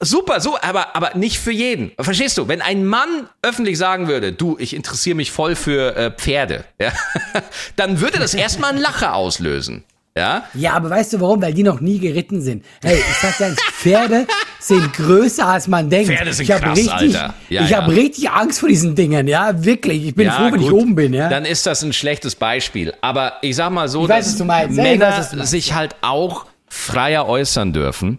super, 0.00 0.40
so, 0.40 0.56
aber, 0.60 0.94
aber 0.94 1.16
nicht 1.16 1.40
für 1.40 1.50
jeden. 1.50 1.90
Verstehst 1.98 2.38
du? 2.38 2.46
Wenn 2.46 2.62
ein 2.62 2.86
Mann 2.86 3.28
öffentlich 3.42 3.76
sagen 3.76 4.06
würde, 4.06 4.32
du, 4.32 4.56
ich 4.60 4.74
interessiere 4.74 5.16
mich 5.16 5.32
voll 5.32 5.56
für 5.56 5.96
äh, 5.96 6.10
Pferde, 6.12 6.64
ja, 6.80 6.92
dann 7.76 8.00
würde 8.00 8.20
das 8.20 8.34
erstmal 8.34 8.72
ein 8.72 8.78
Lacher 8.78 9.14
auslösen. 9.14 9.84
Ja? 10.18 10.44
ja, 10.54 10.72
aber 10.72 10.90
weißt 10.90 11.12
du 11.12 11.20
warum? 11.20 11.40
Weil 11.40 11.54
die 11.54 11.62
noch 11.62 11.80
nie 11.80 12.00
geritten 12.00 12.42
sind. 12.42 12.64
Hey, 12.82 12.96
ich 12.96 13.16
sag 13.18 13.38
dir, 13.38 13.54
Pferde 13.72 14.26
sind 14.58 14.92
größer 14.94 15.46
als 15.46 15.68
man 15.68 15.88
denkt. 15.88 16.08
Pferde 16.10 16.32
sind 16.32 16.50
ich 16.50 16.56
krass, 16.56 16.76
richtig, 16.76 16.92
Alter. 16.92 17.34
Ja, 17.48 17.62
ich 17.62 17.70
ja. 17.70 17.76
habe 17.76 17.94
richtig 17.94 18.28
Angst 18.30 18.58
vor 18.58 18.68
diesen 18.68 18.96
Dingen, 18.96 19.28
ja, 19.28 19.64
wirklich. 19.64 20.06
Ich 20.08 20.14
bin 20.16 20.26
ja, 20.26 20.32
froh, 20.32 20.44
wenn 20.46 20.60
gut. 20.60 20.62
ich 20.62 20.72
oben 20.72 20.94
bin, 20.96 21.14
ja. 21.14 21.28
Dann 21.28 21.44
ist 21.44 21.66
das 21.66 21.82
ein 21.84 21.92
schlechtes 21.92 22.34
Beispiel. 22.34 22.92
Aber 23.00 23.34
ich 23.42 23.54
sag 23.54 23.70
mal 23.70 23.88
so, 23.88 24.08
weiß, 24.08 24.36
dass 24.36 24.46
meinst, 24.46 24.76
Männer 24.76 25.18
weiß, 25.18 25.30
sich 25.48 25.74
halt 25.74 25.94
auch 26.00 26.46
freier 26.66 27.26
äußern 27.28 27.72
dürfen 27.72 28.18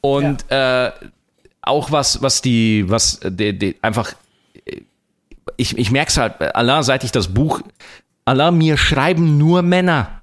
und 0.00 0.48
äh, 0.50 0.92
auch 1.62 1.90
was, 1.90 2.22
was 2.22 2.42
die, 2.42 2.84
was 2.86 3.18
die, 3.24 3.58
die 3.58 3.76
einfach, 3.82 4.12
ich, 5.56 5.76
ich 5.76 5.90
merk's 5.90 6.16
halt, 6.16 6.40
Allah, 6.54 6.84
seit 6.84 7.02
ich 7.02 7.10
das 7.10 7.28
Buch, 7.28 7.60
Allah, 8.24 8.50
mir 8.50 8.76
schreiben 8.76 9.38
nur 9.38 9.62
Männer. 9.62 10.19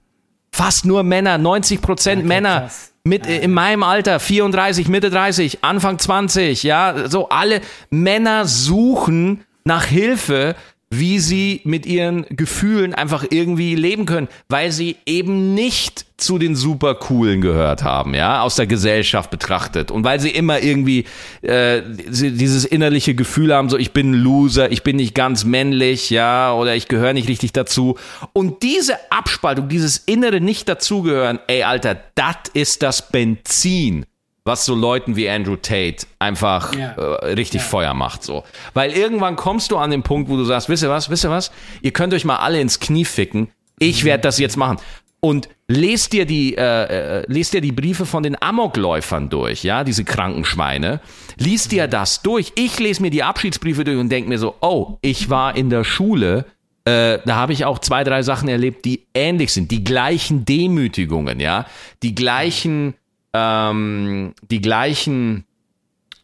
Fast 0.58 0.86
nur 0.86 1.03
Männer, 1.03 1.38
90 1.38 1.84
Prozent 1.84 2.20
okay, 2.22 2.28
Männer. 2.28 2.62
Krass. 2.62 2.91
Mit, 3.03 3.28
ja. 3.28 3.36
in 3.36 3.53
meinem 3.53 3.84
Alter, 3.84 4.20
34, 4.20 4.88
Mitte 4.88 5.12
30, 5.12 5.64
Anfang 5.64 5.99
20, 5.99 6.64
ja, 6.64 7.08
so 7.08 7.30
alle 7.30 7.62
Männer 7.91 8.45
suchen 8.45 9.45
nach 9.66 9.86
Hilfe 9.86 10.55
wie 10.89 11.19
sie 11.19 11.61
mit 11.65 11.85
ihren 11.85 12.25
Gefühlen 12.29 12.93
einfach 12.93 13.25
irgendwie 13.29 13.75
leben 13.75 14.05
können, 14.05 14.29
weil 14.47 14.71
sie 14.71 14.95
eben 15.05 15.53
nicht 15.53 16.05
zu 16.15 16.39
den 16.39 16.55
super 16.55 16.95
coolen 16.95 17.41
gehört 17.41 17.83
haben, 17.83 18.13
ja, 18.13 18.41
aus 18.41 18.55
der 18.55 18.67
Gesellschaft 18.67 19.29
betrachtet. 19.29 19.91
Und 19.91 20.03
weil 20.03 20.19
sie 20.19 20.29
immer 20.29 20.61
irgendwie 20.61 21.05
äh, 21.41 21.81
dieses 21.85 22.65
innerliche 22.65 23.15
Gefühl 23.15 23.53
haben, 23.53 23.69
so 23.69 23.77
ich 23.77 23.91
bin 23.91 24.11
ein 24.11 24.13
Loser, 24.15 24.71
ich 24.71 24.81
bin 24.81 24.95
nicht 24.95 25.13
ganz 25.13 25.43
männlich, 25.43 26.09
ja, 26.09 26.53
oder 26.53 26.75
ich 26.75 26.88
gehöre 26.88 27.13
nicht 27.13 27.27
richtig 27.27 27.51
dazu. 27.51 27.97
Und 28.33 28.63
diese 28.63 28.97
Abspaltung, 29.11 29.67
dieses 29.67 29.97
innere 29.97 30.41
nicht 30.41 30.69
dazugehören, 30.69 31.39
ey 31.47 31.63
Alter, 31.63 31.99
das 32.15 32.38
ist 32.53 32.81
das 32.81 33.09
Benzin 33.09 34.05
was 34.47 34.65
so 34.65 34.73
Leuten 34.73 35.15
wie 35.15 35.29
Andrew 35.29 35.55
Tate 35.55 36.07
einfach 36.17 36.73
ja. 36.73 36.93
äh, 36.93 37.33
richtig 37.33 37.61
ja. 37.61 37.67
Feuer 37.67 37.93
macht. 37.93 38.23
So. 38.23 38.43
Weil 38.73 38.91
irgendwann 38.91 39.35
kommst 39.35 39.69
du 39.69 39.77
an 39.77 39.91
den 39.91 40.01
Punkt, 40.01 40.29
wo 40.29 40.37
du 40.37 40.43
sagst, 40.43 40.69
wisst 40.69 40.83
ihr 40.83 40.89
was, 40.89 41.09
wisst 41.09 41.25
ihr 41.25 41.29
was? 41.29 41.51
Ihr 41.81 41.91
könnt 41.91 42.13
euch 42.13 42.25
mal 42.25 42.37
alle 42.37 42.59
ins 42.59 42.79
Knie 42.79 43.05
ficken. 43.05 43.49
Ich 43.77 44.03
werde 44.03 44.21
das 44.21 44.39
jetzt 44.39 44.57
machen. 44.57 44.77
Und 45.19 45.49
lest 45.67 46.13
dir 46.13 46.25
die, 46.25 46.55
äh, 46.55 47.19
äh, 47.19 47.23
lest 47.27 47.53
dir 47.53 47.61
die 47.61 47.71
Briefe 47.71 48.05
von 48.05 48.23
den 48.23 48.41
Amokläufern 48.41 49.29
durch, 49.29 49.63
ja, 49.63 49.83
diese 49.83 50.03
kranken 50.03 50.45
Schweine. 50.45 51.01
Lies 51.37 51.67
dir 51.67 51.87
das 51.87 52.21
durch. 52.21 52.53
Ich 52.55 52.79
lese 52.79 53.01
mir 53.01 53.11
die 53.11 53.23
Abschiedsbriefe 53.23 53.83
durch 53.83 53.97
und 53.97 54.09
denke 54.09 54.29
mir 54.29 54.39
so, 54.39 54.55
oh, 54.61 54.97
ich 55.01 55.29
war 55.29 55.55
in 55.55 55.69
der 55.69 55.83
Schule 55.83 56.45
äh, 56.87 57.19
da 57.25 57.35
habe 57.35 57.51
ich 57.51 57.65
auch 57.65 57.79
zwei, 57.79 58.05
drei 58.05 58.23
Sachen 58.23 58.47
erlebt, 58.47 58.85
die 58.85 59.07
ähnlich 59.13 59.51
sind. 59.51 59.71
Die 59.71 59.83
gleichen 59.83 60.45
Demütigungen, 60.45 61.41
ja, 61.41 61.65
die 62.01 62.15
gleichen 62.15 62.93
ähm, 63.38 64.33
die 64.49 64.61
gleichen, 64.61 65.45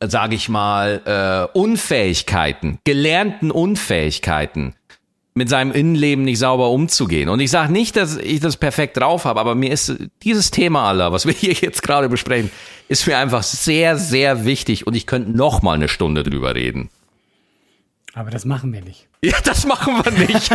sage 0.01 0.35
ich 0.35 0.49
mal, 0.49 1.01
äh, 1.53 1.57
Unfähigkeiten, 1.57 2.79
gelernten 2.83 3.51
Unfähigkeiten 3.51 4.75
mit 5.35 5.49
seinem 5.49 5.71
Innenleben 5.71 6.25
nicht 6.25 6.39
sauber 6.39 6.69
umzugehen. 6.69 7.29
Und 7.29 7.39
ich 7.39 7.49
sage 7.49 7.71
nicht, 7.71 7.95
dass 7.95 8.17
ich 8.17 8.39
das 8.39 8.57
perfekt 8.57 8.97
drauf 8.97 9.25
habe, 9.25 9.39
aber 9.39 9.55
mir 9.55 9.71
ist 9.71 9.95
dieses 10.21 10.51
Thema 10.51 10.87
aller, 10.87 11.11
was 11.11 11.25
wir 11.25 11.33
hier 11.37 11.53
jetzt 11.53 11.83
gerade 11.83 12.09
besprechen, 12.09 12.51
ist 12.87 13.07
mir 13.07 13.17
einfach 13.17 13.43
sehr, 13.43 13.97
sehr 13.97 14.45
wichtig 14.45 14.85
und 14.85 14.95
ich 14.95 15.07
könnte 15.07 15.31
noch 15.31 15.61
mal 15.61 15.73
eine 15.73 15.87
Stunde 15.87 16.23
drüber 16.23 16.55
reden. 16.55 16.89
Aber 18.15 18.29
das 18.29 18.45
machen 18.45 18.71
wir 18.71 18.81
nicht. 18.81 19.07
Ja, 19.23 19.37
das 19.41 19.65
machen 19.65 19.93
wir 20.03 20.11
nicht. 20.11 20.51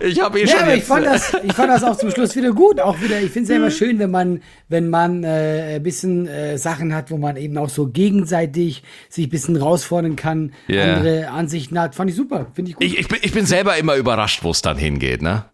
ich 0.00 0.20
habe 0.20 0.38
eh 0.38 0.44
ja, 0.44 0.48
schon. 0.48 0.60
Aber 0.60 0.74
ich, 0.76 0.84
fand 0.84 1.06
das, 1.06 1.34
ich 1.42 1.52
fand 1.54 1.70
das 1.70 1.82
auch 1.82 1.96
zum 1.98 2.12
Schluss 2.12 2.36
wieder 2.36 2.52
gut. 2.52 2.78
Auch 2.78 3.00
wieder, 3.00 3.20
ich 3.20 3.32
finde 3.32 3.42
es 3.42 3.48
ja 3.48 3.56
immer 3.56 3.66
mhm. 3.66 3.72
schön, 3.72 3.98
wenn 3.98 4.12
man, 4.12 4.42
wenn 4.68 4.88
man 4.88 5.24
äh, 5.24 5.74
ein 5.74 5.82
bisschen 5.82 6.28
äh, 6.28 6.56
Sachen 6.56 6.94
hat, 6.94 7.10
wo 7.10 7.16
man 7.16 7.36
eben 7.36 7.58
auch 7.58 7.68
so 7.68 7.88
gegenseitig 7.88 8.84
sich 9.08 9.26
ein 9.26 9.30
bisschen 9.30 9.56
herausfordern 9.56 10.14
kann, 10.14 10.52
yeah. 10.68 10.94
andere 10.94 11.30
Ansichten 11.30 11.80
hat. 11.80 11.96
Fand 11.96 12.10
ich 12.10 12.16
super. 12.16 12.46
Finde 12.54 12.70
ich 12.70 12.76
gut. 12.76 12.86
Ich, 12.86 12.96
ich, 12.96 13.08
bin, 13.08 13.18
ich 13.22 13.32
bin 13.32 13.44
selber 13.44 13.76
immer 13.76 13.96
überrascht, 13.96 14.44
wo 14.44 14.52
es 14.52 14.62
dann 14.62 14.78
hingeht, 14.78 15.20
ne? 15.20 15.46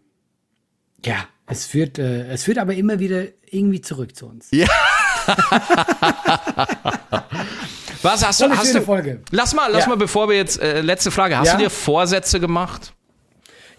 Ja, 1.02 1.26
es 1.46 1.64
führt, 1.64 1.98
äh, 1.98 2.26
es 2.28 2.44
führt 2.44 2.59
aber 2.59 2.74
immer 2.74 2.98
wieder 2.98 3.22
irgendwie 3.50 3.80
zurück 3.80 4.14
zu 4.14 4.26
uns. 4.26 4.48
Ja. 4.50 4.68
Was 8.07 8.24
hast 8.24 8.40
du? 8.40 8.48
Hast 8.48 8.74
du 8.74 8.82
Folge. 8.82 9.20
Lass 9.30 9.54
mal, 9.54 9.70
lass 9.70 9.82
ja. 9.82 9.88
mal, 9.88 9.96
bevor 9.96 10.28
wir 10.28 10.36
jetzt 10.36 10.61
äh, 10.61 10.80
letzte 10.80 11.11
Frage. 11.11 11.38
Hast 11.38 11.48
ja? 11.48 11.57
du 11.57 11.64
dir 11.64 11.70
Vorsätze 11.70 12.38
gemacht? 12.38 12.92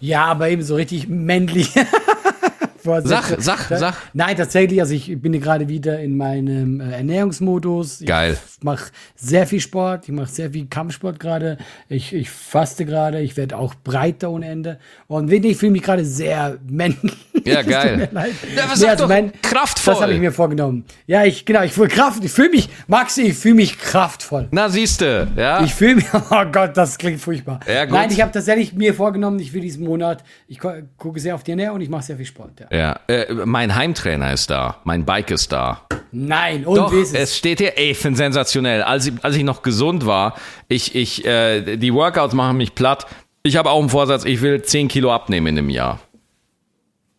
Ja, 0.00 0.26
aber 0.26 0.48
eben 0.50 0.62
so 0.62 0.76
richtig 0.76 1.08
männlich. 1.08 1.70
Sag, 3.04 3.36
sag, 3.38 3.58
sag. 3.68 3.94
Nein, 4.12 4.36
tatsächlich, 4.36 4.80
also 4.80 4.94
ich 4.94 5.20
bin 5.20 5.38
gerade 5.40 5.68
wieder 5.68 6.00
in 6.00 6.16
meinem 6.16 6.80
äh, 6.80 6.92
Ernährungsmodus. 6.92 8.02
Geil. 8.04 8.36
Ich 8.56 8.64
mache 8.64 8.90
sehr 9.14 9.46
viel 9.46 9.60
Sport, 9.60 10.08
ich 10.08 10.14
mache 10.14 10.28
sehr 10.28 10.50
viel 10.50 10.66
Kampfsport 10.66 11.20
gerade. 11.20 11.58
Ich, 11.88 12.12
ich 12.12 12.30
faste 12.30 12.84
gerade, 12.84 13.20
ich 13.20 13.36
werde 13.36 13.56
auch 13.56 13.74
breiter 13.74 14.30
ohne 14.30 14.48
Ende. 14.48 14.78
Und 15.06 15.30
ich 15.30 15.56
fühle 15.56 15.72
mich 15.72 15.82
gerade 15.82 16.04
sehr 16.04 16.58
männlich. 16.68 17.16
Ja, 17.44 17.62
geil. 17.68 18.08
Ja, 18.12 18.70
was 18.70 18.80
nee, 18.80 18.88
also 18.88 19.06
mein, 19.06 19.32
kraftvoll. 19.42 19.94
Das 19.94 20.02
habe 20.02 20.14
ich 20.14 20.20
mir 20.20 20.32
vorgenommen. 20.32 20.84
Ja, 21.06 21.24
ich, 21.24 21.44
genau, 21.44 21.62
ich 21.62 21.72
fühle 21.72 21.88
Kraft, 21.88 22.24
ich 22.24 22.32
fühle 22.32 22.50
mich, 22.50 22.68
Maxi, 22.86 23.22
ich 23.22 23.36
fühle 23.36 23.54
mich 23.56 23.78
kraftvoll. 23.78 24.48
Na, 24.50 24.68
siehste, 24.68 25.28
ja. 25.36 25.62
Ich 25.62 25.74
fühle 25.74 25.96
mich, 25.96 26.06
oh 26.30 26.44
Gott, 26.50 26.76
das 26.76 26.98
klingt 26.98 27.20
furchtbar. 27.20 27.60
Ja, 27.66 27.84
gut. 27.84 27.94
Nein, 27.94 28.10
ich 28.10 28.20
habe 28.20 28.32
tatsächlich 28.32 28.72
mir 28.72 28.94
vorgenommen, 28.94 29.38
ich 29.38 29.52
will 29.52 29.60
diesen 29.60 29.84
Monat, 29.84 30.24
ich 30.46 30.58
gucke 30.58 31.20
sehr 31.20 31.34
auf 31.34 31.42
die 31.42 31.52
Ernährung 31.52 31.76
und 31.76 31.82
ich 31.82 31.88
mache 31.88 32.02
sehr 32.02 32.16
viel 32.16 32.26
Sport. 32.26 32.60
Ja. 32.60 32.77
Ja, 32.77 32.77
äh, 32.78 33.32
mein 33.32 33.74
Heimtrainer 33.74 34.32
ist 34.32 34.50
da, 34.50 34.76
mein 34.84 35.04
Bike 35.04 35.30
ist 35.30 35.52
da. 35.52 35.82
Nein, 36.10 36.64
und 36.64 36.76
Doch, 36.76 36.92
es? 36.92 37.12
es 37.12 37.36
steht 37.36 37.58
hier, 37.58 37.76
ey, 37.76 37.90
ich 37.90 37.98
finde 37.98 38.16
sensationell. 38.16 38.82
Als 38.82 39.06
ich, 39.06 39.12
als 39.22 39.36
ich 39.36 39.44
noch 39.44 39.62
gesund 39.62 40.06
war, 40.06 40.36
ich, 40.68 40.94
ich, 40.94 41.24
äh, 41.24 41.76
die 41.76 41.92
Workouts 41.92 42.34
machen 42.34 42.56
mich 42.56 42.74
platt. 42.74 43.06
Ich 43.42 43.56
habe 43.56 43.70
auch 43.70 43.80
einen 43.80 43.88
Vorsatz, 43.88 44.24
ich 44.24 44.40
will 44.40 44.62
10 44.62 44.88
Kilo 44.88 45.12
abnehmen 45.12 45.48
in 45.48 45.58
einem 45.58 45.70
Jahr. 45.70 46.00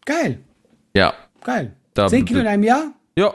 Geil. 0.05 0.39
Ja. 0.95 1.13
Geil. 1.43 1.73
Da, 1.93 2.07
10 2.07 2.25
Kilo 2.25 2.39
in 2.41 2.47
einem 2.47 2.63
Jahr? 2.63 2.91
Ja. 3.15 3.33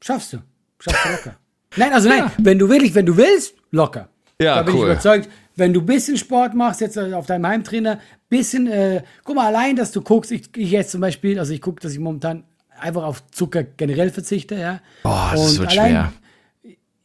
Schaffst 0.00 0.32
du. 0.32 0.38
Schaffst 0.78 1.04
du 1.04 1.08
locker. 1.10 1.36
nein, 1.76 1.92
also 1.92 2.08
nein, 2.08 2.18
ja. 2.18 2.32
wenn 2.38 2.58
du 2.58 2.68
wirklich, 2.68 2.94
wenn 2.94 3.06
du 3.06 3.16
willst, 3.16 3.54
locker. 3.70 4.08
Ja, 4.40 4.56
da 4.56 4.62
bin 4.62 4.74
ich 4.74 4.80
cool. 4.80 4.86
überzeugt. 4.86 5.28
Wenn 5.56 5.72
du 5.72 5.80
bisschen 5.80 6.18
Sport 6.18 6.54
machst, 6.54 6.82
jetzt 6.82 6.96
äh, 6.96 7.14
auf 7.14 7.26
deinem 7.26 7.46
Heimtrainer, 7.46 7.98
bisschen, 8.28 8.66
äh, 8.66 9.02
guck 9.24 9.36
mal, 9.36 9.46
allein, 9.46 9.74
dass 9.74 9.90
du 9.90 10.02
guckst, 10.02 10.30
ich, 10.30 10.54
ich 10.56 10.70
jetzt 10.70 10.90
zum 10.90 11.00
Beispiel, 11.00 11.38
also 11.38 11.52
ich 11.52 11.62
gucke, 11.62 11.80
dass 11.80 11.92
ich 11.92 11.98
momentan 11.98 12.44
einfach 12.78 13.04
auf 13.04 13.28
Zucker 13.30 13.62
generell 13.64 14.10
verzichte, 14.10 14.54
ja. 14.54 14.80
Boah, 15.02 15.30
das 15.32 15.58
wird 15.58 15.72
schwer. 15.72 16.12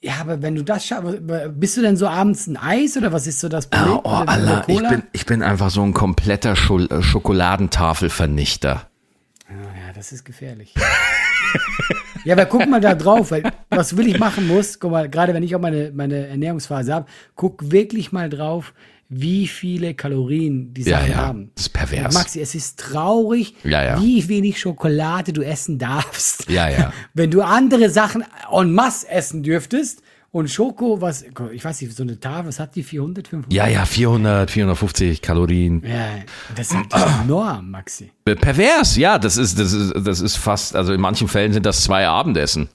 Ja, 0.04 0.16
aber 0.20 0.42
wenn 0.42 0.56
du 0.56 0.64
das 0.64 0.86
schaffst, 0.86 1.20
bist 1.54 1.78
du 1.78 1.82
denn 1.82 1.96
so 1.96 2.08
abends 2.08 2.48
ein 2.48 2.58
Eis 2.58 2.98
oder 2.98 3.14
was 3.14 3.28
ist 3.28 3.40
so 3.40 3.50
das 3.50 3.68
Problem? 3.68 3.98
Oh, 3.98 4.02
oh 4.04 4.24
Allah, 4.26 4.64
ich 4.68 4.82
bin, 4.82 5.04
ich 5.12 5.26
bin 5.28 5.44
einfach 5.44 5.70
so 5.70 5.84
ein 5.84 5.94
kompletter 5.94 6.56
Schul 6.56 6.92
äh, 6.92 7.04
Schokoladentafelvernichter. 7.04 8.90
Ja, 9.48 9.94
das 9.94 10.12
ist 10.12 10.26
gefährlich. 10.26 10.74
ja, 12.26 12.34
aber 12.34 12.46
guck 12.46 12.68
mal 12.68 12.82
da 12.82 12.96
drauf, 12.96 13.32
weil 13.32 13.44
was 13.70 13.96
will 13.98 14.08
ich 14.08 14.20
machen 14.20 14.48
muss, 14.48 14.80
guck 14.80 14.92
mal, 14.92 15.10
gerade 15.10 15.34
wenn 15.34 15.44
ich 15.44 15.56
auch 15.56 15.60
meine, 15.62 15.92
meine 15.94 16.28
Ernährungsphase 16.28 16.94
habe, 16.94 17.06
guck 17.36 17.72
wirklich 17.72 18.12
mal 18.12 18.30
drauf, 18.30 18.74
wie 19.14 19.46
viele 19.48 19.94
Kalorien 19.94 20.74
die 20.74 20.84
Ja, 20.84 21.00
Sachen 21.00 21.12
ja, 21.12 21.18
haben. 21.18 21.52
das 21.56 21.66
ist 21.66 21.70
pervers. 21.74 22.14
Maxi, 22.14 22.40
es 22.40 22.56
ist 22.56 22.80
traurig, 22.80 23.56
Ja, 23.64 23.84
ja. 23.84 24.02
wie 24.02 24.28
wenig 24.30 24.60
Schokolade 24.60 25.34
du 25.34 25.42
essen 25.42 25.78
darfst. 25.80 26.50
Ja, 26.50 26.70
ja. 26.70 26.94
Wenn 27.14 27.30
du 27.30 27.42
andere 27.42 27.90
Sachen 27.90 28.24
en 28.52 28.72
masse 28.74 29.10
essen 29.10 29.44
dürftest 29.44 30.02
und 30.32 30.50
Schoko, 30.50 31.02
was, 31.02 31.26
ich 31.52 31.64
weiß 31.64 31.82
nicht, 31.82 31.96
so 31.96 32.04
eine 32.04 32.18
Tafel, 32.20 32.48
was 32.48 32.60
hat 32.60 32.76
die, 32.76 32.84
400, 32.84 33.28
500? 33.28 33.54
Ja, 33.54 33.68
ja, 33.68 33.86
400, 33.86 34.50
450 34.50 35.22
Kalorien. 35.22 35.84
Ja, 35.86 36.24
das 36.56 36.72
ist, 36.72 36.78
enorm, 37.24 37.72
Maxi. 37.72 38.12
Pervers, 38.24 38.96
ja, 38.96 39.20
das 39.20 39.36
ist, 39.36 39.60
das 39.60 39.74
ist, 39.74 39.94
das 39.96 40.22
ist 40.22 40.38
fast, 40.38 40.76
also 40.76 40.94
in 40.94 41.02
manchen 41.02 41.28
Fällen 41.28 41.52
sind 41.52 41.66
das 41.66 41.84
zwei 41.84 42.08
Abendessen. 42.08 42.70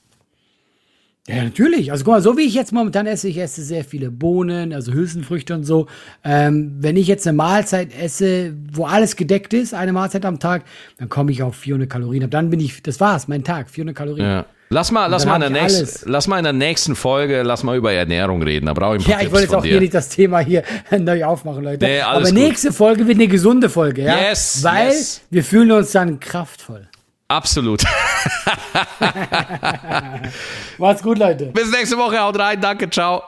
Ja, 1.29 1.43
natürlich. 1.43 1.91
Also 1.91 2.05
guck 2.05 2.15
mal, 2.15 2.23
so 2.23 2.37
wie 2.37 2.43
ich 2.43 2.55
jetzt 2.55 2.73
momentan 2.73 3.07
esse, 3.07 3.27
ich 3.29 3.39
esse 3.39 3.63
sehr 3.63 3.85
viele 3.85 4.11
Bohnen, 4.11 4.73
also 4.73 4.93
Hülsenfrüchte 4.93 5.55
und 5.55 5.65
so. 5.65 5.87
Ähm, 6.23 6.77
wenn 6.79 6.97
ich 6.97 7.09
jetzt 7.09 7.27
eine 7.27 7.37
Mahlzeit 7.37 7.93
esse, 7.99 8.55
wo 8.73 8.85
alles 8.85 9.17
gedeckt 9.17 9.53
ist, 9.53 9.75
eine 9.75 9.93
Mahlzeit 9.93 10.25
am 10.25 10.39
Tag, 10.39 10.65
dann 10.99 11.09
komme 11.09 11.33
ich 11.33 11.43
auf 11.43 11.57
400 11.57 11.91
Kalorien. 11.91 12.23
Ab 12.23 12.31
dann 12.31 12.51
bin 12.51 12.61
ich, 12.61 12.81
das 12.83 13.01
war's, 13.01 13.27
mein 13.27 13.43
Tag, 13.43 13.71
400 13.71 13.97
Kalorien. 13.97 14.27
Ja. 14.27 14.47
Lass 14.69 14.91
mal, 14.91 15.07
lass 15.07 15.25
mal, 15.27 15.37
in 15.37 15.41
der 15.43 15.51
ich 15.51 15.63
nächsten, 15.63 15.83
alles. 15.85 16.05
lass 16.07 16.27
mal 16.27 16.39
in 16.39 16.45
der 16.45 16.53
nächsten 16.53 16.97
Folge, 16.97 17.43
lass 17.43 17.63
mal 17.63 17.77
über 17.77 17.93
Ernährung 17.93 18.43
reden. 18.43 18.67
Da 18.67 18.73
brauche 18.73 18.97
ich 18.97 19.07
ein 19.07 19.11
Ja, 19.11 19.17
paar 19.17 19.23
ich 19.23 19.29
Tipps 19.29 19.33
wollte 19.35 19.45
jetzt 19.47 19.55
auch 19.55 19.63
dir. 19.63 19.69
hier 19.71 19.81
nicht 19.81 19.95
das 19.95 20.09
Thema 20.09 20.41
hier 20.41 20.63
neu 20.99 21.25
aufmachen, 21.25 21.63
Leute. 21.63 21.85
Nee, 21.85 22.01
alles 22.01 22.31
Aber 22.31 22.35
gut. 22.41 22.47
nächste 22.49 22.73
Folge 22.73 23.07
wird 23.07 23.17
eine 23.19 23.29
gesunde 23.29 23.69
Folge, 23.71 24.03
ja? 24.03 24.19
Yes, 24.19 24.59
Weil 24.65 24.89
yes. 24.89 25.21
wir 25.31 25.45
fühlen 25.45 25.71
uns 25.71 25.93
dann 25.93 26.19
kraftvoll. 26.19 26.89
Absolut. 27.29 27.83
Macht's 30.79 31.03
gut, 31.03 31.19
Leute. 31.19 31.47
Bis 31.47 31.71
nächste 31.71 31.97
Woche, 31.97 32.19
haut 32.21 32.39
rein, 32.39 32.61
danke, 32.61 32.89
ciao. 32.91 33.23